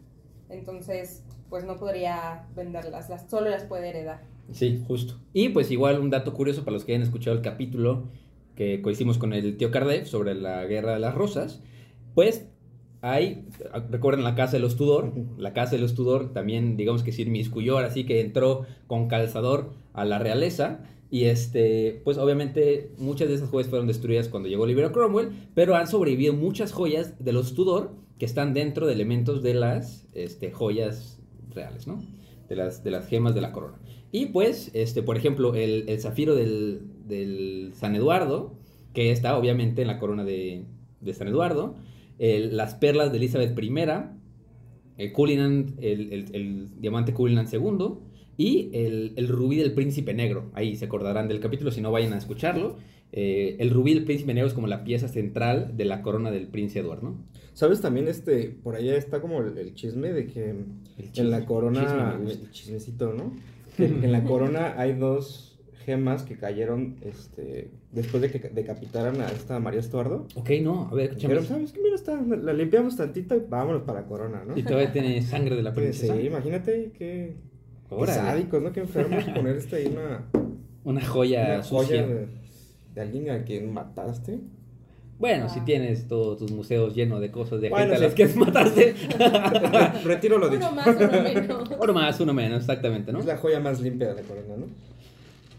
Entonces, 0.48 1.24
pues 1.50 1.64
no 1.64 1.76
podría 1.76 2.46
venderlas, 2.54 3.08
las, 3.08 3.28
solo 3.30 3.50
las 3.50 3.64
puede 3.64 3.88
heredar. 3.90 4.22
Sí, 4.52 4.82
justo. 4.86 5.14
Y 5.32 5.50
pues 5.50 5.70
igual 5.70 5.98
un 6.00 6.10
dato 6.10 6.32
curioso 6.34 6.64
para 6.64 6.72
los 6.74 6.84
que 6.84 6.92
hayan 6.92 7.02
escuchado 7.02 7.36
el 7.36 7.42
capítulo 7.42 8.08
que 8.54 8.80
hicimos 8.90 9.18
con 9.18 9.32
el 9.34 9.56
tío 9.58 9.70
Cardev 9.70 10.06
sobre 10.06 10.34
la 10.34 10.64
guerra 10.64 10.94
de 10.94 10.98
las 11.00 11.14
rosas, 11.14 11.60
pues 12.14 12.48
hay, 13.02 13.46
recuerden 13.90 14.24
la 14.24 14.34
casa 14.34 14.52
de 14.52 14.60
los 14.60 14.76
Tudor, 14.76 15.12
la 15.38 15.52
casa 15.52 15.72
de 15.72 15.78
los 15.78 15.94
Tudor 15.94 16.32
también 16.32 16.76
digamos 16.76 17.02
que 17.02 17.12
se 17.12 17.22
inmiscuyó, 17.22 17.78
así 17.78 18.04
que 18.04 18.20
entró 18.20 18.66
con 18.86 19.08
calzador 19.08 19.72
a 19.92 20.04
la 20.04 20.18
realeza 20.18 20.80
y 21.10 21.24
este, 21.24 22.00
pues 22.04 22.18
obviamente 22.18 22.90
muchas 22.98 23.28
de 23.28 23.34
esas 23.34 23.48
joyas 23.48 23.68
fueron 23.68 23.86
destruidas 23.86 24.28
cuando 24.28 24.48
llegó 24.48 24.64
Oliver 24.64 24.90
Cromwell, 24.92 25.30
pero 25.54 25.76
han 25.76 25.86
sobrevivido 25.86 26.32
muchas 26.32 26.72
joyas 26.72 27.14
de 27.22 27.32
los 27.32 27.54
Tudor 27.54 27.92
que 28.18 28.24
están 28.24 28.54
dentro 28.54 28.86
de 28.86 28.94
elementos 28.94 29.42
de 29.42 29.54
las 29.54 30.06
este, 30.14 30.50
joyas 30.50 31.20
reales, 31.50 31.86
¿no? 31.86 32.02
De 32.48 32.56
las, 32.56 32.82
de 32.82 32.90
las 32.90 33.06
gemas 33.06 33.34
de 33.34 33.40
la 33.40 33.52
corona. 33.52 33.78
Y 34.10 34.26
pues, 34.26 34.70
este, 34.72 35.02
por 35.02 35.16
ejemplo, 35.16 35.54
el, 35.54 35.84
el 35.88 36.00
zafiro 36.00 36.34
del, 36.34 36.82
del 37.06 37.72
San 37.74 37.94
Eduardo, 37.94 38.54
que 38.94 39.10
está 39.10 39.36
obviamente 39.36 39.82
en 39.82 39.88
la 39.88 39.98
corona 39.98 40.24
de, 40.24 40.64
de 41.00 41.14
San 41.14 41.28
Eduardo, 41.28 41.74
el- 42.18 42.56
las 42.56 42.74
perlas 42.74 43.12
de 43.12 43.18
Elizabeth 43.18 43.58
I, 43.58 43.70
el 44.98 45.12
Cullinan, 45.12 45.74
el, 45.80 46.12
el- 46.12 46.34
el 46.34 46.80
diamante 46.80 47.12
Cullinan 47.12 47.46
II, 47.52 47.94
y 48.38 48.70
el, 48.72 49.12
el 49.16 49.28
rubí 49.28 49.56
del 49.56 49.72
príncipe 49.72 50.14
negro. 50.14 50.50
Ahí 50.54 50.76
se 50.76 50.84
acordarán 50.84 51.28
del 51.28 51.40
capítulo, 51.40 51.70
si 51.70 51.80
no 51.80 51.90
vayan 51.90 52.12
a 52.12 52.18
escucharlo. 52.18 52.76
Eh, 53.12 53.56
el 53.60 53.70
rubí 53.70 53.94
del 53.94 54.04
príncipe 54.04 54.34
negro 54.34 54.48
es 54.48 54.54
como 54.54 54.66
la 54.66 54.84
pieza 54.84 55.08
central 55.08 55.76
de 55.76 55.84
la 55.84 56.02
corona 56.02 56.30
del 56.30 56.48
príncipe 56.48 56.80
Eduardo, 56.80 57.02
¿no? 57.10 57.24
¿Sabes 57.54 57.80
también 57.80 58.08
este, 58.08 58.50
por 58.50 58.74
allá 58.74 58.96
está 58.96 59.22
como 59.22 59.40
el, 59.40 59.72
chisme 59.74 60.12
de 60.12 60.26
que 60.26 60.54
chisme, 61.12 61.22
en 61.22 61.30
la 61.30 61.46
corona, 61.46 62.18
chisme 62.18 62.32
el 62.32 62.50
chismecito, 62.50 63.14
¿no? 63.14 63.32
Que 63.76 63.86
en 63.86 64.12
la 64.12 64.24
corona 64.24 64.74
hay 64.76 64.92
dos 64.94 65.55
gemas 65.86 66.24
que 66.24 66.36
cayeron 66.36 66.96
este, 67.02 67.70
después 67.92 68.20
de 68.20 68.30
que 68.30 68.40
decapitaran 68.50 69.20
a 69.20 69.28
esta 69.28 69.58
María 69.60 69.80
Estuardo. 69.80 70.26
Ok, 70.34 70.50
no, 70.60 70.88
a 70.90 70.94
ver, 70.94 71.10
escúchame. 71.10 71.34
Dijeron, 71.34 71.46
¿sabes 71.56 71.72
qué? 71.72 71.80
Mira, 71.80 71.94
está, 71.94 72.20
la 72.20 72.52
limpiamos 72.52 72.96
tantito 72.96 73.34
y 73.36 73.40
vámonos 73.48 73.82
para 73.82 74.02
corona, 74.04 74.42
¿no? 74.44 74.58
Y 74.58 74.64
todavía 74.64 74.92
tiene 74.92 75.22
sangre 75.22 75.54
de 75.56 75.62
la 75.62 75.72
princesa. 75.72 76.14
sí, 76.14 76.26
imagínate 76.26 76.90
qué, 76.98 77.36
qué 77.88 78.06
sádicos, 78.06 78.60
¿no? 78.62 78.72
Qué 78.72 78.80
enfermos 78.80 79.24
poner 79.34 79.56
este 79.56 79.76
ahí 79.76 79.86
una, 79.86 80.26
Una 80.84 81.00
joya 81.04 81.44
una 81.54 81.62
sucia. 81.62 82.02
joya 82.02 82.06
de, 82.06 82.26
de 82.94 83.00
alguien 83.00 83.30
a 83.30 83.44
quien 83.44 83.72
mataste. 83.72 84.40
Bueno, 85.18 85.48
si 85.48 85.60
Ah. 85.60 85.64
tienes 85.64 86.08
todos 86.08 86.38
tus 86.38 86.50
museos 86.52 86.94
llenos 86.94 87.22
de 87.22 87.30
cosas 87.30 87.60
de 87.62 87.70
Bueno, 87.70 87.94
gente 87.94 88.04
a 88.04 88.08
las 88.08 88.14
que 88.14 88.26
mataste. 88.38 88.94
Retiro 90.04 90.36
lo 90.36 90.48
dicho. 90.50 90.66
Uno 90.70 90.74
más, 90.74 90.96
uno 90.98 91.22
menos. 91.22 91.70
Uno 91.80 91.92
más, 91.94 92.20
uno 92.20 92.34
menos, 92.34 92.60
exactamente, 92.60 93.12
¿no? 93.12 93.20
Es 93.20 93.24
la 93.26 93.36
joya 93.38 93.60
más 93.60 93.80
limpia 93.80 94.08
de 94.08 94.14
la 94.20 94.22
corona, 94.22 94.56
¿no? 94.58 94.66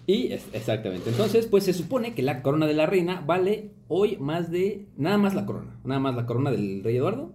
Y 0.08 0.32
es- 0.32 0.48
exactamente. 0.54 1.10
Entonces, 1.10 1.46
pues 1.48 1.66
se 1.66 1.74
supone 1.74 2.16
que 2.16 2.24
la 2.24 2.42
corona 2.42 2.66
de 2.66 2.74
la 2.74 2.86
reina 2.86 3.22
vale 3.28 3.72
hoy 3.90 4.18
más 4.18 4.50
de. 4.50 4.88
Nada 4.98 5.18
más 5.18 5.36
la 5.36 5.46
corona. 5.46 5.80
Nada 5.84 6.00
más 6.00 6.16
la 6.16 6.26
corona 6.26 6.50
del 6.50 6.82
rey 6.84 6.96
Eduardo. 6.96 7.34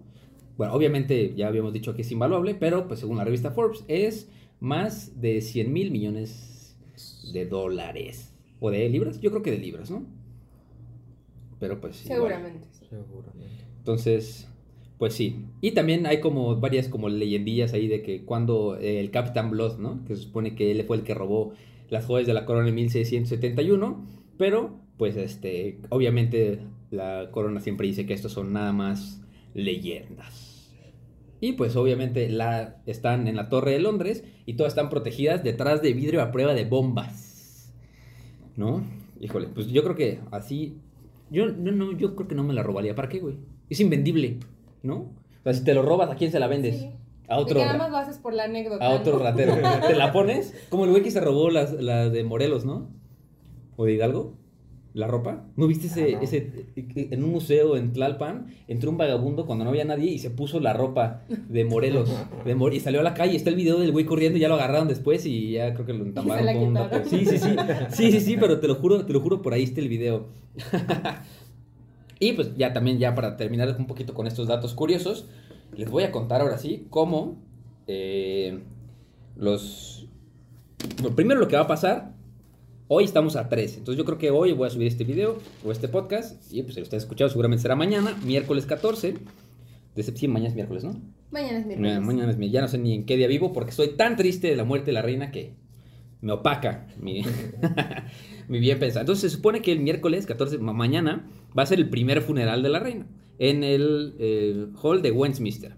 Bueno, 0.57 0.73
obviamente 0.73 1.33
ya 1.35 1.47
habíamos 1.47 1.71
dicho 1.71 1.95
que 1.95 2.01
es 2.01 2.11
invaluable, 2.11 2.55
pero 2.55 2.87
pues 2.87 2.99
según 2.99 3.17
la 3.17 3.23
revista 3.23 3.51
Forbes 3.51 3.85
es 3.87 4.29
más 4.59 5.21
de 5.21 5.41
100 5.41 5.71
mil 5.71 5.91
millones 5.91 6.75
de 7.31 7.45
dólares. 7.45 8.33
¿O 8.59 8.71
de 8.71 8.89
libras? 8.89 9.19
Yo 9.21 9.29
creo 9.31 9.43
que 9.43 9.51
de 9.51 9.57
libras, 9.59 9.91
¿no? 9.91 10.05
Pero 11.59 11.79
pues. 11.79 12.03
igual. 12.05 12.17
Seguramente. 12.17 12.67
Seguramente. 12.89 13.63
Entonces, 13.77 14.47
pues 14.97 15.13
sí. 15.13 15.45
Y 15.61 15.71
también 15.71 16.05
hay 16.05 16.19
como 16.21 16.55
varias 16.59 16.87
como 16.87 17.09
leyendillas 17.09 17.73
ahí 17.73 17.87
de 17.87 18.01
que 18.01 18.23
cuando 18.25 18.77
eh, 18.77 18.99
el 18.99 19.11
Capitán 19.11 19.51
Blood, 19.51 19.77
¿no? 19.79 20.03
Que 20.05 20.15
se 20.15 20.23
supone 20.23 20.55
que 20.55 20.71
él 20.71 20.83
fue 20.85 20.97
el 20.97 21.03
que 21.03 21.13
robó 21.13 21.53
las 21.93 22.05
joyas 22.05 22.27
de 22.27 22.33
la 22.33 22.45
corona 22.45 22.67
en 22.67 22.75
1671, 22.75 24.05
pero 24.37 24.79
pues 24.97 25.15
este, 25.15 25.79
obviamente 25.89 26.59
la 26.89 27.29
corona 27.31 27.59
siempre 27.59 27.87
dice 27.87 28.05
que 28.05 28.13
estos 28.13 28.31
son 28.31 28.51
nada 28.51 28.73
más 28.73 29.21
leyendas. 29.53 30.73
Y 31.39 31.53
pues 31.53 31.75
obviamente 31.75 32.29
la, 32.29 32.81
están 32.85 33.27
en 33.27 33.35
la 33.35 33.49
Torre 33.49 33.71
de 33.71 33.79
Londres 33.79 34.23
y 34.45 34.53
todas 34.53 34.71
están 34.71 34.89
protegidas 34.89 35.43
detrás 35.43 35.81
de 35.81 35.93
vidrio 35.93 36.21
a 36.21 36.31
prueba 36.31 36.53
de 36.53 36.65
bombas. 36.65 37.73
¿No? 38.55 38.83
Híjole, 39.19 39.47
pues 39.47 39.67
yo 39.67 39.83
creo 39.83 39.95
que 39.95 40.19
así... 40.31 40.77
Yo 41.29 41.47
no, 41.47 41.71
no, 41.71 41.97
yo 41.97 42.15
creo 42.15 42.27
que 42.27 42.35
no 42.35 42.43
me 42.43 42.53
la 42.53 42.63
robaría. 42.63 42.95
¿Para 42.95 43.09
qué, 43.09 43.19
güey? 43.19 43.37
Es 43.69 43.79
invendible, 43.79 44.37
¿no? 44.83 44.95
O 44.95 45.43
sea, 45.43 45.53
si 45.53 45.63
te 45.63 45.73
lo 45.73 45.81
robas, 45.81 46.09
¿a 46.09 46.15
quién 46.15 46.31
se 46.31 46.39
la 46.39 46.47
vendes? 46.47 46.79
Sí. 46.79 46.89
A 47.27 47.37
otro, 47.39 47.59
nada 47.59 47.77
más 47.77 47.89
lo 47.91 47.97
haces 47.97 48.17
por 48.17 48.33
la 48.33 48.43
anécdota. 48.43 48.85
a 48.85 48.89
otro 48.91 49.13
¿no? 49.17 49.23
ratero. 49.23 49.55
¿Te 49.87 49.95
la 49.95 50.11
pones? 50.11 50.53
Como 50.69 50.85
el 50.85 50.91
güey 50.91 51.03
que 51.03 51.11
se 51.11 51.21
robó 51.21 51.49
las, 51.49 51.71
la 51.73 52.09
de 52.09 52.23
Morelos, 52.23 52.65
¿no? 52.65 52.89
¿O 53.77 53.85
de 53.85 53.93
Hidalgo? 53.93 54.33
¿La 54.93 55.07
ropa? 55.07 55.45
¿No 55.55 55.65
viste 55.65 55.87
ese, 55.87 56.13
Ah, 56.13 56.17
no. 56.17 56.21
ese 56.21 56.67
en 56.75 57.23
un 57.23 57.31
museo 57.31 57.75
en 57.77 57.93
Tlalpan? 57.93 58.45
Entró 58.67 58.91
un 58.91 58.97
vagabundo 58.97 59.47
cuando 59.47 59.63
no 59.63 59.71
había 59.71 59.85
nadie 59.85 60.11
y 60.11 60.19
se 60.19 60.29
puso 60.29 60.59
la 60.59 60.73
ropa 60.73 61.21
de 61.49 61.65
Morelos. 61.65 62.11
de 62.45 62.53
Mor- 62.53 62.75
y 62.75 62.79
salió 62.79 62.99
a 62.99 63.03
la 63.03 63.15
calle. 63.15 63.35
Está 63.35 63.49
el 63.49 63.55
video 63.55 63.79
del 63.79 63.91
güey 63.91 64.05
corriendo 64.05 64.37
y 64.37 64.41
ya 64.41 64.49
lo 64.49 64.53
agarraron 64.53 64.87
después 64.87 65.25
y 65.25 65.53
ya 65.53 65.73
creo 65.73 65.87
que 65.87 65.93
lo 65.93 66.03
entambaron 66.05 66.45
la 66.45 66.53
con 66.53 66.63
un. 66.77 67.05
Sí, 67.09 67.25
sí, 67.25 67.39
sí. 67.39 67.55
Sí, 67.89 68.11
sí, 68.11 68.19
sí, 68.19 68.37
pero 68.39 68.59
te 68.59 68.67
lo 68.67 68.75
juro, 68.75 69.03
te 69.03 69.13
lo 69.13 69.19
juro, 69.21 69.41
por 69.41 69.53
ahí 69.55 69.63
está 69.63 69.81
el 69.81 69.89
video. 69.89 70.27
y 72.19 72.33
pues 72.33 72.55
ya 72.55 72.71
también, 72.73 72.99
ya 72.99 73.15
para 73.15 73.35
terminar 73.35 73.75
un 73.77 73.87
poquito 73.87 74.13
con 74.13 74.27
estos 74.27 74.47
datos 74.47 74.73
curiosos, 74.75 75.27
les 75.77 75.89
voy 75.89 76.03
a 76.03 76.11
contar 76.11 76.41
ahora 76.41 76.57
sí 76.57 76.87
cómo 76.89 77.37
eh, 77.87 78.59
los... 79.35 80.07
bueno, 81.01 81.15
primero 81.15 81.39
lo 81.39 81.47
que 81.47 81.55
va 81.55 81.63
a 81.63 81.67
pasar, 81.67 82.13
hoy 82.87 83.03
estamos 83.05 83.35
a 83.35 83.49
3, 83.49 83.77
entonces 83.77 83.97
yo 83.97 84.05
creo 84.05 84.17
que 84.17 84.31
hoy 84.31 84.53
voy 84.53 84.67
a 84.67 84.69
subir 84.69 84.87
este 84.87 85.03
video 85.03 85.37
o 85.65 85.71
este 85.71 85.87
podcast, 85.87 86.51
y 86.51 86.61
pues 86.63 86.75
si 86.75 86.79
lo 86.81 86.83
estás 86.83 87.03
escuchando 87.03 87.29
seguramente 87.29 87.61
será 87.61 87.75
mañana, 87.75 88.15
miércoles 88.25 88.65
14, 88.65 89.15
de 89.95 90.27
mañana 90.27 90.49
es 90.49 90.55
miércoles, 90.55 90.83
¿no? 90.83 90.99
Mañana 91.31 91.59
es 91.59 91.65
miércoles. 91.65 92.01
Mañana, 92.01 92.31
es 92.31 92.51
ya 92.51 92.61
no 92.61 92.67
sé 92.67 92.77
ni 92.77 92.93
en 92.93 93.05
qué 93.05 93.17
día 93.17 93.27
vivo 93.27 93.53
porque 93.53 93.71
estoy 93.71 93.89
tan 93.89 94.15
triste 94.15 94.47
de 94.47 94.55
la 94.55 94.63
muerte 94.63 94.87
de 94.87 94.93
la 94.93 95.01
reina 95.01 95.31
que 95.31 95.53
me 96.21 96.31
opaca 96.31 96.87
mi, 96.99 97.23
mi 98.47 98.59
bien 98.59 98.79
pensado. 98.79 99.01
Entonces 99.01 99.29
se 99.31 99.35
supone 99.35 99.61
que 99.61 99.71
el 99.71 99.79
miércoles 99.79 100.25
14, 100.25 100.57
ma- 100.59 100.73
mañana, 100.73 101.27
va 101.57 101.63
a 101.63 101.65
ser 101.65 101.79
el 101.79 101.89
primer 101.89 102.21
funeral 102.21 102.63
de 102.63 102.69
la 102.69 102.79
reina 102.79 103.05
en 103.39 103.63
el 103.63 104.15
eh, 104.19 104.67
hall 104.81 105.01
de 105.01 105.11
Westminster. 105.11 105.75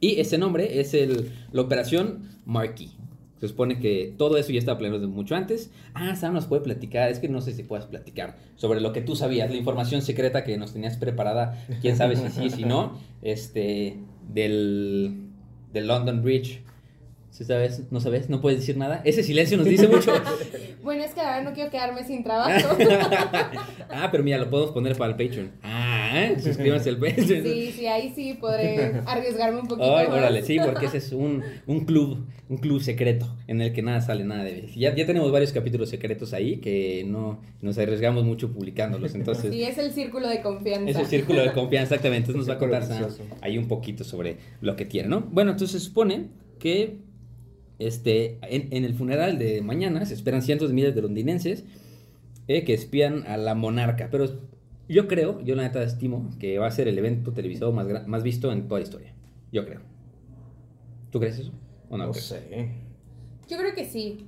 Y 0.00 0.20
ese 0.20 0.38
nombre 0.38 0.80
es 0.80 0.94
el, 0.94 1.32
la 1.52 1.62
operación 1.62 2.28
Marquis. 2.44 2.96
Se 3.40 3.48
supone 3.48 3.78
que 3.78 4.14
todo 4.16 4.38
eso 4.38 4.50
ya 4.52 4.58
estaba 4.58 4.78
planeado 4.78 5.00
desde 5.00 5.14
mucho 5.14 5.34
antes. 5.34 5.70
Ah, 5.92 6.16
Sam 6.16 6.32
nos 6.32 6.46
puede 6.46 6.62
platicar. 6.62 7.10
Es 7.10 7.18
que 7.18 7.28
no 7.28 7.42
sé 7.42 7.52
si 7.52 7.62
puedas 7.62 7.84
platicar 7.84 8.38
sobre 8.56 8.80
lo 8.80 8.92
que 8.92 9.02
tú 9.02 9.14
sabías, 9.14 9.50
la 9.50 9.56
información 9.56 10.00
secreta 10.00 10.42
que 10.42 10.56
nos 10.56 10.72
tenías 10.72 10.96
preparada. 10.96 11.62
Quién 11.82 11.96
sabe 11.96 12.16
si 12.16 12.28
sí, 12.30 12.50
si 12.50 12.64
no. 12.64 12.98
Este, 13.20 13.98
del, 14.32 15.28
del 15.72 15.86
London 15.86 16.22
Bridge. 16.22 16.62
¿Sí 17.30 17.44
sabes? 17.44 17.82
¿No 17.90 18.00
sabes? 18.00 18.30
¿No 18.30 18.40
puedes 18.40 18.60
decir 18.60 18.78
nada? 18.78 19.02
Ese 19.04 19.22
silencio 19.22 19.58
nos 19.58 19.66
dice 19.66 19.88
mucho. 19.88 20.12
Bueno, 20.82 21.02
es 21.02 21.14
que 21.14 21.20
ahora 21.20 21.42
no 21.42 21.52
quiero 21.52 21.68
quedarme 21.68 22.04
sin 22.04 22.22
trabajo. 22.22 22.76
ah, 23.90 24.08
pero 24.08 24.22
mira, 24.22 24.38
lo 24.38 24.48
podemos 24.48 24.70
poner 24.70 24.96
para 24.96 25.10
el 25.10 25.16
Patreon. 25.16 25.50
Ah, 25.64 25.95
¿eh? 26.14 26.36
suscríbanse 26.40 26.88
al 26.90 26.98
Patreon. 26.98 27.42
sí, 27.44 27.72
sí, 27.76 27.86
ahí 27.86 28.12
sí 28.14 28.34
podré 28.40 29.00
arriesgarme 29.06 29.60
un 29.60 29.68
poquito 29.68 29.96
Ay, 29.96 30.08
más. 30.08 30.16
órale, 30.18 30.42
sí, 30.42 30.58
porque 30.64 30.86
ese 30.86 30.98
es 30.98 31.12
un, 31.12 31.42
un 31.66 31.84
club, 31.84 32.26
un 32.48 32.58
club 32.58 32.80
secreto 32.80 33.26
en 33.46 33.60
el 33.60 33.72
que 33.72 33.82
nada 33.82 34.00
sale, 34.00 34.24
nada 34.24 34.44
de 34.44 34.68
ya, 34.76 34.94
ya 34.94 35.06
tenemos 35.06 35.30
varios 35.32 35.52
capítulos 35.52 35.88
secretos 35.88 36.32
ahí 36.32 36.58
que 36.58 37.04
no 37.06 37.40
nos 37.62 37.78
arriesgamos 37.78 38.24
mucho 38.24 38.52
publicándolos, 38.52 39.14
entonces 39.14 39.52
Sí, 39.52 39.62
es 39.62 39.78
el 39.78 39.92
círculo 39.92 40.28
de 40.28 40.40
confianza. 40.42 40.90
es 40.90 40.96
el 40.98 41.06
círculo 41.06 41.42
de 41.42 41.52
confianza, 41.52 41.94
exactamente, 41.94 42.30
entonces 42.30 42.46
nos 42.46 42.50
va 42.50 42.54
a 42.54 42.58
contar 42.58 43.08
ahí 43.40 43.58
un 43.58 43.68
poquito 43.68 44.04
sobre 44.04 44.36
lo 44.60 44.76
que 44.76 44.84
tiene, 44.84 45.08
¿no? 45.08 45.20
Bueno, 45.32 45.52
entonces 45.52 45.80
se 45.82 45.86
supone 45.88 46.26
que 46.58 46.98
este, 47.78 48.38
en, 48.42 48.68
en 48.72 48.84
el 48.84 48.94
funeral 48.94 49.38
de 49.38 49.60
mañana 49.60 50.04
se 50.06 50.14
esperan 50.14 50.42
cientos 50.42 50.68
de 50.68 50.74
miles 50.74 50.94
de 50.94 51.02
londinenses 51.02 51.64
eh, 52.48 52.64
que 52.64 52.72
espían 52.74 53.24
a 53.26 53.36
la 53.36 53.54
monarca, 53.54 54.08
pero 54.10 54.24
yo 54.88 55.08
creo, 55.08 55.40
yo 55.42 55.54
la 55.54 55.62
neta 55.64 55.82
estimo 55.82 56.30
que 56.38 56.58
va 56.58 56.66
a 56.66 56.70
ser 56.70 56.88
el 56.88 56.98
evento 56.98 57.32
televisado 57.32 57.72
más, 57.72 58.06
más 58.06 58.22
visto 58.22 58.52
en 58.52 58.68
toda 58.68 58.80
la 58.80 58.84
historia, 58.84 59.14
yo 59.52 59.64
creo. 59.64 59.80
¿Tú 61.10 61.20
crees 61.20 61.38
eso? 61.38 61.52
¿O 61.88 61.96
no? 61.96 62.06
No 62.06 62.14
sé. 62.14 62.68
Yo 63.48 63.56
creo 63.56 63.74
que 63.74 63.84
sí. 63.84 64.26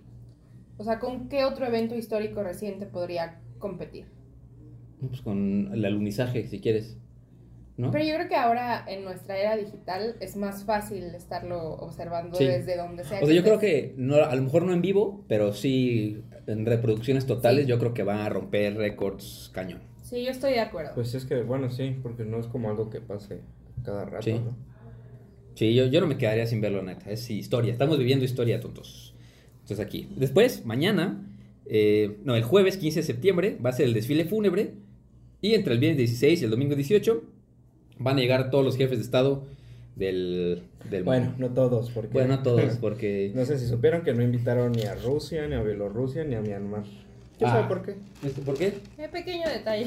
O 0.77 0.85
sea, 0.85 0.99
¿con 0.99 1.29
qué 1.29 1.45
otro 1.45 1.67
evento 1.67 1.97
histórico 1.97 2.43
reciente 2.43 2.87
podría 2.87 3.41
competir? 3.59 4.07
Pues 5.07 5.21
con 5.23 5.71
el 5.73 5.85
alunizaje, 5.85 6.47
si 6.47 6.61
quieres. 6.61 6.97
¿No? 7.77 7.93
Pero 7.93 8.05
yo 8.05 8.15
creo 8.17 8.29
que 8.29 8.35
ahora 8.35 8.85
en 8.89 9.05
nuestra 9.05 9.39
era 9.39 9.57
digital 9.57 10.17
es 10.19 10.37
más 10.37 10.65
fácil 10.65 11.05
estarlo 11.15 11.75
observando 11.75 12.37
Sí. 12.37 12.45
desde 12.45 12.77
donde 12.77 13.05
sea. 13.05 13.21
O 13.23 13.27
sea, 13.27 13.35
yo 13.35 13.43
creo 13.45 13.61
que 13.61 13.95
no, 13.97 14.17
a 14.17 14.35
lo 14.35 14.43
mejor 14.43 14.65
no 14.65 14.73
en 14.73 14.83
vivo, 14.83 15.25
pero 15.29 15.53
sí 15.53 16.23
en 16.49 16.67
reproducciones 16.67 17.27
totales, 17.27 17.65
Sí. 17.67 17.71
yo 17.71 17.79
creo 17.79 17.95
que 17.95 18.03
va 18.03 18.25
a 18.25 18.29
romper 18.29 18.77
récords 18.77 19.51
cañón. 19.55 19.81
Sí, 20.09 20.25
yo 20.25 20.31
estoy 20.31 20.53
de 20.53 20.61
acuerdo. 20.61 20.93
Pues 20.95 21.15
es 21.15 21.25
que, 21.25 21.43
bueno, 21.43 21.71
sí, 21.71 21.97
porque 22.03 22.25
no 22.25 22.39
es 22.41 22.47
como 22.47 22.71
algo 22.71 22.89
que 22.91 23.01
pase 23.01 23.41
cada 23.85 24.05
rato, 24.05 24.23
Sí. 24.25 24.33
¿no? 24.33 24.57
Sí, 25.55 25.75
yo, 25.75 25.87
yo 25.87 26.01
no 26.01 26.07
me 26.07 26.17
quedaría 26.17 26.47
sin 26.47 26.61
verlo, 26.61 26.83
neta. 26.83 27.11
Es 27.11 27.29
historia. 27.31 27.73
Estamos 27.73 27.99
viviendo 27.99 28.25
historia, 28.25 28.61
tontos. 28.61 29.15
Entonces 29.63 29.85
aquí. 29.85 30.09
Después, 30.17 30.65
mañana, 30.65 31.27
eh, 31.67 32.19
no, 32.25 32.37
el 32.37 32.45
jueves 32.45 32.77
15 32.77 33.01
de 33.01 33.07
septiembre 33.07 33.59
va 33.65 33.71
a 33.71 33.73
ser 33.73 33.87
el 33.87 33.95
desfile 33.95 34.25
fúnebre. 34.25 34.75
Y 35.41 35.55
entre 35.55 35.75
el 35.75 35.81
viernes 35.81 35.99
16 35.99 36.41
y 36.41 36.45
el 36.45 36.51
domingo 36.51 36.75
18 36.77 37.23
van 37.99 38.17
a 38.17 38.21
llegar 38.21 38.51
todos 38.51 38.65
los 38.65 38.77
jefes 38.77 38.99
de 38.99 39.05
Estado 39.05 39.47
del, 39.97 40.63
del 40.91 41.03
Bueno, 41.03 41.31
mundo. 41.31 41.49
no 41.49 41.55
todos, 41.55 41.91
porque... 41.91 42.13
Bueno, 42.13 42.37
no 42.37 42.43
todos, 42.43 42.77
porque... 42.81 43.33
No 43.35 43.45
sé 43.45 43.59
si 43.59 43.67
supieron 43.67 44.03
que 44.03 44.15
no 44.15 44.23
invitaron 44.23 44.71
ni 44.73 44.83
a 44.83 44.95
Rusia, 44.95 45.47
ni 45.49 45.55
a 45.57 45.63
Bielorrusia, 45.63 46.23
ni 46.25 46.37
a 46.37 46.41
Myanmar. 46.41 46.85
¿Quién 47.39 47.51
Ah. 47.51 47.53
sabe 47.55 47.69
por 47.69 47.83
qué? 47.83 47.95
¿Este 48.27 48.43
¿Por 48.43 48.57
qué? 48.59 48.75
Qué 48.97 49.09
pequeño 49.09 49.49
detalle. 49.49 49.87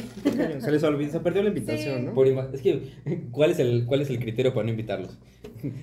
Se 0.61 0.71
les 0.71 0.81
olvidó, 0.83 1.11
se 1.11 1.19
perdió 1.19 1.43
la 1.43 1.49
invitación, 1.49 1.99
Sí. 1.99 2.05
¿no? 2.05 2.13
Por 2.13 2.27
inva- 2.27 2.49
es 2.53 2.61
que, 2.61 2.93
¿cuál 3.31 3.51
es, 3.51 3.59
el, 3.59 3.85
¿cuál 3.85 4.01
es 4.01 4.09
el 4.09 4.19
criterio 4.19 4.53
para 4.53 4.63
no 4.63 4.69
invitarlos? 4.71 5.17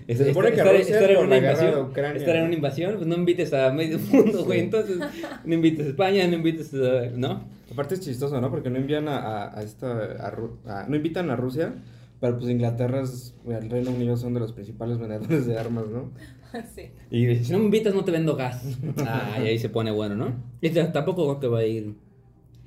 Es- 0.06 0.18
Se 0.18 0.28
supone 0.28 0.48
que 0.50 0.56
estar, 0.56 0.74
Rusia 0.74 0.94
estar 0.96 1.10
en 1.10 1.16
por 1.16 1.26
una 1.26 1.34
la 1.36 1.40
guerra 1.42 1.52
invasión, 1.52 1.74
de 1.84 1.90
Ucrania, 1.90 2.18
estar 2.18 2.34
en 2.36 2.40
¿no? 2.40 2.46
una 2.46 2.54
invasión, 2.56 2.94
pues 2.96 3.06
no 3.06 3.14
invites 3.16 3.52
a 3.52 3.70
medio 3.72 3.98
mundo, 4.12 4.44
güey. 4.44 4.60
Entonces, 4.60 4.98
no 5.44 5.54
invites 5.54 5.86
a 5.86 5.88
España, 5.90 6.26
no 6.26 6.34
invites 6.34 6.72
a. 6.74 7.10
¿No? 7.14 7.44
Aparte 7.70 7.94
es 7.94 8.00
chistoso, 8.00 8.40
¿no? 8.40 8.50
Porque 8.50 8.70
no 8.70 8.78
envían 8.78 9.06
a, 9.08 9.18
a, 9.18 9.58
a 9.58 9.62
esta... 9.62 9.92
a 9.92 10.32
Ru- 10.34 10.56
a- 10.66 10.86
no 10.88 10.96
invitan 10.96 11.28
a 11.30 11.36
Rusia, 11.36 11.74
pero 12.18 12.38
pues 12.38 12.50
Inglaterra 12.50 13.02
es... 13.02 13.34
El 13.46 13.68
Reino 13.68 13.90
Unido 13.90 14.16
son 14.16 14.32
de 14.32 14.40
los 14.40 14.52
principales 14.54 14.98
vendedores 14.98 15.46
de 15.46 15.58
armas, 15.58 15.84
¿no? 15.88 16.10
sí. 16.74 16.90
Y 17.10 17.36
si 17.44 17.52
no 17.52 17.58
me 17.58 17.64
invitas, 17.66 17.94
no 17.94 18.04
te 18.04 18.10
vendo 18.10 18.36
gas. 18.36 18.62
Ah, 19.06 19.38
y 19.42 19.46
ahí 19.48 19.58
se 19.58 19.68
pone 19.68 19.90
bueno, 19.90 20.14
¿no? 20.16 20.32
Y 20.60 20.70
tampoco 20.70 21.24
creo 21.26 21.40
que 21.40 21.46
va 21.48 21.58
a 21.60 21.64
ir 21.66 21.94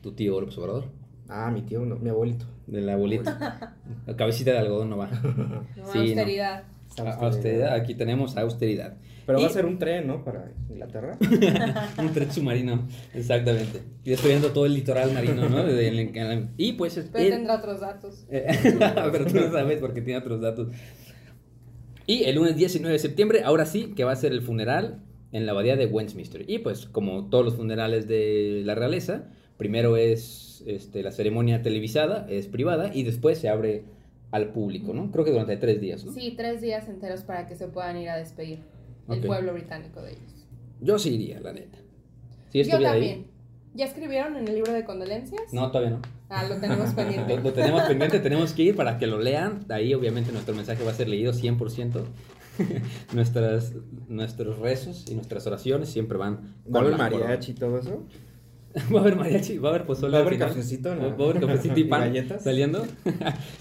tu 0.01 0.11
tío 0.13 0.39
López 0.39 0.57
Obrador, 0.57 0.86
Ah, 1.29 1.49
mi 1.51 1.61
tío, 1.61 1.86
no, 1.86 1.95
mi 1.95 2.09
abuelito. 2.09 2.45
del 2.67 2.89
abuelito. 2.89 3.32
La 4.05 4.15
cabecita 4.17 4.51
de 4.51 4.57
algodón 4.59 4.89
no 4.89 4.97
va. 4.97 5.09
No, 5.77 5.86
Sí, 5.91 5.97
no. 5.97 6.01
austeridad. 6.01 6.63
Austeridad, 7.19 7.73
aquí 7.73 7.95
tenemos 7.95 8.36
austeridad. 8.38 8.95
Pero 9.25 9.39
Y- 9.39 9.43
va 9.43 9.47
a 9.49 9.53
ser 9.53 9.65
un 9.65 9.77
tren, 9.77 10.07
¿no? 10.07 10.25
Para 10.25 10.51
Inglaterra. 10.69 11.17
Un 11.99 12.11
tren 12.11 12.32
submarino, 12.32 12.86
exactamente. 13.13 13.82
Y 14.03 14.09
destruyendo 14.09 14.49
todo 14.51 14.65
el 14.65 14.73
litoral 14.73 15.13
marino, 15.13 15.47
¿no? 15.47 15.63
De- 15.63 16.47
y 16.57 16.73
pues. 16.73 16.95
Pero 17.13 17.23
el- 17.23 17.32
tendrá 17.32 17.55
otros 17.57 17.79
datos. 17.79 18.25
Eh, 18.29 18.47
Pero 19.11 19.25
tú 19.25 19.36
no 19.36 19.51
sabes 19.51 19.77
porque 19.79 20.01
tiene 20.01 20.19
otros 20.19 20.41
datos. 20.41 20.67
Y 22.12 22.26
el 22.26 22.36
lunes 22.36 22.57
19 22.57 22.91
de 22.91 22.99
septiembre, 22.99 23.43
ahora 23.45 23.66
sí, 23.66 23.93
que 23.95 24.03
va 24.03 24.12
a 24.12 24.18
ser 24.18 24.34
el 24.34 24.41
funeral 24.41 25.01
en 25.32 25.45
la 25.45 25.53
abadía 25.53 25.78
de 25.78 25.86
Westminster. 25.86 26.43
Y 26.45 26.59
pues, 26.59 26.86
como 26.86 27.30
todos 27.30 27.45
los 27.45 27.55
funerales 27.55 28.05
de 28.05 28.64
la 28.66 28.76
realeza, 28.76 29.30
primero 29.55 29.95
es 29.95 30.62
este, 30.68 31.03
la 31.03 31.14
ceremonia 31.14 31.62
televisada, 31.62 32.28
es 32.30 32.47
privada, 32.47 32.91
y 32.93 33.03
después 33.03 33.38
se 33.38 33.47
abre 33.47 33.86
al 34.32 34.51
público, 34.51 34.93
¿no? 34.93 35.09
Creo 35.09 35.24
que 35.24 35.32
durante 35.32 35.55
tres 35.55 35.80
días, 35.80 36.03
¿no? 36.03 36.12
Sí, 36.12 36.34
tres 36.36 36.59
días 36.59 36.89
enteros 36.89 37.22
para 37.22 37.47
que 37.47 37.55
se 37.55 37.70
puedan 37.70 37.95
ir 37.95 38.09
a 38.09 38.18
despedir 38.18 38.59
el 39.07 39.22
pueblo 39.22 39.53
británico 39.53 40.01
de 40.01 40.12
ellos. 40.12 40.47
Yo 40.82 40.99
sí 40.99 41.14
iría, 41.14 41.39
la 41.39 41.53
neta. 41.53 41.78
Sí, 42.49 42.62
Yo 42.66 42.72
también. 42.72 42.93
ahí. 42.93 43.26
¿Ya 43.74 43.86
escribieron 43.86 44.36
en 44.36 44.49
el 44.49 44.55
libro 44.55 44.74
de 44.74 44.84
condolencias? 44.84 45.53
No, 45.53 45.72
todavía 45.72 45.91
no. 45.91 46.01
Ah, 46.34 46.45
lo 46.47 46.55
tenemos 46.55 46.89
Lo, 46.89 46.95
pendiente. 46.95 47.38
lo 47.41 47.53
tenemos 47.53 47.82
pendiente, 47.84 48.19
tenemos 48.19 48.53
que 48.53 48.63
ir 48.63 48.75
para 48.75 48.97
que 48.97 49.05
lo 49.05 49.19
lean. 49.19 49.65
Ahí 49.69 49.93
obviamente 49.93 50.32
nuestro 50.32 50.55
mensaje 50.55 50.84
va 50.84 50.91
a 50.91 50.93
ser 50.93 51.07
leído 51.09 51.34
100%. 51.34 52.01
Nuestras, 53.13 53.73
nuestros 54.07 54.59
rezos 54.59 55.05
y 55.09 55.15
nuestras 55.15 55.47
oraciones 55.47 55.89
siempre 55.89 56.17
van 56.17 56.55
¿Va 56.73 56.79
a 56.79 56.84
haber 56.84 56.97
mariachi 56.97 57.51
y 57.51 57.55
todo 57.55 57.79
eso? 57.79 58.03
Va 58.93 58.99
a 58.99 59.01
haber 59.01 59.15
mariachi, 59.17 59.57
va 59.57 59.69
a 59.69 59.71
haber 59.71 59.86
pozole. 59.86 60.13
¿Va 60.13 60.19
a 60.19 60.21
haber 60.21 60.38
cafecito, 60.39 60.95
no? 60.95 61.01
Va 61.17 61.25
a 61.25 61.29
haber 61.29 61.41
cafecito 61.41 61.77
y 61.77 61.82
¿Y 61.82 61.84
pan 61.86 62.01
galletas? 62.01 62.43
saliendo. 62.43 62.86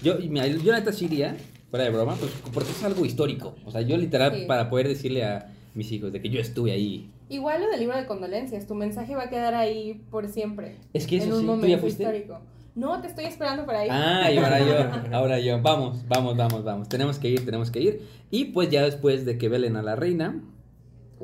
yo, 0.01 0.17
y 0.19 0.29
mira, 0.29 0.47
yo 0.47 0.71
neta 0.71 0.93
sí 0.93 1.05
iría, 1.05 1.35
fuera 1.69 1.83
de 1.85 1.91
broma, 1.91 2.15
pues, 2.15 2.31
porque 2.53 2.71
es 2.71 2.81
algo 2.83 3.05
histórico. 3.05 3.55
O 3.65 3.71
sea, 3.71 3.81
yo 3.81 3.97
literal 3.97 4.33
Sí. 4.33 4.45
para 4.47 4.69
poder 4.69 4.87
decirle 4.87 5.25
a 5.25 5.51
mis 5.73 5.91
hijos 5.91 6.13
de 6.13 6.21
que 6.21 6.29
yo 6.29 6.39
estuve 6.39 6.71
ahí. 6.71 7.09
Igual 7.27 7.61
lo 7.61 7.69
del 7.69 7.81
libro 7.81 7.97
de 7.97 8.05
condolencias, 8.05 8.67
tu 8.67 8.75
mensaje 8.75 9.15
va 9.15 9.23
a 9.23 9.29
quedar 9.29 9.53
ahí 9.53 10.01
por 10.11 10.29
siempre. 10.29 10.75
Es 10.93 11.07
que 11.07 11.17
eso 11.17 11.25
en 11.25 11.33
un 11.33 11.39
sí, 11.39 11.45
¿tú 11.45 11.49
ya 11.51 11.55
momento 11.57 11.79
fuiste? 11.79 12.03
histórico. 12.03 12.39
No, 12.73 13.01
te 13.01 13.07
estoy 13.07 13.25
esperando 13.25 13.65
para 13.65 13.85
ir. 13.85 13.91
Ah, 13.91 14.31
y 14.31 14.37
ahora 14.37 14.59
yo, 14.59 15.11
ahora 15.15 15.39
yo. 15.39 15.61
Vamos, 15.61 16.07
vamos, 16.07 16.37
vamos, 16.37 16.63
vamos. 16.63 16.89
Tenemos 16.89 17.19
que 17.19 17.29
ir, 17.29 17.45
tenemos 17.45 17.69
que 17.69 17.81
ir. 17.81 18.01
Y 18.29 18.45
pues 18.45 18.69
ya 18.69 18.83
después 18.83 19.25
de 19.25 19.37
que 19.37 19.49
velen 19.49 19.75
a 19.75 19.81
la 19.81 19.95
reina, 19.95 20.41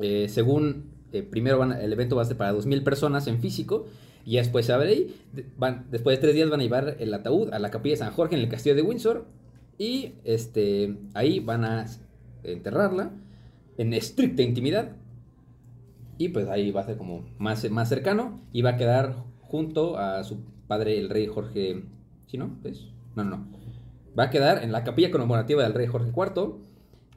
eh, 0.00 0.28
según 0.28 0.90
eh, 1.12 1.22
primero 1.22 1.58
van, 1.58 1.72
el 1.72 1.92
evento 1.92 2.16
va 2.16 2.22
a 2.22 2.26
ser 2.26 2.36
para 2.36 2.52
2.000 2.52 2.84
personas 2.84 3.26
en 3.26 3.40
físico. 3.40 3.86
Y 4.26 4.36
después 4.36 4.66
se 4.66 4.74
abre 4.74 4.90
ahí. 4.90 5.16
Van, 5.56 5.86
después 5.90 6.18
de 6.18 6.20
tres 6.20 6.34
días 6.34 6.50
van 6.50 6.60
a 6.60 6.62
llevar 6.62 6.96
el 6.98 7.14
ataúd 7.14 7.52
a 7.54 7.58
la 7.58 7.70
capilla 7.70 7.94
de 7.94 7.98
San 7.98 8.12
Jorge 8.12 8.34
en 8.34 8.42
el 8.42 8.48
castillo 8.48 8.74
de 8.74 8.82
Windsor. 8.82 9.24
Y 9.78 10.16
este, 10.24 10.98
ahí 11.14 11.40
van 11.40 11.64
a 11.64 11.86
enterrarla 12.42 13.12
en 13.78 13.94
estricta 13.94 14.42
intimidad. 14.42 14.92
Y 16.18 16.28
pues 16.28 16.46
ahí 16.48 16.72
va 16.72 16.82
a 16.82 16.84
ser 16.84 16.98
como 16.98 17.24
más, 17.38 17.70
más 17.70 17.88
cercano. 17.88 18.42
Y 18.52 18.60
va 18.60 18.70
a 18.70 18.76
quedar 18.76 19.24
junto 19.40 19.96
a 19.96 20.22
su 20.24 20.42
padre, 20.68 20.98
el 20.98 21.08
rey 21.08 21.26
Jorge. 21.26 21.82
¿Sí, 22.28 22.38
no? 22.38 22.50
¿Es? 22.62 22.86
No, 23.16 23.24
no, 23.24 23.38
no. 23.38 23.46
Va 24.16 24.24
a 24.24 24.30
quedar 24.30 24.62
en 24.62 24.70
la 24.70 24.84
capilla 24.84 25.10
conmemorativa 25.10 25.62
del 25.62 25.74
rey 25.74 25.86
Jorge 25.86 26.12
IV. 26.14 26.56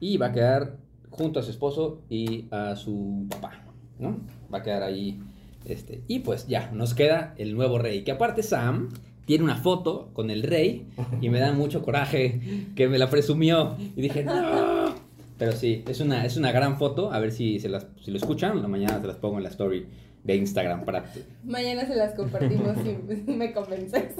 Y 0.00 0.16
va 0.16 0.26
a 0.26 0.32
quedar 0.32 0.78
junto 1.10 1.38
a 1.38 1.42
su 1.42 1.50
esposo 1.50 2.02
y 2.08 2.46
a 2.50 2.74
su 2.74 3.26
papá. 3.28 3.52
¿No? 3.98 4.16
Va 4.52 4.58
a 4.58 4.62
quedar 4.62 4.82
ahí. 4.82 5.20
Este. 5.64 6.02
Y 6.08 6.20
pues 6.20 6.48
ya, 6.48 6.70
nos 6.72 6.94
queda 6.94 7.34
el 7.38 7.54
nuevo 7.54 7.78
rey. 7.78 8.02
Que 8.02 8.10
aparte 8.10 8.42
Sam 8.42 8.88
tiene 9.26 9.44
una 9.44 9.56
foto 9.56 10.10
con 10.12 10.30
el 10.30 10.42
rey. 10.42 10.88
Y 11.20 11.28
me 11.28 11.38
da 11.38 11.52
mucho 11.52 11.82
coraje 11.82 12.68
que 12.74 12.88
me 12.88 12.98
la 12.98 13.10
presumió. 13.10 13.76
Y 13.78 14.00
dije, 14.02 14.24
no. 14.24 14.94
Pero 15.38 15.52
sí, 15.52 15.84
es 15.86 16.00
una, 16.00 16.24
es 16.24 16.36
una 16.36 16.52
gran 16.52 16.78
foto. 16.78 17.12
A 17.12 17.20
ver 17.20 17.32
si, 17.32 17.60
se 17.60 17.68
las, 17.68 17.86
si 18.00 18.10
lo 18.10 18.16
escuchan. 18.16 18.60
La 18.62 18.68
mañana 18.68 19.00
se 19.00 19.06
las 19.06 19.16
pongo 19.16 19.36
en 19.36 19.44
la 19.44 19.50
story 19.50 19.86
de 20.24 20.36
Instagram 20.36 20.84
para 20.84 21.04
Mañana 21.44 21.84
se 21.86 21.96
las 21.96 22.14
compartimos 22.14 22.76
si 22.82 23.22
me 23.32 23.52
convences. 23.52 24.14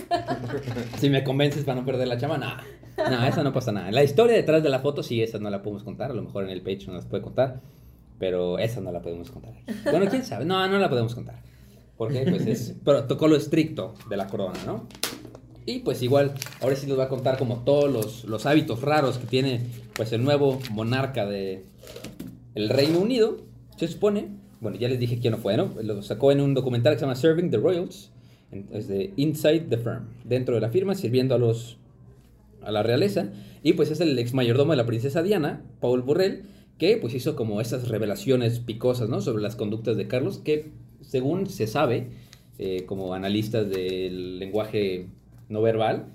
si 0.99 1.11
me 1.11 1.23
convences 1.23 1.65
para 1.65 1.81
no 1.81 1.87
perder 1.87 2.09
la 2.09 2.19
chama. 2.19 2.39
No, 2.39 2.57
no, 3.11 3.25
eso 3.25 3.45
no 3.45 3.53
pasa 3.53 3.73
nada. 3.73 3.91
La 3.91 4.03
historia 4.03 4.37
detrás 4.37 4.63
de 4.63 4.69
la 4.69 4.81
foto, 4.81 5.03
sí, 5.03 5.23
esa 5.23 5.39
no 5.39 5.49
la 5.51 5.63
podemos 5.63 5.85
contar. 5.85 6.11
A 6.11 6.15
lo 6.15 6.23
mejor 6.23 6.45
en 6.45 6.51
el 6.51 6.63
page 6.63 6.87
no 6.89 6.95
las 6.95 7.07
puede 7.07 7.23
contar. 7.23 7.61
Pero 8.19 8.59
esa 8.59 8.81
no 8.81 8.93
la 8.93 9.01
podemos 9.01 9.31
contar. 9.31 9.53
aquí. 9.53 9.75
Bueno, 9.85 10.07
quién 10.09 10.25
sabe. 10.25 10.45
No, 10.45 10.67
no 10.69 10.79
la 10.79 10.89
podemos 10.89 11.15
contar. 11.15 11.37
Porque 11.97 12.25
pues 12.29 12.47
es 12.47 12.75
protocolo 12.85 13.37
estricto 13.37 13.95
de 14.09 14.17
la 14.17 14.27
corona, 14.27 14.59
¿no? 14.67 14.87
Y 15.65 15.81
pues 15.81 16.03
igual, 16.03 16.33
ahora 16.61 16.75
sí 16.75 16.89
nos 16.89 16.99
va 16.99 17.05
a 17.05 17.09
contar 17.09 17.39
como 17.39 17.59
todos 17.59 17.91
los, 17.91 18.25
los 18.25 18.47
hábitos 18.47 18.83
raros 18.83 19.19
que 19.19 19.27
tiene 19.27 19.61
pues 19.95 20.13
el 20.13 20.25
nuevo 20.25 20.59
monarca 20.73 21.25
de 21.27 21.65
el 22.57 22.69
Reino 22.69 22.99
Unido, 22.99 23.39
se 23.77 23.87
supone. 23.89 24.42
Bueno, 24.63 24.79
ya 24.79 24.89
les 24.89 25.01
dije 25.01 25.19
quién 25.19 25.33
no 25.33 25.39
fue, 25.39 25.57
¿no? 25.57 25.75
Lo 25.83 26.03
sacó 26.03 26.31
en 26.31 26.41
un 26.41 26.55
documental 26.55 26.93
que 26.95 27.01
se 27.01 27.05
llama 27.05 27.17
Serving 27.17 27.51
the 27.51 27.57
Royals, 27.57 28.13
es 28.73 28.87
de 28.87 29.13
Inside 29.17 29.67
the 29.69 29.77
Firm, 29.77 30.05
dentro 30.23 30.55
de 30.55 30.61
la 30.61 30.71
firma, 30.71 30.95
sirviendo 30.95 31.35
a 31.35 31.39
los 31.39 31.79
a 32.63 32.71
la 32.71 32.85
realeza. 32.85 33.31
Y 33.65 33.73
pues 33.73 33.91
es 33.91 34.01
el 34.01 34.17
ex 34.17 34.35
mayordomo 34.35 34.71
de 34.71 34.77
la 34.77 34.87
princesa 34.87 35.21
Diana, 35.21 35.65
Paul 35.81 36.03
Burrell, 36.03 36.45
que 36.79 36.97
pues 36.97 37.13
hizo 37.13 37.35
como 37.35 37.61
esas 37.61 37.89
revelaciones 37.89 38.61
picosas, 38.61 39.09
¿no? 39.09 39.21
Sobre 39.21 39.43
las 39.43 39.57
conductas 39.57 39.97
de 39.97 40.07
Carlos, 40.07 40.39
que 40.39 40.71
según 41.01 41.49
se 41.49 41.67
sabe, 41.67 42.07
eh, 42.61 42.85
como 42.87 43.15
analistas 43.15 43.69
del 43.69 44.39
lenguaje 44.39 45.09
no 45.49 45.61
verbal, 45.61 46.07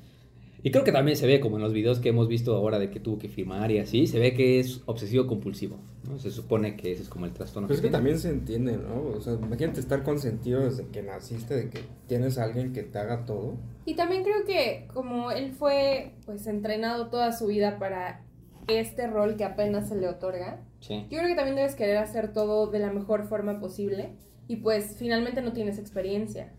y 0.64 0.72
creo 0.72 0.84
que 0.84 0.92
también 0.92 1.18
se 1.18 1.28
ve 1.28 1.40
como 1.40 1.58
en 1.58 1.64
los 1.64 1.74
videos 1.74 2.00
que 2.00 2.10
hemos 2.10 2.28
visto 2.28 2.56
ahora 2.56 2.80
de 2.80 2.90
que 2.90 3.00
tuvo 3.00 3.20
que 3.20 3.30
firmar 3.30 3.72
y 3.72 3.80
así, 3.80 4.08
se 4.08 4.20
ve 4.20 4.34
que 4.34 4.60
es 4.60 4.82
obsesivo 4.86 5.28
compulsivo, 5.28 5.78
¿no? 6.08 6.18
Se 6.20 6.32
supone 6.32 6.76
que 6.76 6.92
ese 6.92 7.04
es 7.04 7.10
como 7.10 7.26
el 7.26 7.34
trastorno. 7.34 7.68
Pero 7.68 7.76
es 7.76 7.82
que 7.82 7.88
tiene. 7.88 7.98
también 7.98 8.20
se 8.20 8.30
entiende, 8.30 8.78
¿no? 8.78 9.02
O 9.18 9.22
sea, 9.22 9.34
imagínate 9.34 9.80
estar 9.80 10.04
consentido 10.04 10.62
desde 10.64 10.88
que 10.88 11.04
naciste, 11.04 11.56
de 11.56 11.70
que 11.70 11.82
tienes 12.08 12.38
a 12.38 12.44
alguien 12.44 12.74
que 12.74 12.84
te 12.84 12.98
haga 13.00 13.26
todo. 13.26 13.56
Y 13.86 13.96
también 13.96 14.24
creo 14.24 14.46
que 14.46 14.88
como 14.94 15.32
él 15.32 15.52
fue 15.54 16.14
pues 16.26 16.48
entrenado 16.48 17.08
toda 17.08 17.32
su 17.34 17.48
vida 17.48 17.78
para 17.80 18.22
este 18.68 19.08
rol 19.08 19.38
que 19.38 19.44
apenas 19.46 19.90
se 19.90 19.96
le 19.96 20.08
otorga, 20.08 20.62
Sí. 20.80 21.06
yo 21.10 21.18
creo 21.18 21.28
que 21.30 21.36
también 21.36 21.56
debes 21.56 21.74
querer 21.76 21.98
hacer 21.98 22.34
todo 22.34 22.68
de 22.68 22.80
la 22.80 22.92
mejor 22.92 23.28
forma 23.28 23.60
posible 23.60 24.12
y 24.48 24.58
pues 24.58 24.96
finalmente 24.98 25.42
no 25.42 25.52
tienes 25.54 25.80
experiencia. 25.80 26.54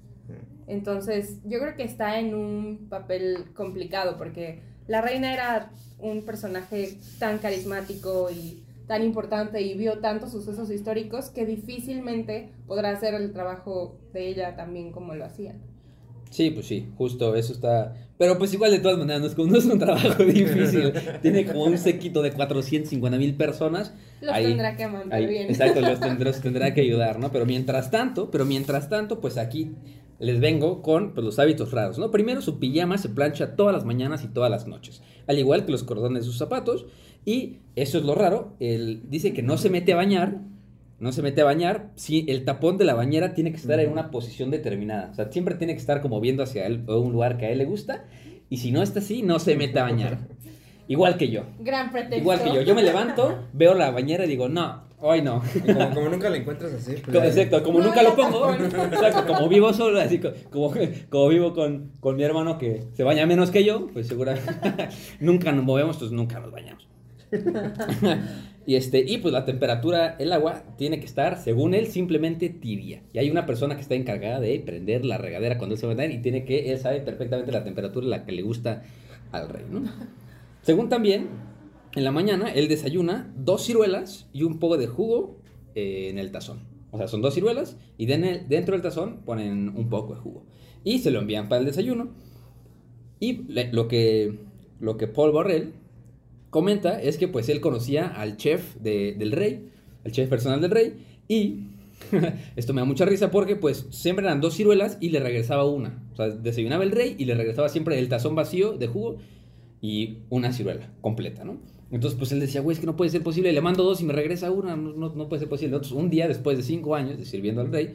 Entonces 0.67 1.39
yo 1.45 1.59
creo 1.61 1.77
que 1.77 1.85
está 1.85 2.19
en 2.19 2.35
un 2.35 2.89
papel 2.91 3.47
complicado 3.55 4.17
porque 4.19 4.61
la 4.87 5.01
reina 5.01 5.33
era 5.33 5.71
un 5.99 6.25
personaje 6.25 6.99
tan 7.19 7.39
carismático 7.39 8.29
y 8.31 8.63
tan 8.89 9.05
importante 9.05 9.61
y 9.61 9.75
vio 9.75 10.01
tantos 10.01 10.33
sucesos 10.33 10.71
históricos 10.71 11.31
que 11.31 11.47
difícilmente 11.47 12.51
podrá 12.67 12.91
hacer 12.91 13.15
el 13.15 13.33
trabajo 13.33 14.01
de 14.13 14.29
ella 14.29 14.57
también 14.57 14.91
como 14.91 15.15
lo 15.15 15.25
hacía. 15.27 15.55
Sí, 16.31 16.51
pues 16.51 16.67
sí, 16.67 16.87
justo, 16.97 17.35
eso 17.35 17.53
está... 17.53 17.95
Pero 18.19 18.37
pues 18.37 18.53
igual 18.53 18.73
de 18.73 18.81
todas 18.81 18.99
maneras, 18.99 19.21
no 19.21 19.27
es, 19.29 19.35
como- 19.35 19.51
no 19.53 19.59
es 19.59 19.65
un 19.67 19.79
trabajo 19.79 20.23
difícil. 20.25 20.93
Tiene 21.23 21.47
como 21.47 21.65
un 21.65 21.79
séquito 21.79 22.21
de 22.21 22.33
450 22.33 23.17
mil 23.17 23.35
personas. 23.35 23.95
Los 24.21 24.35
Ahí- 24.35 24.47
tendrá 24.47 24.77
que 24.77 24.89
mandar 24.89 25.27
bien. 25.27 25.49
Exacto, 25.49 25.81
los 25.81 26.01
tendrá, 26.01 26.31
los 26.31 26.41
tendrá 26.41 26.75
que 26.75 26.81
ayudar, 26.81 27.19
¿no? 27.21 27.31
Pero 27.31 27.47
mientras 27.47 27.91
tanto, 27.93 28.31
pero 28.31 28.45
mientras 28.45 28.89
tanto, 28.89 29.21
pues 29.21 29.39
aquí 29.39 29.71
les 30.19 30.41
vengo 30.41 30.83
con 30.83 31.15
pues, 31.15 31.25
los 31.25 31.39
hábitos 31.39 31.71
raros, 31.71 31.97
¿no? 31.99 32.11
Primero, 32.11 32.43
su 32.43 32.59
pijama 32.59 32.99
se 32.99 33.09
plancha 33.09 33.55
todas 33.55 33.73
las 33.73 33.85
mañanas 33.85 34.25
y 34.25 34.29
todas 34.29 34.51
las 34.51 34.67
noches, 34.67 35.01
al 35.29 35.39
igual 35.39 35.65
que 35.65 35.71
los 35.71 35.85
cordones 35.85 36.25
de 36.25 36.27
sus 36.27 36.39
zapatos. 36.39 36.87
Y 37.25 37.59
eso 37.77 37.99
es 37.99 38.05
lo 38.05 38.17
raro, 38.17 38.57
él 38.59 39.03
dice 39.09 39.33
que 39.33 39.43
no 39.45 39.59
se 39.59 39.71
mete 39.71 39.93
a 39.93 39.97
bañar, 39.97 40.41
no 41.01 41.13
se 41.13 41.23
mete 41.23 41.41
a 41.41 41.45
bañar 41.45 41.91
si 41.95 42.25
el 42.29 42.45
tapón 42.45 42.77
de 42.79 42.85
la 42.85 42.95
bañera 42.95 43.35
tiene 43.35 43.51
que 43.53 43.57
estar 43.59 43.79
en 43.81 43.91
una 43.93 44.11
posición 44.11 44.51
determinada. 44.51 45.11
O 45.13 45.15
sea, 45.15 45.31
siempre 45.31 45.55
tiene 45.55 45.75
que 45.75 45.81
estar 45.81 46.01
como 46.03 46.21
viendo 46.21 46.43
hacia 46.43 46.67
él, 46.67 46.85
o 46.89 46.99
un 46.99 47.13
lugar 47.13 47.37
que 47.39 47.47
a 47.47 47.51
él 47.51 47.59
le 47.59 47.65
gusta. 47.65 48.05
Y 48.51 48.57
si 48.59 48.73
no 48.73 48.83
está 48.83 48.99
así, 49.01 49.23
no 49.23 49.39
se 49.39 49.57
mete 49.57 49.79
a 49.79 49.83
bañar. 49.85 50.19
Igual 50.89 51.19
que 51.19 51.29
yo. 51.29 51.43
Gran 51.61 51.91
pretexto. 51.93 52.17
Igual 52.19 52.43
que 52.43 52.53
yo. 52.55 52.63
Yo 52.63 52.75
me 52.75 52.83
levanto, 52.83 53.45
veo 53.53 53.75
la 53.75 53.91
bañera 53.91 54.25
y 54.25 54.29
digo, 54.29 54.49
no, 54.49 54.85
hoy 55.01 55.21
no. 55.21 55.43
Como, 55.67 55.91
como 55.95 56.09
nunca 56.09 56.31
la 56.31 56.39
encuentras 56.39 56.73
así. 56.73 56.93
pues, 56.93 57.15
Como- 57.15 57.25
Exacto, 57.27 57.63
como 57.63 57.79
No, 57.81 57.85
nunca 57.89 58.03
lo 58.03 58.17
pongo, 58.17 58.53
exacto, 58.55 59.27
como 59.27 59.49
vivo 59.51 59.71
solo, 59.75 60.01
así 60.01 60.19
co- 60.19 60.33
como, 60.51 60.73
como 61.11 61.29
vivo 61.29 61.53
con, 61.53 61.93
con 62.01 62.17
mi 62.17 62.23
hermano 62.23 62.57
que 62.57 62.85
se 62.95 63.05
baña 63.05 63.27
menos 63.27 63.51
que 63.51 63.65
yo, 63.65 63.89
pues 63.93 64.07
seguramente 64.09 64.51
nunca 65.21 65.53
nos 65.53 65.63
movemos, 65.65 65.99
pues 65.99 66.11
nunca 66.11 66.41
nos 66.41 66.51
bañamos. 66.51 66.89
y 68.67 68.77
este, 68.77 69.05
y 69.07 69.19
pues 69.19 69.33
la 69.33 69.45
temperatura, 69.45 70.17
el 70.19 70.33
agua 70.33 70.65
tiene 70.77 71.01
que 71.01 71.07
estar, 71.07 71.39
según 71.39 71.75
él, 71.75 71.87
simplemente 71.87 72.49
tibia. 72.49 73.03
Y 73.13 73.19
hay 73.19 73.31
una 73.31 73.47
persona 73.47 73.75
que 73.75 73.83
está 73.83 73.95
encargada 73.95 74.41
de 74.41 74.59
prender 74.61 75.05
la 75.05 75.19
regadera 75.19 75.59
cuando 75.59 75.75
él 75.75 75.81
se 75.81 75.87
va 75.87 75.93
a 75.93 75.97
bañar 75.97 76.13
y 76.13 76.23
tiene 76.23 76.45
que, 76.45 76.73
él 76.73 76.79
sabe 76.79 77.01
perfectamente 77.01 77.53
la 77.53 77.65
temperatura 77.65 78.07
la 78.07 78.25
que 78.25 78.33
le 78.33 78.43
gusta 78.43 78.83
al 79.33 79.49
rey. 79.49 79.65
Según 80.63 80.89
también, 80.89 81.29
en 81.95 82.05
la 82.05 82.13
mañana 82.13 82.53
él 82.53 82.69
desayuna 82.69 83.33
dos 83.37 83.65
ciruelas 83.65 84.29
y 84.33 84.43
un 84.43 84.59
poco 84.59 84.77
de 84.77 84.87
jugo 84.87 85.39
eh, 85.75 86.09
en 86.11 86.19
el 86.19 86.31
tazón. 86.31 86.61
O 86.91 86.99
sea, 86.99 87.09
son 87.09 87.21
dos 87.21 87.35
ciruelas 87.35 87.77
y 87.99 88.07
dentro 88.07 88.73
del 88.73 88.83
tazón 88.83 89.21
ponen 89.25 89.69
un 89.69 89.89
poco 89.89 90.15
de 90.15 90.21
jugo. 90.21 90.45
Y 90.85 91.01
se 91.01 91.11
lo 91.11 91.21
envían 91.21 91.49
para 91.49 91.61
el 91.61 91.67
desayuno. 91.67 92.09
Y 93.21 93.43
lo, 93.73 93.89
que, 93.89 94.39
lo 94.81 94.97
que 94.97 95.07
Paul 95.09 95.33
Borrell 95.33 95.73
comenta 96.51 97.01
es 97.01 97.19
que 97.19 97.29
pues 97.29 97.49
él 97.49 97.61
conocía 97.61 98.07
al 98.09 98.37
chef 98.37 98.77
de- 98.77 99.15
del 99.19 99.33
rey, 99.33 99.69
el 100.05 100.13
chef 100.13 100.29
personal 100.29 100.61
del 100.61 100.71
rey, 100.71 100.95
y 101.29 101.61
esto 102.57 102.73
me 102.73 102.81
da 102.81 102.85
mucha 102.85 103.05
risa 103.05 103.31
porque 103.31 103.57
pues 103.57 103.87
siempre 103.91 104.25
eran 104.27 104.41
dos 104.41 104.55
ciruelas 104.55 104.99
y 105.01 105.11
le 105.11 105.21
regresaba 105.21 105.65
una. 105.65 106.03
O 106.13 106.17
sea, 106.17 106.29
desayunaba 106.29 106.85
el 106.85 106.93
rey 106.93 107.17
y 107.19 107.25
le 107.25 107.35
regresaba 107.35 107.69
siempre 107.69 107.99
el 107.99 108.09
tazón 108.09 108.35
vacío 108.35 108.73
de 108.79 108.87
jugo 108.87 109.17
y 109.81 110.19
una 110.31 110.53
ciruela 110.53 110.91
completa, 111.01 111.45
¿no? 111.45 111.59
Entonces, 111.91 112.19
pues 112.19 112.33
él 112.33 112.41
decía, 112.41 112.61
güey, 112.61 112.75
es 112.75 112.81
que 112.81 112.87
no 112.87 112.97
puede 112.97 113.11
ser 113.11 113.23
posible, 113.23 113.51
le 113.53 113.61
mando 113.63 113.83
dos 113.83 114.01
y 114.03 114.05
me 114.05 114.13
regresa 114.13 114.51
una, 114.51 114.77
no, 114.77 114.93
no, 114.93 115.15
no 115.15 115.29
puede 115.29 115.41
ser 115.41 115.49
posible. 115.49 115.75
Entonces, 115.75 115.93
un 115.97 116.11
día 116.11 116.29
después 116.29 116.57
de 116.59 116.63
cinco 116.63 116.95
años 116.95 117.17
de 117.19 117.25
sirviendo 117.25 117.63
al 117.63 117.73
rey, 117.73 117.95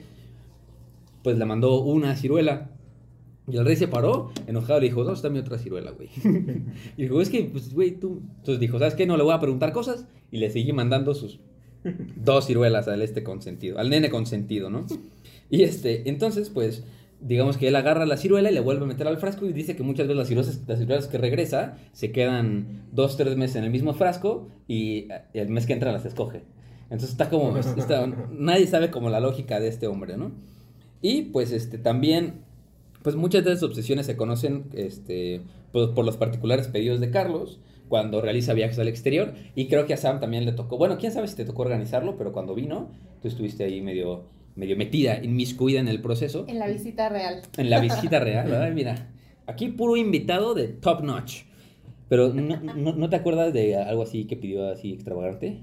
pues 1.24 1.38
le 1.38 1.46
mandó 1.46 1.80
una 1.82 2.16
ciruela. 2.16 2.72
Y 3.48 3.58
el 3.58 3.66
rey 3.66 3.76
se 3.76 3.88
paró, 3.90 4.32
enojado, 4.48 4.80
le 4.80 4.86
dijo, 4.88 5.04
¿dónde 5.04 5.18
está 5.18 5.30
mi 5.30 5.40
otra 5.40 5.58
ciruela, 5.58 5.92
güey? 5.92 6.10
y 6.98 7.04
dijo, 7.04 7.20
es 7.22 7.30
que, 7.30 7.44
pues, 7.44 7.74
güey, 7.74 7.92
tú... 7.92 8.22
Entonces 8.38 8.60
dijo, 8.60 8.80
¿sabes 8.80 8.96
qué? 8.96 9.06
No 9.06 9.18
le 9.18 9.24
voy 9.24 9.34
a 9.34 9.40
preguntar 9.40 9.74
cosas. 9.74 10.06
Y 10.32 10.38
le 10.38 10.50
seguí 10.50 10.72
mandando 10.72 11.14
sus 11.14 11.40
dos 12.16 12.46
ciruelas 12.48 12.88
al 12.88 13.02
este 13.02 13.24
consentido, 13.24 13.80
al 13.80 13.90
nene 13.90 14.10
consentido, 14.10 14.70
¿no? 14.70 14.86
Y 15.50 15.64
este, 15.64 16.10
entonces, 16.10 16.50
pues, 16.50 16.84
digamos 17.20 17.58
que 17.58 17.68
él 17.68 17.76
agarra 17.76 18.06
la 18.06 18.18
ciruela 18.18 18.50
y 18.50 18.54
le 18.54 18.60
vuelve 18.62 18.84
a 18.84 18.88
meter 18.88 19.08
al 19.08 19.18
frasco 19.18 19.46
y 19.46 19.54
dice 19.54 19.76
que 19.76 19.84
muchas 19.84 20.08
veces 20.08 20.18
las 20.18 20.28
ciruelas, 20.28 20.62
las 20.68 20.80
ciruelas 20.80 21.08
que 21.08 21.18
regresa 21.18 21.78
se 21.92 22.12
quedan 22.12 22.84
dos, 22.92 23.18
tres 23.18 23.36
meses 23.38 23.58
en 23.58 23.66
el 23.66 23.70
mismo 23.72 23.94
frasco 23.94 24.48
y 24.68 25.08
el 25.34 25.50
mes 25.50 25.66
que 25.66 25.74
entra 25.74 25.92
las 25.92 26.06
escoge. 26.06 26.44
Entonces 26.86 27.12
está 27.12 27.30
como, 27.30 27.58
está- 27.58 28.08
nadie 28.32 28.68
sabe 28.68 28.90
como 28.90 29.10
la 29.10 29.20
lógica 29.20 29.60
de 29.60 29.68
este 29.68 29.88
hombre, 29.88 30.18
¿no? 30.18 30.32
Y 31.02 31.24
pues 31.24 31.52
este 31.52 31.78
también, 31.78 32.42
pues 33.04 33.16
muchas 33.16 33.44
de 33.44 33.52
esas 33.52 33.64
obsesiones 33.64 34.06
se 34.06 34.16
conocen 34.16 34.66
este, 34.74 35.42
por, 35.72 35.94
por 35.94 36.06
los 36.06 36.18
particulares 36.18 36.68
pedidos 36.68 37.00
de 37.00 37.12
Carlos 37.12 37.60
cuando 37.90 38.22
realiza 38.22 38.54
viajes 38.54 38.80
al 38.80 38.88
exterior 38.88 39.34
y 39.56 39.68
creo 39.68 39.86
que 39.86 39.94
a 39.94 39.98
Sam 39.98 40.20
también 40.20 40.46
le 40.46 40.54
tocó, 40.54 40.78
bueno, 40.78 40.98
quién 40.98 41.12
sabe 41.12 41.28
si 41.28 41.36
te 41.36 41.46
tocó 41.46 41.62
organizarlo, 41.64 42.18
pero 42.18 42.32
cuando 42.32 42.56
vino, 42.56 42.90
tú 43.22 43.28
estuviste 43.28 43.66
ahí 43.66 43.82
medio, 43.82 44.24
medio 44.56 44.76
metida, 44.78 45.24
inmiscuida 45.24 45.80
en 45.80 45.88
el 45.88 46.02
proceso, 46.02 46.46
En 46.48 46.60
la 46.60 46.68
visita 46.68 47.10
real. 47.10 47.42
en 47.58 47.70
la 47.70 47.80
visita 47.82 48.20
real, 48.20 48.50
¿verdad? 48.50 48.72
Mira, 48.72 49.12
aquí 49.46 49.68
puro 49.68 49.98
invitado 49.98 50.54
de 50.54 50.70
top 50.70 51.04
notch. 51.04 51.44
Pero 52.10 52.34
¿no, 52.34 52.60
no, 52.62 52.94
no 52.94 53.10
te 53.10 53.16
acuerdas 53.16 53.54
de 53.54 53.76
algo 53.76 54.04
así 54.04 54.26
que 54.26 54.36
pidió 54.36 54.70
así 54.70 54.94
extravagante? 54.94 55.62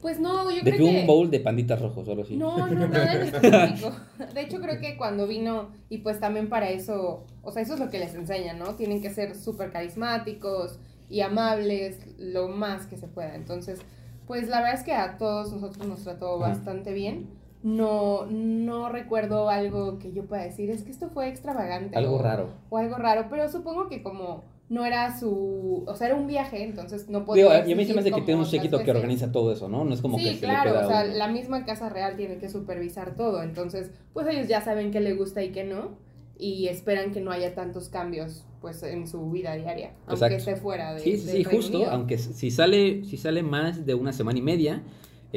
Pues 0.00 0.20
no, 0.20 0.50
yo 0.50 0.62
De 0.62 0.72
creo 0.72 0.76
que 0.86 1.00
un 1.00 1.06
bowl 1.06 1.30
de 1.30 1.40
panditas 1.40 1.80
rojos 1.80 2.06
o 2.06 2.10
algo 2.10 2.22
así. 2.22 2.36
No, 2.36 2.66
no, 2.68 2.86
nada 2.86 3.14
específico. 3.24 3.92
De 4.34 4.40
hecho, 4.42 4.60
creo 4.60 4.78
que 4.80 4.96
cuando 4.96 5.26
vino, 5.26 5.70
y 5.88 5.98
pues 5.98 6.20
también 6.20 6.48
para 6.48 6.70
eso, 6.70 7.24
o 7.42 7.50
sea, 7.52 7.62
eso 7.62 7.74
es 7.74 7.80
lo 7.80 7.90
que 7.90 7.98
les 7.98 8.14
enseñan, 8.14 8.58
¿no? 8.58 8.74
Tienen 8.74 9.00
que 9.00 9.10
ser 9.10 9.34
súper 9.34 9.72
carismáticos 9.72 10.78
y 11.08 11.20
amables 11.22 11.98
lo 12.18 12.48
más 12.48 12.86
que 12.86 12.96
se 12.96 13.08
pueda. 13.08 13.34
Entonces, 13.34 13.80
pues 14.26 14.48
la 14.48 14.58
verdad 14.60 14.74
es 14.74 14.82
que 14.84 14.92
a 14.92 15.18
todos 15.18 15.52
nosotros 15.52 15.86
nos 15.86 16.02
trató 16.02 16.38
bastante 16.38 16.92
bien. 16.92 17.28
No, 17.62 18.26
no 18.26 18.88
recuerdo 18.90 19.48
algo 19.48 19.98
que 19.98 20.12
yo 20.12 20.24
pueda 20.26 20.42
decir, 20.42 20.70
es 20.70 20.82
que 20.82 20.90
esto 20.90 21.08
fue 21.08 21.28
extravagante. 21.28 21.96
Algo 21.96 22.16
o- 22.16 22.22
raro. 22.22 22.48
O 22.70 22.76
algo 22.78 22.96
raro, 22.96 23.26
pero 23.30 23.48
supongo 23.50 23.88
que 23.88 24.02
como 24.02 24.44
no 24.68 24.84
era 24.84 25.16
su, 25.18 25.84
o 25.86 25.94
sea, 25.94 26.08
era 26.08 26.16
un 26.16 26.26
viaje, 26.26 26.64
entonces 26.64 27.08
no 27.08 27.24
podía 27.24 27.44
Digo, 27.44 27.68
y 27.68 27.72
a 27.72 27.76
mí 27.76 27.84
se 27.84 27.94
me 27.94 28.00
exigir 28.00 28.14
que 28.14 28.22
tiene 28.22 28.40
un 28.40 28.46
séquito 28.46 28.82
que 28.82 28.90
organiza 28.90 29.30
todo 29.30 29.52
eso, 29.52 29.68
¿no? 29.68 29.84
No 29.84 29.94
es 29.94 30.00
como 30.02 30.16
que 30.16 30.24
Sí, 30.24 30.34
se 30.34 30.40
claro, 30.40 30.72
le 30.72 30.78
o 30.78 30.88
sea, 30.88 31.04
uno. 31.04 31.14
la 31.14 31.28
misma 31.28 31.64
Casa 31.64 31.88
Real 31.88 32.16
tiene 32.16 32.38
que 32.38 32.48
supervisar 32.48 33.14
todo, 33.14 33.42
entonces, 33.42 33.90
pues 34.12 34.26
ellos 34.26 34.48
ya 34.48 34.60
saben 34.60 34.90
qué 34.90 35.00
le 35.00 35.14
gusta 35.14 35.42
y 35.44 35.52
qué 35.52 35.62
no, 35.62 35.98
y 36.38 36.66
esperan 36.68 37.12
que 37.12 37.20
no 37.20 37.30
haya 37.30 37.54
tantos 37.54 37.88
cambios, 37.88 38.44
pues, 38.60 38.82
en 38.82 39.06
su 39.06 39.30
vida 39.30 39.54
diaria, 39.54 39.92
aunque 40.06 40.34
esté 40.36 40.56
fuera 40.56 40.94
de 40.94 41.00
Sí, 41.00 41.16
sí, 41.16 41.28
sí, 41.28 41.44
justo, 41.44 41.86
aunque 41.88 42.18
si 42.18 42.50
sale, 42.50 43.04
si 43.04 43.16
sale 43.16 43.44
más 43.44 43.86
de 43.86 43.94
una 43.94 44.12
semana 44.12 44.38
y 44.38 44.42
media, 44.42 44.82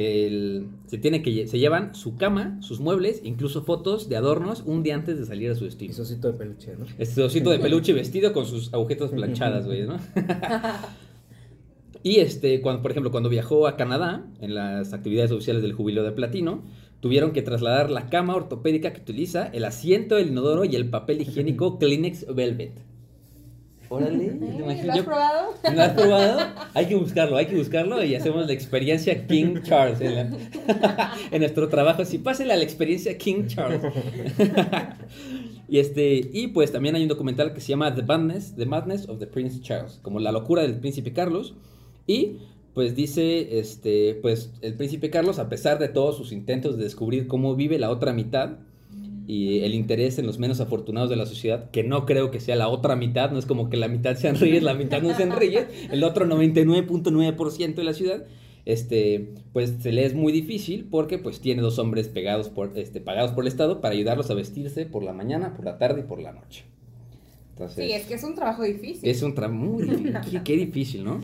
el- 0.00 0.66
se 0.86 0.98
tiene 0.98 1.22
que 1.22 1.46
se 1.46 1.58
llevan 1.58 1.94
su 1.94 2.16
cama, 2.16 2.58
sus 2.62 2.80
muebles, 2.80 3.20
incluso 3.24 3.62
fotos 3.62 4.08
de 4.08 4.16
adornos 4.16 4.62
un 4.66 4.82
día 4.82 4.94
antes 4.94 5.18
de 5.18 5.26
salir 5.26 5.50
a 5.50 5.54
su 5.54 5.64
destino. 5.64 5.92
osito 5.98 6.30
de 6.32 6.38
peluche, 6.38 6.74
¿no? 6.78 6.86
Este 6.98 7.22
osito 7.22 7.50
de 7.50 7.58
peluche 7.60 7.92
vestido 7.92 8.32
con 8.32 8.46
sus 8.46 8.72
agujetas 8.72 9.10
planchadas, 9.10 9.66
güey, 9.66 9.86
¿no? 9.86 9.96
y 12.02 12.16
este, 12.20 12.60
cuando, 12.60 12.82
por 12.82 12.90
ejemplo, 12.92 13.10
cuando 13.10 13.28
viajó 13.28 13.66
a 13.66 13.76
Canadá, 13.76 14.26
en 14.40 14.54
las 14.54 14.92
actividades 14.92 15.32
oficiales 15.32 15.62
del 15.62 15.72
jubileo 15.74 16.02
de 16.02 16.12
platino, 16.12 16.62
tuvieron 17.00 17.32
que 17.32 17.42
trasladar 17.42 17.90
la 17.90 18.08
cama 18.08 18.34
ortopédica 18.36 18.92
que 18.92 19.00
utiliza, 19.00 19.46
el 19.48 19.64
asiento 19.64 20.16
del 20.16 20.28
inodoro 20.28 20.64
y 20.64 20.76
el 20.76 20.88
papel 20.88 21.20
higiénico 21.20 21.78
Kleenex 21.78 22.26
Velvet. 22.34 22.72
Órale, 23.92 24.28
¿te 24.28 24.46
imaginas? 24.46 24.86
¿Lo 24.86 24.92
has 24.92 25.02
probado? 25.02 25.54
¿No 25.74 25.82
has 25.82 25.92
probado? 25.92 26.40
Hay 26.74 26.86
que 26.86 26.94
buscarlo, 26.94 27.36
hay 27.36 27.46
que 27.46 27.56
buscarlo 27.56 28.02
y 28.04 28.14
hacemos 28.14 28.46
la 28.46 28.52
experiencia 28.52 29.26
King 29.26 29.62
Charles 29.64 30.00
en, 30.00 30.14
la- 30.14 31.12
en 31.32 31.40
nuestro 31.40 31.68
trabajo. 31.68 32.04
Sí, 32.04 32.18
pásenle 32.18 32.52
a 32.54 32.56
la 32.56 32.62
experiencia 32.62 33.18
King 33.18 33.48
Charles. 33.48 33.82
y 35.68 35.78
este 35.78 36.30
y 36.32 36.48
pues 36.48 36.70
también 36.70 36.94
hay 36.94 37.02
un 37.02 37.08
documental 37.08 37.52
que 37.52 37.60
se 37.60 37.68
llama 37.68 37.92
The 37.94 38.02
Madness, 38.02 38.54
The 38.56 38.66
Madness 38.66 39.08
of 39.08 39.18
the 39.18 39.26
Prince 39.26 39.60
Charles, 39.60 39.98
como 40.02 40.20
la 40.20 40.30
locura 40.30 40.62
del 40.62 40.76
príncipe 40.78 41.12
Carlos 41.12 41.54
y 42.06 42.38
pues 42.74 42.94
dice 42.94 43.58
este 43.58 44.14
pues 44.22 44.52
el 44.62 44.74
príncipe 44.74 45.10
Carlos 45.10 45.40
a 45.40 45.48
pesar 45.48 45.80
de 45.80 45.88
todos 45.88 46.16
sus 46.16 46.30
intentos 46.30 46.76
de 46.78 46.84
descubrir 46.84 47.26
cómo 47.26 47.56
vive 47.56 47.78
la 47.80 47.90
otra 47.90 48.12
mitad 48.12 48.58
y 49.30 49.60
el 49.60 49.74
interés 49.74 50.18
en 50.18 50.26
los 50.26 50.38
menos 50.40 50.60
afortunados 50.60 51.08
de 51.08 51.14
la 51.16 51.26
sociedad, 51.26 51.70
que 51.70 51.84
no 51.84 52.04
creo 52.06 52.30
que 52.32 52.40
sea 52.40 52.56
la 52.56 52.68
otra 52.68 52.96
mitad, 52.96 53.30
no 53.30 53.38
es 53.38 53.46
como 53.46 53.70
que 53.70 53.76
la 53.76 53.86
mitad 53.86 54.16
sean 54.16 54.34
reyes, 54.36 54.62
la 54.62 54.74
mitad 54.74 55.00
no 55.02 55.14
sean 55.16 55.30
reyes, 55.30 55.66
el 55.92 56.02
otro 56.02 56.26
99.9% 56.26 57.74
de 57.74 57.84
la 57.84 57.94
ciudad, 57.94 58.24
este, 58.66 59.34
pues 59.52 59.74
se 59.80 59.92
le 59.92 60.04
es 60.04 60.14
muy 60.14 60.32
difícil 60.32 60.86
porque 60.90 61.18
pues 61.18 61.40
tiene 61.40 61.62
dos 61.62 61.78
hombres 61.78 62.08
pegados 62.08 62.48
por, 62.48 62.72
este, 62.76 63.00
pagados 63.00 63.32
por 63.32 63.44
el 63.44 63.48
Estado 63.48 63.80
para 63.80 63.94
ayudarlos 63.94 64.30
a 64.30 64.34
vestirse 64.34 64.84
por 64.86 65.02
la 65.02 65.12
mañana, 65.12 65.54
por 65.54 65.64
la 65.64 65.78
tarde 65.78 66.00
y 66.00 66.04
por 66.04 66.20
la 66.20 66.32
noche. 66.32 66.64
Entonces, 67.52 67.86
Sí, 67.86 67.92
es 67.92 68.06
que 68.06 68.14
es 68.14 68.24
un 68.24 68.34
trabajo 68.34 68.62
difícil. 68.64 69.08
es 69.08 69.22
un 69.22 69.34
trabajo 69.34 69.58
muy 69.60 69.84
difícil. 69.84 70.16
qué, 70.30 70.42
qué 70.42 70.56
difícil, 70.56 71.04
¿no? 71.04 71.20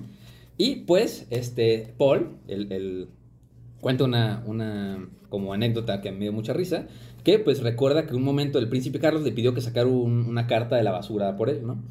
Y 0.58 0.76
pues, 0.86 1.26
este, 1.30 1.92
Paul, 1.98 2.36
el, 2.48 2.70
el- 2.72 3.08
cuenta 3.80 4.04
una, 4.04 4.42
una 4.46 5.06
como 5.28 5.52
anécdota 5.52 6.00
que 6.00 6.12
me 6.12 6.20
dio 6.20 6.32
mucha 6.32 6.52
risa, 6.52 6.86
que 7.26 7.40
pues 7.40 7.60
recuerda 7.60 8.06
que 8.06 8.14
un 8.14 8.22
momento 8.22 8.60
el 8.60 8.68
príncipe 8.68 9.00
Carlos 9.00 9.24
le 9.24 9.32
pidió 9.32 9.52
que 9.52 9.60
sacara 9.60 9.88
un- 9.88 10.26
una 10.28 10.46
carta 10.46 10.76
de 10.76 10.84
la 10.84 10.92
basura 10.92 11.36
por 11.36 11.50
él, 11.50 11.66
¿no? 11.66 11.82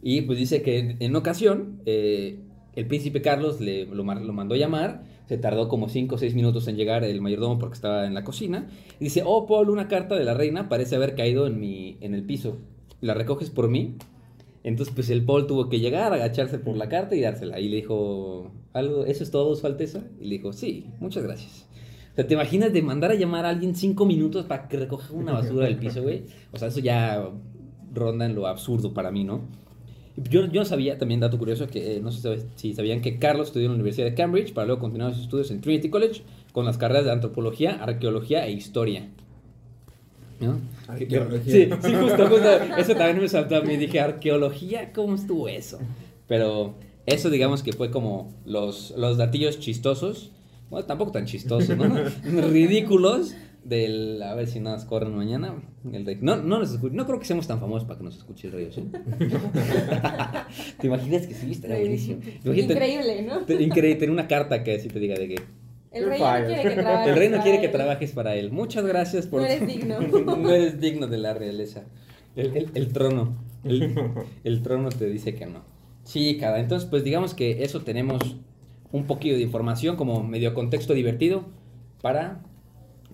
Y 0.00 0.20
pues 0.22 0.38
dice 0.38 0.62
que 0.62 0.78
en, 0.78 0.96
en 1.00 1.16
ocasión 1.16 1.80
eh, 1.86 2.38
el 2.76 2.86
príncipe 2.86 3.20
Carlos 3.20 3.60
le, 3.60 3.86
lo, 3.86 4.04
lo 4.04 4.32
mandó 4.32 4.54
llamar, 4.54 5.02
se 5.28 5.38
tardó 5.38 5.66
como 5.68 5.88
5 5.88 6.14
o 6.14 6.18
6 6.18 6.36
minutos 6.36 6.68
en 6.68 6.76
llegar 6.76 7.02
el 7.02 7.20
mayordomo 7.20 7.58
porque 7.58 7.74
estaba 7.74 8.06
en 8.06 8.14
la 8.14 8.22
cocina, 8.22 8.68
y 9.00 9.04
dice, 9.04 9.22
oh 9.26 9.46
Paul, 9.46 9.70
una 9.70 9.88
carta 9.88 10.14
de 10.14 10.22
la 10.24 10.34
reina 10.34 10.68
parece 10.68 10.94
haber 10.94 11.16
caído 11.16 11.48
en 11.48 12.14
el 12.14 12.22
piso, 12.22 12.58
¿la 13.00 13.14
recoges 13.14 13.50
por 13.50 13.68
mí? 13.68 13.96
Entonces, 14.62 14.94
pues 14.94 15.10
el 15.10 15.24
Paul 15.24 15.48
tuvo 15.48 15.68
que 15.68 15.80
llegar, 15.80 16.12
agacharse 16.12 16.58
por 16.60 16.76
la 16.76 16.88
carta 16.88 17.14
y 17.16 17.20
dársela. 17.22 17.58
Y 17.60 17.68
le 17.68 17.76
dijo, 17.76 18.52
¿algo? 18.72 19.04
¿Eso 19.04 19.22
es 19.24 19.30
todo, 19.30 19.54
Su 19.56 19.66
Alteza? 19.66 20.00
Y 20.20 20.24
le 20.24 20.36
dijo, 20.38 20.52
sí, 20.52 20.86
muchas 21.00 21.22
gracias. 21.24 21.65
O 22.16 22.18
sea, 22.18 22.26
¿te 22.26 22.32
imaginas 22.32 22.72
de 22.72 22.80
mandar 22.80 23.10
a 23.10 23.14
llamar 23.14 23.44
a 23.44 23.50
alguien 23.50 23.74
cinco 23.74 24.06
minutos 24.06 24.46
para 24.46 24.68
que 24.68 24.78
recoja 24.78 25.12
una 25.12 25.32
basura 25.32 25.66
del 25.66 25.76
piso, 25.76 26.02
güey? 26.02 26.22
O 26.50 26.58
sea, 26.58 26.68
eso 26.68 26.80
ya 26.80 27.28
ronda 27.92 28.24
en 28.24 28.34
lo 28.34 28.46
absurdo 28.46 28.94
para 28.94 29.10
mí, 29.10 29.22
¿no? 29.22 29.42
Yo, 30.16 30.46
yo 30.46 30.64
sabía, 30.64 30.96
también 30.96 31.20
dato 31.20 31.36
curioso, 31.36 31.66
que 31.66 31.96
eh, 31.96 32.00
no 32.00 32.10
sé 32.10 32.46
si 32.54 32.72
sabían 32.72 33.02
que 33.02 33.18
Carlos 33.18 33.48
estudió 33.48 33.66
en 33.66 33.72
la 33.72 33.74
Universidad 33.74 34.06
de 34.06 34.14
Cambridge 34.14 34.54
para 34.54 34.66
luego 34.66 34.80
continuar 34.80 35.12
sus 35.12 35.24
estudios 35.24 35.50
en 35.50 35.60
Trinity 35.60 35.90
College 35.90 36.22
con 36.52 36.64
las 36.64 36.78
carreras 36.78 37.04
de 37.04 37.12
antropología, 37.12 37.72
arqueología 37.82 38.46
e 38.46 38.52
historia. 38.52 39.10
¿No? 40.40 40.58
Arqueología. 40.88 41.52
Sí, 41.52 41.68
sí, 41.82 41.94
justo, 41.94 42.28
justo. 42.28 42.50
Eso 42.78 42.94
también 42.94 43.20
me 43.20 43.28
saltó 43.28 43.56
a 43.56 43.60
mí. 43.60 43.76
Dije, 43.76 44.00
arqueología, 44.00 44.90
¿cómo 44.94 45.16
estuvo 45.16 45.48
eso? 45.48 45.80
Pero 46.26 46.76
eso, 47.04 47.28
digamos 47.28 47.62
que 47.62 47.74
fue 47.74 47.90
como 47.90 48.32
los, 48.46 48.94
los 48.96 49.18
datillos 49.18 49.60
chistosos. 49.60 50.30
Bueno, 50.70 50.86
tampoco 50.86 51.12
tan 51.12 51.24
chistosos, 51.26 51.76
¿no? 51.76 51.84
Ridículos 52.50 53.34
del. 53.64 54.22
A 54.22 54.34
ver 54.34 54.46
si 54.48 54.60
nada 54.60 54.76
nos 54.76 54.84
corren 54.84 55.14
mañana. 55.16 55.54
El 55.92 56.04
rey. 56.04 56.18
No, 56.20 56.36
no, 56.36 56.58
nos 56.58 56.78
escu- 56.80 56.90
no 56.90 57.06
creo 57.06 57.18
que 57.20 57.24
seamos 57.24 57.46
tan 57.46 57.60
famosos 57.60 57.86
para 57.86 57.98
que 57.98 58.04
nos 58.04 58.16
escuche 58.16 58.48
el 58.48 58.52
rey, 58.52 58.68
¿sí? 58.72 58.88
¿Te 60.80 60.86
imaginas 60.86 61.26
que 61.26 61.34
sí? 61.34 61.52
Estaría 61.52 61.78
buenísimo. 61.80 62.20
Imagínate- 62.44 62.72
Increíble, 62.74 63.22
¿no? 63.22 63.40
te- 63.44 63.62
Increíble 63.62 63.94
tener 63.96 64.10
una 64.10 64.26
carta 64.28 64.62
que 64.64 64.74
así 64.76 64.88
te 64.88 64.98
diga 64.98 65.14
de 65.16 65.28
que 65.28 65.36
El 65.92 66.06
rey 66.08 66.20
no 66.20 66.46
quiere 66.46 66.62
que 66.62 66.70
trabajes. 66.82 67.08
el 67.08 67.16
rey 67.16 67.28
no 67.28 67.42
quiere 67.42 67.60
que 67.60 67.68
para 67.68 67.84
él. 67.84 67.86
trabajes 67.88 68.12
para 68.12 68.34
él. 68.36 68.50
Muchas 68.52 68.84
gracias 68.86 69.26
por. 69.26 69.40
No 69.42 69.46
eres 69.46 69.66
digno. 69.66 70.00
no 70.36 70.50
eres 70.50 70.80
digno 70.80 71.06
de 71.06 71.18
la 71.18 71.34
realeza. 71.34 71.84
El, 72.34 72.56
el- 72.56 72.70
el 72.74 72.92
trono. 72.92 73.36
El, 73.64 73.94
el 74.44 74.62
trono 74.62 74.90
te 74.90 75.06
dice 75.08 75.34
que 75.34 75.46
no. 75.46 75.60
Sí, 76.04 76.36
cada. 76.38 76.60
Entonces, 76.60 76.88
pues 76.88 77.02
digamos 77.02 77.34
que 77.34 77.64
eso 77.64 77.80
tenemos 77.82 78.36
un 78.96 79.06
poquito 79.06 79.36
de 79.36 79.42
información 79.42 79.96
como 79.96 80.22
medio 80.22 80.54
contexto 80.54 80.94
divertido 80.94 81.44
para. 82.02 82.42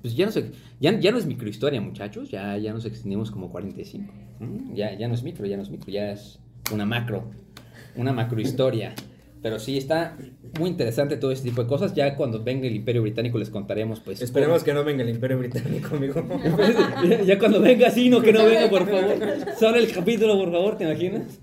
Pues 0.01 0.17
ya 0.17 0.27
no 0.27 0.33
sé. 0.33 0.51
Ya, 0.81 0.99
ya 0.99 1.13
no 1.13 1.19
es 1.19 1.27
microhistoria, 1.27 1.81
muchachos. 1.81 2.31
Ya, 2.31 2.57
ya 2.57 2.73
nos 2.73 2.85
extendimos 2.85 3.31
como 3.31 3.51
45. 3.51 4.13
¿Mm? 4.41 4.75
Ya, 4.75 4.97
ya 4.97 5.09
no 5.09 5.15
es 5.15 5.23
micro, 5.23 5.47
ya 5.47 5.57
no 5.57 5.63
es 5.63 5.71
micro. 5.71 5.93
Ya 5.93 6.13
es 6.13 6.41
una 6.73 6.85
macro. 6.85 7.31
Una 7.97 8.13
macrohistoria. 8.13 8.95
Pero 9.43 9.59
sí, 9.59 9.77
está 9.77 10.17
muy 10.59 10.71
interesante 10.71 11.17
todo 11.17 11.33
este 11.33 11.49
tipo 11.49 11.63
de 11.63 11.69
cosas. 11.69 11.95
Ya 11.95 12.17
cuando 12.17 12.43
venga 12.43 12.67
el 12.67 12.77
Imperio 12.77 13.03
Británico 13.03 13.39
les 13.39 13.51
contaremos, 13.51 14.01
pues. 14.01 14.23
Esperemos 14.23 14.63
que 14.63 14.73
no 14.73 14.85
venga 14.85 15.03
el 15.03 15.11
Imperio 15.11 15.39
Británico, 15.39 15.97
amigo. 15.97 16.25
ya, 17.09 17.23
ya 17.23 17.39
cuando 17.39 17.61
venga, 17.61 17.91
sí, 17.91 18.09
no, 18.09 18.23
que 18.23 18.33
no 18.33 18.45
venga, 18.45 18.71
por 18.71 18.89
favor. 18.89 19.17
Solo 19.59 19.79
el 19.79 19.93
capítulo, 19.93 20.39
por 20.39 20.53
favor, 20.53 20.79
¿te 20.79 20.85
imaginas? 20.85 21.41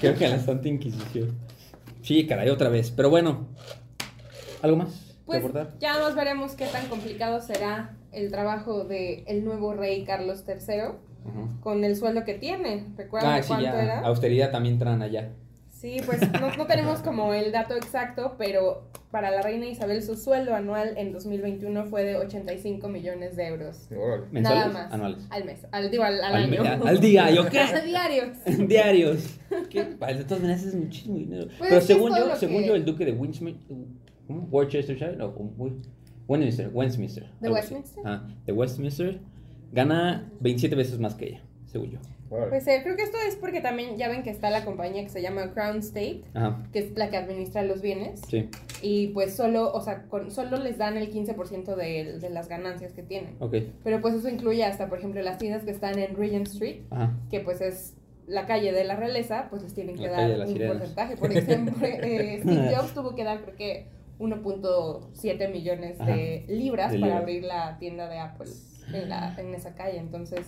Que 0.00 0.10
venga 0.10 0.28
la 0.28 0.38
Santa 0.38 0.68
Inquisición. 0.68 1.30
Sí, 2.08 2.26
caray, 2.26 2.48
otra 2.48 2.70
vez. 2.70 2.90
Pero 2.90 3.10
bueno, 3.10 3.48
¿algo 4.62 4.78
más 4.78 5.14
Pues 5.26 5.40
abordar? 5.40 5.74
ya 5.78 5.98
nos 5.98 6.14
veremos 6.14 6.52
qué 6.54 6.64
tan 6.64 6.86
complicado 6.86 7.42
será 7.42 7.94
el 8.12 8.30
trabajo 8.30 8.84
del 8.84 9.24
el 9.26 9.44
nuevo 9.44 9.74
rey 9.74 10.04
Carlos 10.06 10.42
III 10.48 10.94
con 11.60 11.84
el 11.84 11.96
sueldo 11.96 12.24
que 12.24 12.32
tiene. 12.32 12.86
¿Recuerdan 12.96 13.32
Ah, 13.32 13.42
sí, 13.42 13.48
cuánto 13.48 13.64
ya. 13.66 13.82
era? 13.82 14.00
Austeridad 14.06 14.50
también 14.50 14.78
traen 14.78 15.02
allá. 15.02 15.32
Sí, 15.80 15.98
pues 16.04 16.20
no, 16.32 16.56
no 16.56 16.66
tenemos 16.66 17.00
como 17.02 17.32
el 17.32 17.52
dato 17.52 17.74
exacto, 17.76 18.34
pero 18.36 18.88
para 19.12 19.30
la 19.30 19.42
reina 19.42 19.64
Isabel 19.66 20.02
su 20.02 20.16
sueldo 20.16 20.52
anual 20.54 20.94
en 20.96 21.12
2021 21.12 21.84
fue 21.86 22.02
de 22.02 22.16
85 22.16 22.88
millones 22.88 23.36
de 23.36 23.46
euros. 23.46 23.86
¿Mensuales? 24.32 24.42
Nada 24.42 24.68
más. 24.68 24.92
Anuales. 24.92 25.26
Al 25.30 25.44
mes. 25.44 25.66
Al, 25.70 25.90
digo, 25.90 26.02
al, 26.02 26.20
al 26.20 26.34
Al, 26.34 26.50
me- 26.50 26.58
año. 26.58 26.84
al 26.84 26.98
día, 27.00 27.30
¿yo 27.30 27.48
qué? 27.48 27.60
Diarios. 27.86 28.28
Diarios. 28.68 29.38
¿Qué? 29.70 29.84
Vale, 30.00 30.18
de 30.18 30.24
todas 30.24 30.40
maneras 30.42 30.64
es 30.64 30.74
muchísimo 30.74 31.16
dinero. 31.16 31.46
Pues 31.58 31.70
Pero 31.70 31.80
según 31.80 32.10
yo, 32.16 32.34
según 32.36 32.62
que- 32.62 32.66
yo, 32.66 32.74
el 32.74 32.84
duque 32.84 33.04
de 33.04 33.12
Westminster, 33.12 33.76
¿cómo? 34.26 34.48
Worcestershire, 34.50 35.14
no, 35.16 35.28
Westminster, 36.26 36.68
Westminster. 36.74 37.30
¿De. 37.40 37.50
Westminster? 37.50 38.02
Ah, 38.04 38.26
de 38.44 38.52
Westminster 38.52 39.20
gana 39.72 40.28
27 40.40 40.74
veces 40.74 40.98
más 40.98 41.14
que 41.14 41.26
ella, 41.28 41.42
según 41.66 41.92
yo. 41.92 41.98
Pues 42.28 42.66
eh, 42.66 42.80
creo 42.82 42.94
que 42.96 43.02
esto 43.02 43.16
es 43.26 43.36
porque 43.36 43.60
también 43.60 43.96
ya 43.96 44.08
ven 44.08 44.22
que 44.22 44.30
está 44.30 44.50
la 44.50 44.64
compañía 44.64 45.02
que 45.02 45.08
se 45.08 45.22
llama 45.22 45.52
Crown 45.52 45.78
State, 45.78 46.22
Ajá, 46.34 46.62
que 46.72 46.80
es 46.80 46.96
la 46.96 47.08
que 47.10 47.16
administra 47.16 47.62
los 47.62 47.80
bienes. 47.80 48.20
sí, 48.28 48.48
Y 48.82 49.08
pues 49.08 49.34
solo, 49.34 49.72
o 49.72 49.80
sea, 49.80 50.02
con, 50.08 50.30
solo 50.30 50.56
les 50.58 50.76
dan 50.78 50.96
el 50.96 51.10
15% 51.12 51.74
de, 51.74 52.18
de 52.18 52.30
las 52.30 52.48
ganancias 52.48 52.92
que 52.92 53.02
tienen. 53.02 53.36
ok. 53.40 53.54
Pero 53.82 54.00
pues 54.00 54.14
eso 54.14 54.28
incluye 54.28 54.64
hasta, 54.64 54.88
por 54.88 54.98
ejemplo, 54.98 55.22
las 55.22 55.38
tiendas 55.38 55.64
que 55.64 55.70
están 55.70 55.98
en 55.98 56.16
Regent 56.16 56.48
Street, 56.48 56.82
Ajá. 56.90 57.14
que 57.30 57.40
pues 57.40 57.60
es 57.60 57.94
la 58.26 58.46
calle 58.46 58.72
de 58.72 58.84
la 58.84 58.94
realeza, 58.94 59.46
pues 59.48 59.62
les 59.62 59.72
tienen 59.72 59.96
que 59.96 60.06
La 60.06 60.26
dar 60.28 60.40
un 60.40 60.46
sirenas. 60.48 60.76
porcentaje. 60.76 61.16
Por 61.16 61.32
ejemplo, 61.32 61.74
eh, 61.86 62.40
Steve 62.42 62.76
Jobs 62.76 62.92
tuvo 62.92 63.14
que 63.14 63.24
dar 63.24 63.40
creo 63.40 63.56
que 63.56 63.86
1.7 64.18 65.50
millones 65.50 65.98
de 65.98 66.44
libras 66.48 66.92
De 66.92 66.98
para 66.98 67.06
libras. 67.12 67.22
abrir 67.22 67.44
la 67.44 67.78
tienda 67.78 68.08
de 68.08 68.18
Apple 68.18 68.50
en, 68.92 69.08
la, 69.08 69.34
en 69.38 69.54
esa 69.54 69.74
calle. 69.74 69.98
Entonces, 69.98 70.40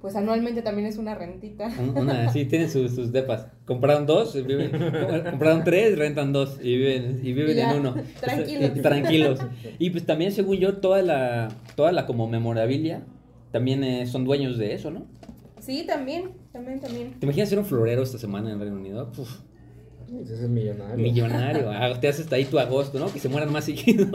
pues 0.00 0.14
anualmente 0.16 0.62
también 0.62 0.86
es 0.86 0.96
una 0.96 1.14
rentita. 1.14 1.68
Un- 1.78 1.96
Una, 1.98 2.32
sí, 2.32 2.44
tienen 2.44 2.70
sus, 2.70 2.94
sus 2.94 3.10
depas. 3.12 3.46
Compraron 3.64 4.06
dos, 4.06 4.34
y 4.36 4.42
viven, 4.42 4.70
compraron 5.30 5.64
tres, 5.64 5.98
rentan 5.98 6.32
dos 6.32 6.58
y 6.62 6.76
viven, 6.76 7.20
y 7.22 7.32
viven 7.32 7.56
Ya, 7.56 7.70
en 7.72 7.80
uno. 7.80 7.94
tranquilos. 8.20 8.72
Tranquilos. 8.82 9.40
Y 9.78 9.90
pues 9.90 10.06
también, 10.06 10.32
según 10.32 10.56
yo, 10.58 10.76
toda 10.78 11.02
la, 11.02 11.48
toda 11.74 11.92
la 11.92 12.06
como 12.06 12.28
memorabilia 12.28 13.02
también 13.50 13.82
eh, 13.82 14.06
son 14.06 14.24
dueños 14.24 14.58
de 14.58 14.74
eso, 14.74 14.90
¿no? 14.90 15.06
Sí, 15.60 15.84
también, 15.86 16.30
también, 16.52 16.80
también. 16.80 17.14
¿Te 17.18 17.26
imaginas 17.26 17.48
ser 17.48 17.58
un 17.58 17.64
florero 17.64 18.02
esta 18.02 18.18
semana 18.18 18.52
en 18.52 18.60
Reino 18.60 18.76
Unido? 18.76 19.10
Puf, 19.10 19.40
Ese 20.22 20.34
es 20.34 20.40
millonario. 20.48 20.96
millonario. 20.96 21.70
Ah, 21.72 21.92
te 22.00 22.08
haces 22.08 22.32
ahí 22.32 22.44
tu 22.46 22.58
agosto, 22.58 22.98
¿no? 22.98 23.12
Que 23.12 23.18
se 23.18 23.28
mueran 23.28 23.52
más 23.52 23.64
seguido. 23.66 24.06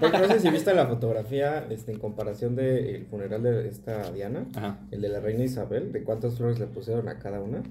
Porque 0.00 0.18
no 0.18 0.26
sé 0.28 0.40
si 0.40 0.48
viste 0.50 0.72
la 0.74 0.86
fotografía 0.86 1.66
este, 1.70 1.92
en 1.92 1.98
comparación 1.98 2.54
del 2.56 3.06
funeral 3.06 3.42
de 3.42 3.68
esta 3.68 4.10
Diana, 4.12 4.46
Ajá. 4.54 4.78
el 4.90 5.00
de 5.00 5.08
la 5.08 5.20
reina 5.20 5.44
Isabel, 5.44 5.92
de 5.92 6.02
cuántas 6.04 6.36
flores 6.36 6.58
le 6.58 6.66
pusieron 6.66 7.08
a 7.08 7.18
cada 7.18 7.40
una. 7.40 7.62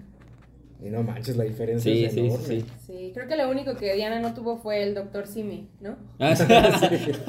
Y 0.84 0.90
no 0.90 1.04
manches, 1.04 1.38
la 1.38 1.44
diferencia 1.44 1.92
Sí, 1.94 2.06
es 2.06 2.14
sí, 2.14 2.20
enorme. 2.22 2.46
sí, 2.46 2.62
sí. 2.62 2.68
Sí, 2.88 3.12
creo 3.14 3.28
que 3.28 3.36
lo 3.38 3.50
único 3.50 3.76
que 3.76 3.94
Diana 3.96 4.20
no 4.20 4.34
tuvo 4.34 4.58
fue 4.58 4.82
el 4.84 4.96
doctor 4.96 5.28
Simi, 5.28 5.70
¿no? 5.80 5.96
Ah, 6.20 6.36
sí, 6.36 6.44
sí. 6.46 7.12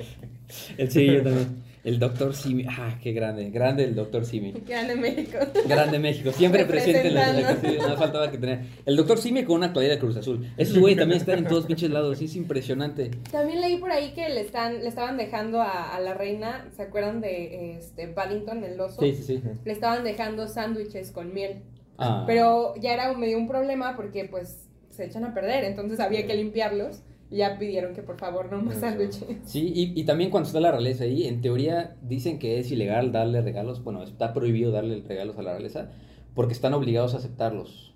El 0.76 0.90
sí, 0.90 1.06
yo 1.06 1.22
también. 1.22 1.69
El 1.82 1.98
doctor 1.98 2.34
Simi. 2.34 2.66
Ah, 2.68 2.98
qué 3.02 3.12
grande. 3.12 3.50
Grande 3.50 3.84
el 3.84 3.94
doctor 3.94 4.26
Simi. 4.26 4.52
Grande 4.68 4.96
México. 4.96 5.38
Grande 5.66 5.98
México, 5.98 6.30
siempre 6.30 6.66
presente 6.66 7.08
en 7.08 7.14
la 7.14 7.32
Representando. 7.32 7.68
sí, 7.70 7.88
no 7.88 7.96
faltaba 7.96 8.30
que 8.30 8.38
tener. 8.38 8.60
El 8.84 8.96
doctor 8.96 9.18
Simi 9.18 9.44
con 9.44 9.56
una 9.56 9.72
toalla 9.72 9.90
de 9.90 9.98
Cruz 9.98 10.16
Azul. 10.16 10.46
Esos 10.56 10.78
güey 10.78 10.94
también 10.94 11.20
están 11.20 11.38
en 11.38 11.46
todos 11.46 11.66
pinches 11.66 11.90
lados, 11.90 12.20
es 12.20 12.36
impresionante. 12.36 13.10
También 13.30 13.60
leí 13.60 13.78
por 13.78 13.90
ahí 13.90 14.12
que 14.12 14.28
le 14.28 14.42
están 14.42 14.82
le 14.82 14.88
estaban 14.88 15.16
dejando 15.16 15.60
a, 15.62 15.94
a 15.94 16.00
la 16.00 16.14
reina, 16.14 16.68
¿se 16.76 16.82
acuerdan 16.82 17.20
de 17.20 17.78
este 17.78 18.08
Paddington 18.08 18.62
el 18.64 18.78
oso? 18.80 19.00
Sí, 19.00 19.14
sí, 19.14 19.22
sí. 19.22 19.42
Le 19.64 19.72
estaban 19.72 20.04
dejando 20.04 20.48
sándwiches 20.48 21.10
con 21.10 21.32
miel. 21.32 21.62
Ah. 21.96 22.24
Pero 22.26 22.74
ya 22.76 22.92
era 22.92 23.12
medio 23.14 23.38
un 23.38 23.48
problema 23.48 23.96
porque 23.96 24.24
pues 24.24 24.68
se 24.90 25.04
echan 25.06 25.24
a 25.24 25.32
perder, 25.32 25.64
entonces 25.64 26.00
había 26.00 26.26
que 26.26 26.34
limpiarlos 26.34 27.02
ya 27.30 27.58
pidieron 27.58 27.94
que 27.94 28.02
por 28.02 28.18
favor 28.18 28.50
no 28.50 28.60
más 28.60 28.78
sándwiches. 28.80 29.38
Sí, 29.44 29.72
y, 29.74 30.00
y 30.00 30.04
también 30.04 30.30
cuando 30.30 30.48
está 30.48 30.60
la 30.60 30.72
realeza 30.72 31.04
ahí, 31.04 31.26
en 31.26 31.40
teoría 31.40 31.96
dicen 32.02 32.38
que 32.38 32.58
es 32.58 32.70
ilegal 32.70 33.12
darle 33.12 33.40
regalos, 33.40 33.82
bueno, 33.84 34.02
está 34.02 34.32
prohibido 34.32 34.72
darle 34.72 35.02
regalos 35.06 35.38
a 35.38 35.42
la 35.42 35.52
realeza 35.52 35.90
porque 36.34 36.52
están 36.52 36.74
obligados 36.74 37.14
a 37.14 37.18
aceptarlos. 37.18 37.94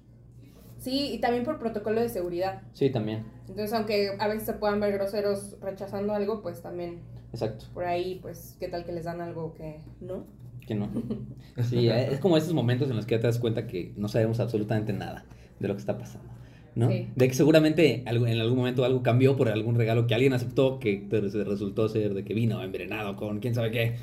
Sí, 0.78 1.12
y 1.14 1.18
también 1.18 1.45
por 1.45 1.59
protocolo 1.59 2.01
de 2.01 2.09
seguridad. 2.11 2.62
Sí, 2.72 2.91
también, 2.91 3.24
Entonces, 3.49 3.72
aunque 3.72 4.11
a 4.18 4.28
veces 4.28 4.45
se 4.45 4.53
puedan 4.53 4.80
ver 4.80 4.93
groseros 4.93 5.57
rechazando 5.61 6.12
algo, 6.12 6.43
pues 6.43 6.61
también 6.61 7.01
exacto, 7.32 7.66
por 7.72 7.85
ahí, 7.85 8.18
pues, 8.20 8.57
¿qué 8.61 8.68
tal 8.68 8.85
que 8.85 8.93
les 8.93 9.05
dan 9.05 9.20
algo 9.20 9.55
que 9.55 9.80
no? 10.01 10.26
que 10.66 10.74
no. 10.74 10.89
Sí, 11.62 11.89
es 11.89 12.18
como 12.18 12.37
esos 12.37 12.53
momentos 12.53 12.91
en 12.91 12.97
los 12.97 13.07
que 13.07 13.14
ya 13.14 13.20
te 13.20 13.28
das 13.28 13.39
cuenta 13.39 13.66
que 13.66 13.93
no 13.97 14.09
sabemos 14.09 14.41
absolutamente 14.41 14.93
nada 14.93 15.24
de 15.61 15.68
lo 15.68 15.74
que 15.74 15.80
está 15.80 15.97
pasando. 15.97 16.28
¿No? 16.75 16.89
Sí. 16.91 17.09
De 17.14 17.29
que 17.29 17.35
seguramente 17.35 18.03
en 18.07 18.09
algún 18.41 18.57
momento 18.59 18.85
algo 18.85 19.03
cambió 19.03 19.37
por 19.37 19.49
algún 19.49 19.77
regalo 19.77 20.07
que 20.07 20.14
alguien 20.14 20.33
aceptó 20.33 20.79
que 20.79 21.07
resultó 21.11 21.89
ser 21.89 22.14
de 22.14 22.25
que 22.25 22.35
vino 22.35 22.62
envenenado 22.62 23.16
con 23.16 23.39
quién 23.41 23.55
sabe 23.55 23.70
qué, 23.70 23.97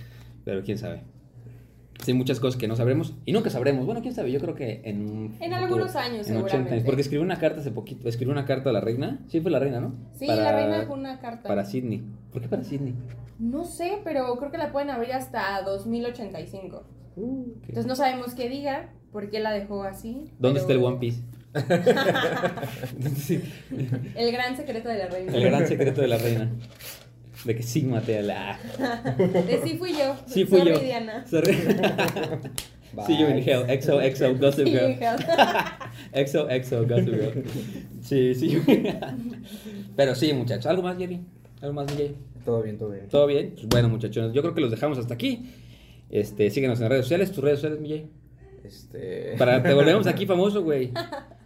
pero 0.46 0.64
quién 0.64 0.78
sabe. 0.78 1.02
Sí, 2.04 2.14
muchas 2.14 2.40
cosas 2.40 2.60
que 2.60 2.68
no 2.68 2.76
sabremos 2.76 3.14
y 3.26 3.32
nunca 3.32 3.52
sabremos. 3.52 3.86
Bueno, 3.86 4.02
quién 4.02 4.16
sabe, 4.16 4.32
yo 4.32 4.40
creo 4.40 4.56
que 4.56 4.82
en 4.86 5.02
un 5.02 5.26
En 5.26 5.32
futuro, 5.52 5.56
algunos 5.58 5.96
años, 5.96 6.28
en 6.28 6.38
80 6.38 6.48
seguramente. 6.48 6.74
años, 6.74 6.84
porque 6.86 7.02
escribió 7.02 7.24
una 7.24 7.38
carta 7.38 7.60
hace 7.60 7.70
poquito, 7.70 8.10
escribió 8.10 8.32
una 8.32 8.46
carta 8.46 8.72
a 8.72 8.74
la 8.74 8.82
reina. 8.82 9.20
Sí, 9.28 9.40
fue 9.40 9.52
la 9.52 9.60
reina, 9.60 9.80
¿no? 9.82 9.94
Sí, 10.18 10.26
Para- 10.26 10.42
la 10.42 10.52
reina 10.54 10.80
dejó 10.80 10.94
una 10.96 11.20
carta. 11.20 11.48
Para 11.48 11.64
Sydney. 11.64 12.02
¿Por 12.34 12.42
qué 12.42 12.48
para 12.48 12.64
Sydney? 12.64 12.96
No 13.38 13.66
sé, 13.66 14.00
pero 14.04 14.36
creo 14.38 14.50
que 14.52 14.58
la 14.58 14.72
pueden 14.72 14.90
abrir 14.90 15.12
hasta 15.14 15.62
2085. 15.64 16.84
Uh, 17.18 17.44
Entonces 17.68 17.86
no 17.86 17.96
sabemos 17.96 18.34
qué 18.34 18.50
diga, 18.50 18.90
por 19.12 19.30
qué 19.30 19.40
la 19.40 19.52
dejó 19.52 19.84
así. 19.84 20.26
¿Dónde 20.40 20.60
está 20.60 20.70
pero- 20.70 20.80
el 20.80 20.86
One 20.86 20.98
Piece? 20.98 21.22
Sí, 23.18 23.42
El 24.16 24.32
gran 24.32 24.56
secreto 24.56 24.90
de 24.90 24.98
la 24.98 25.08
reina. 25.08 25.34
el 25.36 25.44
gran 25.44 25.68
secreto 25.68 26.02
de 26.02 26.08
la 26.08 26.18
reina. 26.18 26.50
De 27.46 27.56
que 27.56 27.64
sí 27.64 27.82
maté 27.84 28.20
a 28.20 28.22
la... 28.22 28.60
De 29.18 29.60
sí 29.64 29.78
fui 29.78 29.94
yo. 29.94 30.16
Sí 30.28 30.46
fui 30.46 30.60
Sorry, 30.60 30.74
yo. 30.74 30.80
Diana. 30.80 31.26
Sorry. 31.28 31.54
See 33.08 33.18
you 33.18 33.28
in 33.28 33.38
hell. 33.38 33.66
Exo, 33.70 34.00
exo, 34.02 34.36
gossip 34.38 34.66
Sí, 34.68 34.72
girl. 34.74 34.96
Exo, 36.14 36.50
exo, 36.50 36.86
gossip 36.88 37.14
girl. 37.14 37.44
Sí, 38.02 38.36
sí. 38.36 38.62
Pero 39.96 40.14
sí, 40.14 40.34
muchachos. 40.34 40.66
¿Algo 40.68 40.84
más, 40.84 40.98
Jerry? 40.98 41.22
¿Algo 41.62 41.74
más, 41.74 41.88
DJ? 41.88 42.16
Todo 42.46 42.62
bien, 42.62 42.78
todo 42.78 42.90
bien. 42.90 43.08
¿Todo 43.08 43.28
bien? 43.28 43.52
Pues 43.56 43.68
bueno, 43.68 43.90
muchachos. 43.90 44.34
Yo 44.34 44.42
creo 44.42 44.54
que 44.54 44.62
los 44.62 44.72
dejamos 44.72 44.98
hasta 44.98 45.14
aquí. 45.14 45.50
Este, 46.10 46.50
síguenos 46.52 46.80
en 46.82 46.90
redes 46.90 47.06
sociales. 47.06 47.32
¿Tus 47.32 47.44
redes 47.44 47.60
sociales, 47.60 47.82
DJ? 47.82 48.08
Este. 48.66 49.36
Para 49.38 49.64
te 49.64 49.74
volvemos 49.74 50.06
aquí 50.06 50.26
famoso, 50.28 50.62
güey. 50.62 50.92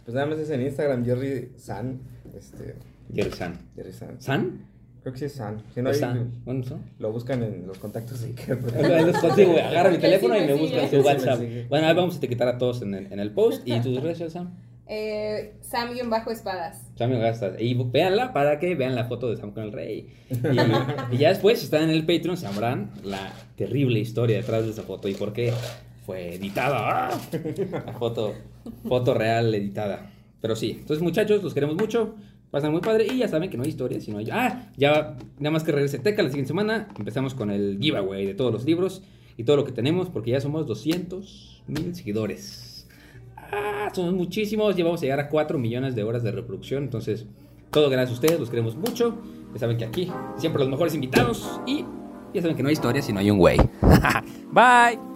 Pues 0.06 0.14
nada 0.14 0.28
más 0.28 0.38
es 0.38 0.50
en 0.50 0.62
Instagram, 0.62 1.04
Jerry 1.04 1.50
San. 1.56 1.98
Este. 2.32 2.76
Jerry 3.12 3.32
San. 3.32 3.58
Jerry 3.74 3.92
San. 3.92 4.20
¿San? 4.20 4.66
Creo 5.02 5.12
que 5.12 5.18
sí 5.18 5.24
es 5.24 5.32
San. 5.32 5.60
Si 5.74 5.82
no, 5.82 5.90
¿O 5.90 5.92
ahí 5.92 5.98
San? 5.98 6.30
¿Cuándo 6.44 6.68
son? 6.68 6.82
lo 7.00 7.10
buscan 7.10 7.42
en 7.42 7.66
los 7.66 7.76
contactos 7.78 8.20
de 8.20 8.28
Iker. 8.28 8.56
Los 9.06 9.18
consigo, 9.18 9.50
güey. 9.50 9.62
Agarra 9.64 9.90
mi 9.90 9.96
sí 9.96 10.02
teléfono 10.02 10.36
y 10.36 10.40
me 10.42 10.46
me 10.46 10.52
sigue. 10.52 10.62
busca 10.62 10.82
Él 10.84 10.90
su 10.90 10.96
me 10.96 11.02
WhatsApp. 11.02 11.40
Bueno, 11.68 11.88
ahí 11.88 11.94
vamos 11.96 12.14
a 12.14 12.18
etiquetar 12.18 12.46
a 12.46 12.56
todos 12.56 12.82
en 12.82 12.94
el, 12.94 13.12
en 13.12 13.18
el 13.18 13.32
post. 13.32 13.66
¿Y 13.66 13.80
tus 13.80 14.00
redes 14.00 14.18
sociales, 14.18 14.32
Sam? 14.32 14.54
Eh, 14.86 15.54
Sam-espadas. 15.62 16.84
Sam 16.94 17.12
y 17.12 17.18
Gastas. 17.18 17.60
Y 17.60 17.74
véanla 17.74 18.32
para 18.32 18.60
que 18.60 18.76
vean 18.76 18.94
la 18.94 19.06
foto 19.06 19.28
de 19.28 19.36
Sam 19.36 19.50
con 19.50 19.64
el 19.64 19.72
Rey. 19.72 20.08
Y, 20.30 21.16
y 21.16 21.18
ya 21.18 21.30
después, 21.30 21.58
si 21.58 21.64
están 21.64 21.82
en 21.82 21.90
el 21.90 22.06
Patreon, 22.06 22.36
sabrán 22.36 22.92
la 23.02 23.32
terrible 23.56 23.98
historia 23.98 24.36
detrás 24.36 24.64
de 24.64 24.70
esa 24.70 24.84
foto 24.84 25.08
y 25.08 25.14
por 25.14 25.32
qué 25.32 25.52
fue 26.06 26.36
editada. 26.36 27.08
¡Ah! 27.08 27.18
Foto, 27.98 28.34
foto 28.88 29.12
real 29.12 29.52
editada. 29.54 30.12
Pero 30.40 30.54
sí, 30.54 30.76
entonces 30.78 31.02
muchachos, 31.02 31.42
los 31.42 31.52
queremos 31.52 31.76
mucho. 31.76 32.14
Pasan 32.52 32.70
muy 32.70 32.80
padre 32.80 33.06
y 33.12 33.18
ya 33.18 33.28
saben 33.28 33.50
que 33.50 33.56
no 33.56 33.64
hay 33.64 33.70
historia, 33.70 34.00
sino 34.00 34.18
hay... 34.18 34.30
Ah, 34.30 34.70
ya 34.76 35.16
nada 35.38 35.50
más 35.50 35.64
que 35.64 35.72
regrese 35.72 35.98
Teca 35.98 36.22
la 36.22 36.28
siguiente 36.28 36.48
semana. 36.48 36.88
Empezamos 36.96 37.34
con 37.34 37.50
el 37.50 37.78
giveaway 37.80 38.24
de 38.24 38.34
todos 38.34 38.52
los 38.52 38.64
libros 38.64 39.02
y 39.36 39.42
todo 39.42 39.56
lo 39.56 39.64
que 39.64 39.72
tenemos 39.72 40.08
porque 40.08 40.30
ya 40.30 40.40
somos 40.40 40.66
200 40.66 41.64
mil 41.66 41.94
seguidores. 41.94 42.86
Ah, 43.36 43.90
somos 43.92 44.14
muchísimos. 44.14 44.76
Ya 44.76 44.84
vamos 44.84 45.00
a 45.00 45.02
llegar 45.02 45.20
a 45.20 45.28
4 45.28 45.58
millones 45.58 45.96
de 45.96 46.04
horas 46.04 46.22
de 46.22 46.30
reproducción. 46.30 46.84
Entonces, 46.84 47.26
todo 47.72 47.90
gracias 47.90 48.10
a 48.10 48.14
ustedes. 48.14 48.38
Los 48.38 48.48
queremos 48.48 48.76
mucho. 48.76 49.18
Ya 49.52 49.58
saben 49.58 49.76
que 49.76 49.84
aquí 49.84 50.08
siempre 50.38 50.60
los 50.60 50.70
mejores 50.70 50.94
invitados. 50.94 51.60
Y 51.66 51.84
ya 52.32 52.42
saben 52.42 52.56
que 52.56 52.62
no 52.62 52.68
hay 52.68 52.74
historia 52.74 53.02
si 53.02 53.12
no 53.12 53.18
hay 53.18 53.30
un 53.30 53.38
güey. 53.38 53.58
Bye. 54.52 55.15